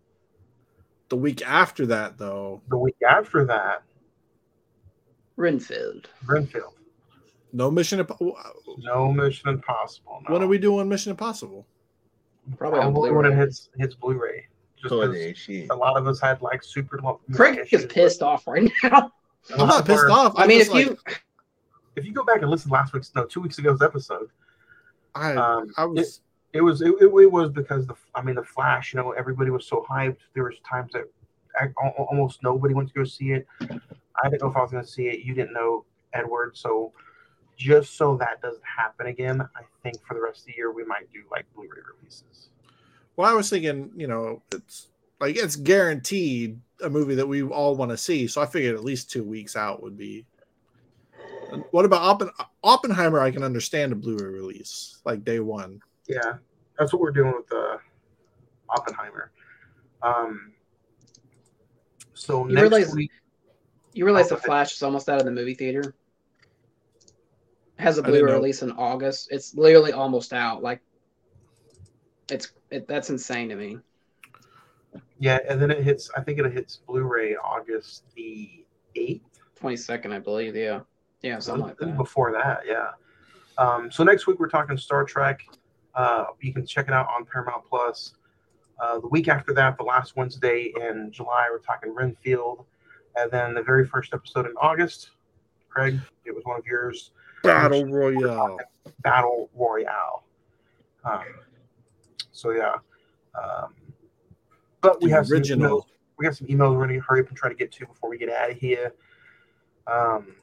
[1.10, 3.82] The week after that, though, the week after that
[5.36, 6.08] Renfield.
[6.26, 6.74] Renfield.
[7.52, 8.00] no Mission.
[8.00, 8.10] Imp-
[8.78, 10.32] no mission impossible no.
[10.32, 11.66] When are we doing Mission Impossible?
[12.56, 14.51] Probably on Probably when it hits hits blu-ray just 'cause shit.
[15.70, 19.12] A lot of us had like super long Craig is pissed off right now.
[19.58, 20.34] I'm not pissed off.
[20.36, 20.98] I I'm mean, if like, you
[21.96, 24.28] if you go back and listen to last week's no two weeks ago's episode
[25.14, 26.20] I, um, I was.
[26.52, 29.50] it was it, it, it was because the I mean the Flash, you know, everybody
[29.50, 30.18] was so hyped.
[30.34, 31.04] There was times that
[31.58, 31.68] I,
[32.10, 33.46] almost nobody went to go see it.
[33.60, 35.20] I didn't know if I was going to see it.
[35.20, 35.84] You didn't know
[36.14, 36.92] Edward, so
[37.56, 40.84] just so that doesn't happen again, I think for the rest of the year we
[40.84, 42.48] might do like Blu-ray releases.
[43.16, 44.88] Well, I was thinking, you know, it's
[45.20, 48.26] like it's guaranteed a movie that we all want to see.
[48.26, 50.24] So I figured at least two weeks out would be.
[51.70, 53.20] What about Oppen- Oppenheimer?
[53.20, 55.80] I can understand a Blu-ray release like day one.
[56.08, 56.34] Yeah,
[56.78, 57.76] that's what we're doing with uh,
[58.70, 59.30] Oppenheimer.
[60.02, 60.52] Um,
[62.14, 63.10] so You next realize- week,
[63.92, 65.94] you realize Oh, the Flash is almost out of the movie theater.
[67.76, 69.28] Has a Blu-ray release in August.
[69.30, 70.62] It's literally almost out.
[70.62, 70.80] Like,
[72.30, 73.78] it's it, that's insane to me.
[75.18, 76.10] Yeah, and then it hits.
[76.16, 78.64] I think it hits Blu-ray August the
[78.96, 79.40] eighth.
[79.54, 80.56] Twenty second, I believe.
[80.56, 80.80] Yeah,
[81.22, 81.96] yeah, something like that.
[81.96, 82.88] Before that, yeah.
[83.58, 85.42] Um, so next week we're talking Star Trek.
[85.94, 88.14] Uh, you can check it out on Paramount Plus.
[88.80, 92.64] Uh, the week after that, the last Wednesday in July, we're talking Renfield,
[93.16, 95.10] and then the very first episode in August.
[95.68, 97.12] Craig, it was one of yours.
[97.42, 98.58] Battle Royale.
[99.02, 100.24] Battle Royale.
[101.04, 101.22] Um,
[102.42, 102.74] so yeah,
[103.40, 103.72] um,
[104.80, 105.80] but we The have some original.
[105.80, 105.84] emails.
[106.18, 108.10] We got some emails we're going to hurry up and try to get to before
[108.10, 108.92] we get out of here.
[109.86, 110.34] Um,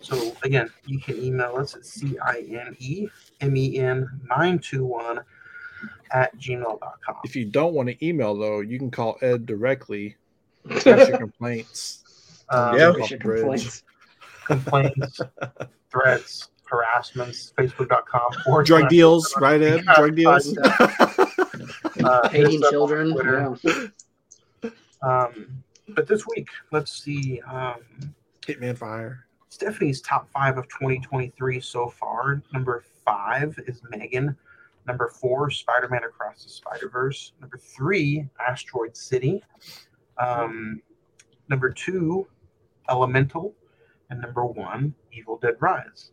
[0.00, 3.08] so again, you can email us at c i n e
[3.40, 5.20] m e n nine two one
[6.12, 7.16] at gmail.com.
[7.24, 10.16] If you don't want to email though, you can call Ed directly.
[10.70, 12.44] Express your complaints.
[12.50, 12.92] Um, Yeah.
[12.96, 13.82] Push your complaints.
[14.46, 15.20] complaints,
[15.90, 19.84] threats, harassments, facebook.com forward Drug slash- deals, right, Ed?
[19.84, 20.58] Yeah, Drug deals.
[22.04, 23.92] uh, Hating hit us up on children.
[24.62, 24.70] Yeah.
[25.02, 27.40] Um, but this week, let's see.
[27.42, 27.80] Um,
[28.42, 29.26] Hitman Fire.
[29.48, 32.42] Stephanie's top five of 2023 so far.
[32.52, 34.36] Number five is Megan.
[34.86, 37.32] Number four, Spider Man Across the Spider Verse.
[37.40, 39.42] Number three, Asteroid City.
[40.18, 40.80] Um,
[41.48, 42.26] number two,
[42.88, 43.54] Elemental.
[44.10, 46.10] And number one, Evil Dead Rise.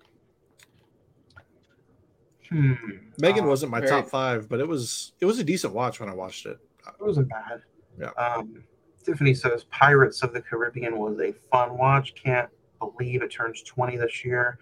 [2.49, 2.73] Hmm.
[3.19, 5.99] Megan uh, wasn't my very- top five, but it was it was a decent watch
[5.99, 6.57] when I watched it.
[6.87, 7.61] It wasn't bad.
[7.99, 8.11] Yeah.
[8.11, 8.63] Um,
[9.03, 12.13] Tiffany says Pirates of the Caribbean was a fun watch.
[12.15, 12.49] Can't
[12.79, 14.59] believe it turns 20 this year.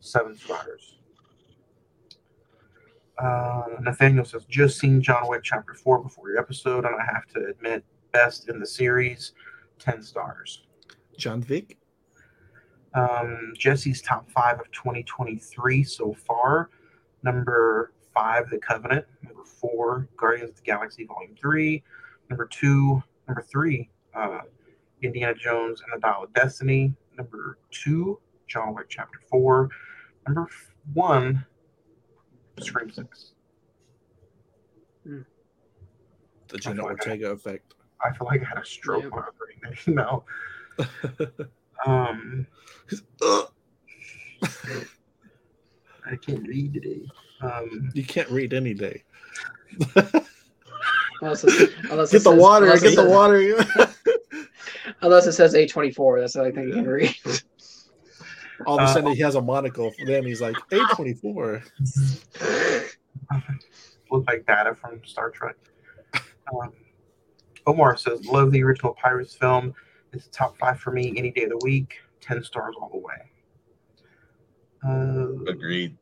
[0.00, 0.96] Seven stars.
[3.18, 7.26] Uh, Nathaniel says just seen John Wick Chapter 4 before your episode, and I have
[7.34, 9.32] to admit, best in the series.
[9.80, 10.62] 10 stars.
[11.16, 11.76] John Wick?
[12.94, 16.70] Um, Jesse's top five of 2023 so far.
[17.22, 19.06] Number five, The Covenant.
[19.22, 21.82] Number four, Guardians of the Galaxy Volume 3.
[22.30, 24.40] Number two, number three, uh,
[25.02, 26.94] Indiana Jones and the Dial of Destiny.
[27.16, 29.68] Number two, John Wick Chapter 4.
[30.26, 31.44] Number f- one,
[32.60, 33.32] Scream 6.
[35.04, 35.24] The
[36.58, 36.88] Jenna Okay.
[36.90, 37.74] Ortega effect.
[38.02, 39.08] I feel like I had a stroke Yeah.
[39.10, 40.26] when I was reading that email.
[41.86, 42.44] Um,
[43.22, 43.52] Ugh,
[46.10, 47.02] I can't read today.
[47.40, 49.02] Um, you can't read any day.
[51.20, 52.64] Unless it, unless Get the says- water.
[52.66, 53.94] Unless Get the says- water.
[55.02, 56.20] Unless it says A24.
[56.20, 57.14] That's the only thing you can read.
[58.66, 59.92] All of a Uh, sudden, he has a monocle.
[60.06, 61.62] Then he's like A twenty four.
[64.10, 65.56] look like data from Star Trek.
[66.52, 66.72] Um,
[67.66, 69.74] Omar says, "Love the original Pirates film.
[70.12, 71.98] It's a top five for me any day of the week.
[72.20, 73.14] Ten stars all the way."
[74.86, 75.96] Uh, Agreed.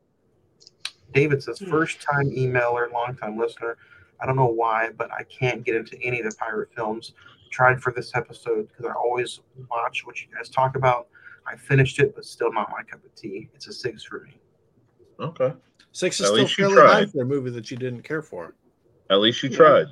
[1.14, 3.78] David says, first time emailer, long time listener.
[4.20, 7.12] I don't know why, but I can't get into any of the pirate films.
[7.50, 9.40] Tried for this episode because I always
[9.70, 11.06] watch what you guys talk about.
[11.46, 13.48] I finished it, but still not my cup of tea.
[13.54, 14.38] It's a six for me.
[15.20, 15.52] Okay.
[15.92, 17.12] Six is At still least you fairly high tried.
[17.12, 18.54] for a movie that you didn't care for.
[19.08, 19.56] At least you Yeah.
[19.56, 19.86] tried.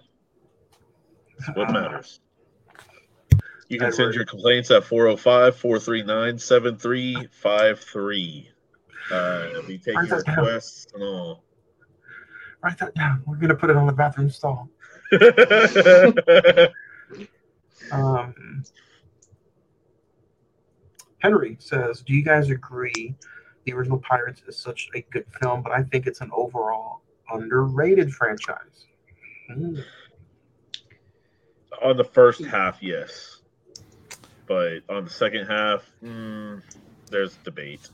[1.38, 2.20] That's what Uh, matters.
[3.68, 3.94] You can Edward.
[3.94, 8.50] send your complaints at 405 439 7353.
[9.10, 10.60] Uh, be taking Write that down.
[10.94, 11.44] and all.
[12.62, 13.22] Write that down.
[13.26, 14.68] We're gonna put it on the bathroom stall.
[17.92, 18.64] Um,
[21.18, 23.14] Henry says, "Do you guys agree
[23.64, 28.12] the original Pirates is such a good film, but I think it's an overall underrated
[28.12, 28.86] franchise?"
[29.52, 29.76] Hmm.
[31.82, 33.42] on the first half, yes.
[34.46, 36.62] But on the second half, mm,
[37.10, 37.90] there's debate.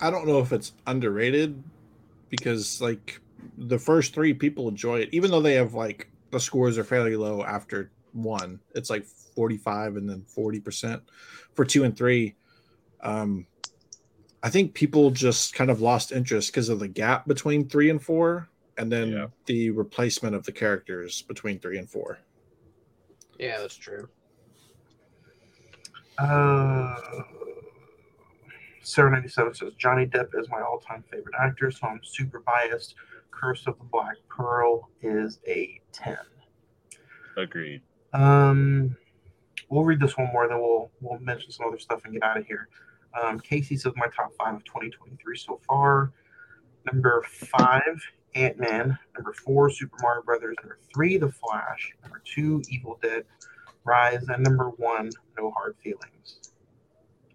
[0.00, 1.62] I don't know if it's underrated
[2.28, 3.20] because like
[3.56, 7.16] the first three people enjoy it, even though they have like the scores are fairly
[7.16, 8.60] low after one.
[8.74, 11.00] It's like 45 and then 40%
[11.54, 12.34] for two and three.
[13.00, 13.46] Um
[14.42, 18.00] I think people just kind of lost interest because of the gap between three and
[18.00, 18.48] four,
[18.78, 19.26] and then Yeah.
[19.46, 22.18] the replacement of the characters between three and four.
[23.38, 24.08] yeah, that's true.
[26.18, 26.94] Uh,
[28.86, 32.40] Sarah ninety seven says Johnny Depp is my all time favorite actor, so I'm super
[32.46, 32.94] biased.
[33.32, 36.18] Curse of the Black Pearl is a ten.
[37.36, 37.82] Agreed.
[38.12, 38.96] Um,
[39.68, 42.38] we'll read this one more, then we'll we'll mention some other stuff and get out
[42.38, 42.68] of here.
[43.20, 46.12] Um, Casey says my top five of 2023 so far.
[46.90, 48.00] Number five,
[48.36, 48.96] Ant Man.
[49.16, 50.54] Number four, Super Mario Brothers.
[50.62, 51.92] Number three, The Flash.
[52.02, 53.24] Number two, Evil Dead
[53.84, 56.38] Rise, and number one, No Hard Feelings.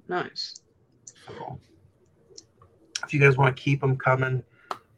[0.08, 0.61] Nice.
[3.04, 4.44] If you guys want to keep them coming,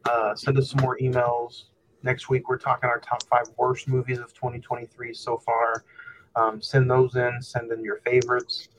[0.06, 1.64] uh, send us some more emails.
[2.04, 5.86] next week we're talking our top five worst movies of 2023 so far.
[6.36, 7.42] Um, send those in.
[7.42, 8.70] Send in your favorites.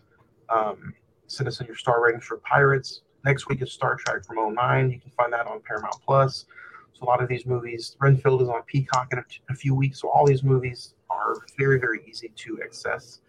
[0.48, 0.94] Um,
[1.26, 3.02] send us in your star ratings for Pirates.
[3.24, 4.90] Next week is Star Trek from 09.
[4.90, 6.44] You can find that on Paramount Plus.
[6.93, 10.01] So a lot of these movies, Renfield is on Peacock in a, a few weeks.
[10.01, 13.20] So all these movies are very, very easy to access.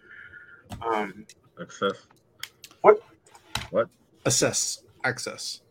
[0.81, 1.25] Um,
[1.59, 2.07] Access.
[2.81, 3.01] What?
[3.71, 3.87] What?
[4.25, 5.61] Assess access.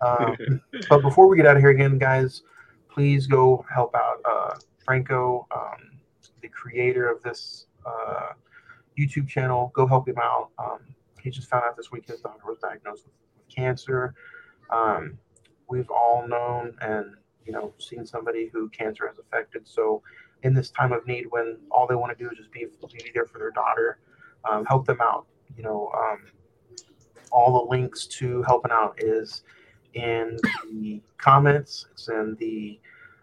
[0.00, 2.42] Um, but before we get out of here again, guys,
[2.88, 4.54] please go help out uh,
[4.84, 5.98] Franco, um,
[6.40, 8.32] the creator of this uh,
[8.98, 9.72] YouTube channel.
[9.74, 10.50] Go help him out.
[10.58, 10.78] Um,
[11.20, 13.14] he just found out this week his daughter was diagnosed with,
[13.54, 14.14] cancer.
[14.70, 15.18] Um,
[15.68, 17.14] we've all known and
[17.44, 19.66] you know seen somebody who cancer has affected.
[19.66, 20.02] So
[20.42, 23.10] in this time of need, when all they want to do is just be, be
[23.14, 23.98] there for their daughter,
[24.48, 25.26] um, help them out.
[25.56, 26.26] You know, um,
[27.30, 29.42] all the links to helping out is
[29.94, 30.36] in
[30.70, 31.86] the comments.
[31.92, 32.78] It's in the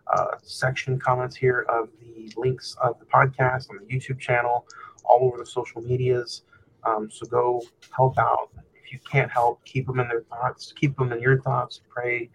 [0.07, 4.67] uh, section comments here of the links of the podcast on the YouTube channel,
[5.03, 6.43] all over the social medias.
[6.83, 7.63] Um, so go
[7.95, 8.49] help out.
[8.75, 10.73] If you can't help, keep them in their thoughts.
[10.75, 11.81] Keep them in your thoughts.
[11.89, 12.29] Pray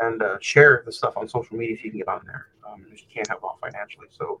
[0.00, 2.48] and uh, share the stuff on social media if you can get on there.
[2.68, 4.40] Um, if you can't help out financially, so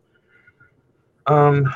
[1.26, 1.72] um,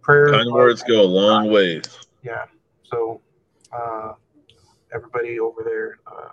[0.00, 0.30] prayer.
[0.30, 1.84] Kind words go a long ways.
[2.22, 2.46] Yeah.
[2.82, 3.20] So
[3.72, 4.14] uh,
[4.92, 6.30] everybody over there, uh,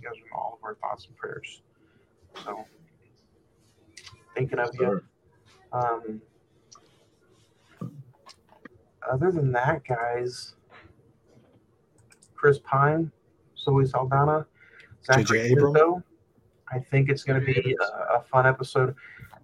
[0.00, 1.62] you guys are in all of our thoughts and prayers.
[2.44, 2.66] So
[4.34, 5.02] thinking of you.
[5.72, 6.20] Um,
[9.10, 10.54] other than that, guys,
[12.34, 13.10] Chris Pine,
[13.58, 14.46] Zoe Saldana,
[15.04, 15.52] Zachary J.J.
[15.52, 16.02] Abrams.
[16.72, 18.94] I think it's going to be a, a fun episode.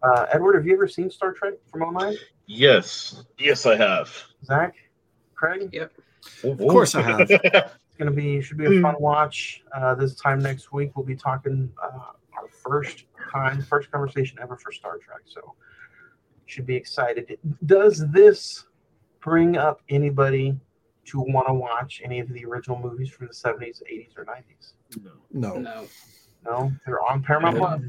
[0.03, 2.17] Uh, Edward, have you ever seen Star Trek from 09?
[2.47, 3.25] Yes.
[3.39, 4.11] Yes, I have.
[4.45, 4.75] Zach,
[5.35, 5.93] Craig, Yep.
[6.45, 7.73] Of course I have.
[8.03, 9.63] it's going to be should be a fun watch.
[9.75, 14.57] Uh, this time next week, we'll be talking uh, our first time, first conversation ever
[14.57, 15.21] for Star Trek.
[15.25, 15.55] So
[16.47, 17.39] should be excited.
[17.67, 18.65] Does this
[19.21, 20.59] bring up anybody
[21.07, 24.73] to want to watch any of the original movies from the 70s, 80s, or 90s?
[25.33, 25.59] No.
[25.59, 25.87] No.
[26.45, 27.81] No, they're on Paramount Plus.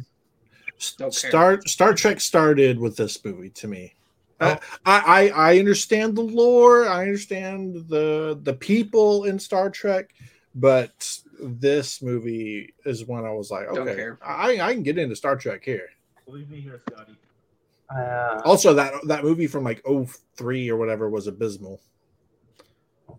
[0.97, 1.11] Care.
[1.11, 3.95] Star Star Trek started with this movie to me.
[4.41, 4.57] Oh.
[4.85, 6.87] I, I I understand the lore.
[6.87, 10.13] I understand the the people in Star Trek,
[10.55, 14.09] but this movie is when I was like, okay.
[14.25, 15.87] I I can get into Star Trek here.
[16.25, 17.17] Believe me here, Scotty.
[17.95, 19.83] Uh, Also, that that movie from like
[20.35, 21.79] 03 or whatever was abysmal.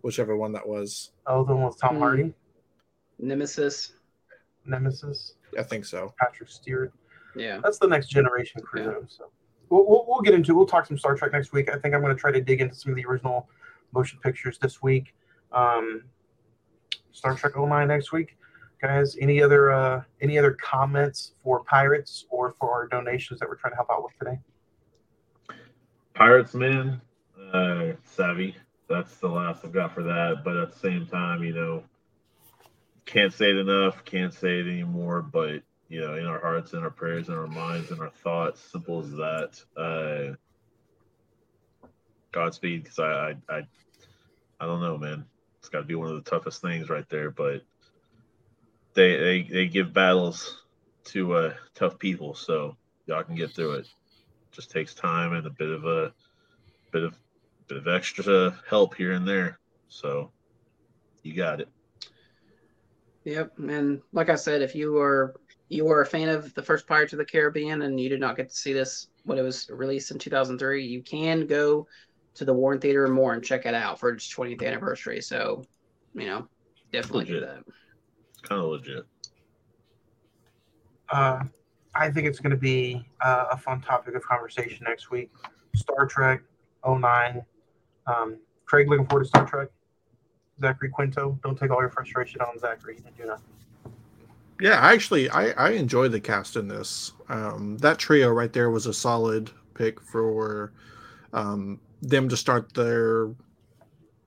[0.01, 2.01] Whichever one that was, oh, the one with Tom Hmm.
[2.01, 2.33] Hardy,
[3.19, 3.93] Nemesis.
[4.65, 6.13] Nemesis, I think so.
[6.19, 6.91] Patrick Stewart.
[7.35, 7.59] Yeah.
[7.63, 8.83] That's the next generation crew.
[8.83, 9.07] Yeah.
[9.07, 9.25] So
[9.69, 10.55] we'll, we'll, we'll get into.
[10.55, 11.69] We'll talk some Star Trek next week.
[11.69, 13.49] I think I'm going to try to dig into some of the original
[13.93, 15.13] motion pictures this week.
[15.51, 16.03] Um,
[17.11, 18.37] Star Trek 09 next week,
[18.81, 19.17] guys.
[19.19, 23.71] Any other uh, any other comments for pirates or for our donations that we're trying
[23.71, 24.39] to help out with today?
[26.13, 27.01] Pirates, man.
[27.53, 28.55] Uh, savvy.
[28.87, 30.43] That's the last I've got for that.
[30.43, 31.83] But at the same time, you know,
[33.05, 34.03] can't say it enough.
[34.05, 35.21] Can't say it anymore.
[35.21, 38.61] But you know, in our hearts, in our prayers, in our minds, in our thoughts,
[38.71, 39.63] simple as that.
[39.77, 40.35] Uh,
[42.31, 43.05] Godspeed, because I,
[43.49, 43.61] I, I,
[44.59, 45.25] I don't know, man.
[45.59, 47.31] It's got to be one of the toughest things right there.
[47.31, 47.61] But
[48.93, 50.63] they, they, they give battles
[51.05, 52.75] to uh, tough people, so
[53.05, 53.87] y'all can get through it
[54.55, 56.13] just takes time and a bit of a
[56.91, 57.13] bit of
[57.67, 59.59] bit of extra help here and there.
[59.89, 60.31] So
[61.23, 61.67] you got it.
[63.25, 63.59] Yep.
[63.59, 65.35] And like I said, if you are
[65.69, 68.37] you are a fan of the first Pirates of the Caribbean and you did not
[68.37, 71.87] get to see this when it was released in 2003, you can go
[72.35, 75.21] to the Warren Theater and more and check it out for its 20th anniversary.
[75.21, 75.63] So,
[76.13, 76.47] you know,
[76.91, 77.63] definitely do that.
[78.43, 79.05] Kind of legit.
[81.09, 81.43] Uh,
[81.95, 85.31] I think it's going to be uh, a fun topic of conversation next week.
[85.75, 86.41] Star Trek
[86.87, 87.43] 09.
[88.07, 89.69] Um, Craig, looking forward to Star Trek.
[90.59, 92.95] Zachary Quinto, don't take all your frustration on Zachary.
[92.95, 93.45] He didn't do nothing.
[94.59, 97.11] Yeah, actually, I I enjoy the cast in this.
[97.29, 100.71] Um, that trio right there was a solid pick for
[101.33, 103.31] um, them to start their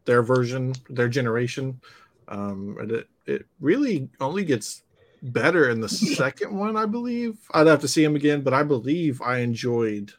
[0.04, 1.80] their version, their generation.
[2.28, 4.82] Um, and it it really only gets
[5.22, 7.38] better in the second one, I believe.
[7.52, 10.12] I'd have to see him again, but I believe I enjoyed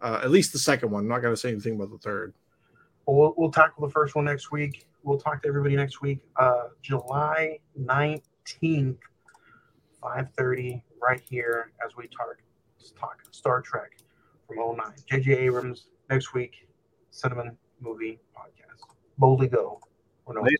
[0.00, 1.04] uh, at least the second one.
[1.04, 2.34] I'm not going to say anything about the third.
[3.06, 4.86] Well, we'll, we'll tackle the first one next week.
[5.02, 6.20] We'll talk to everybody next week.
[6.36, 8.98] Uh, July 19th,
[10.04, 12.36] 5.30, right here as we talk,
[12.98, 13.92] talk Star Trek
[14.46, 14.86] from 09.
[15.08, 15.32] J.J.
[15.32, 16.68] Abrams next week,
[17.10, 18.82] Cine-Men Movie Podcast.
[19.16, 19.80] Boldly go.
[20.26, 20.50] Or no, not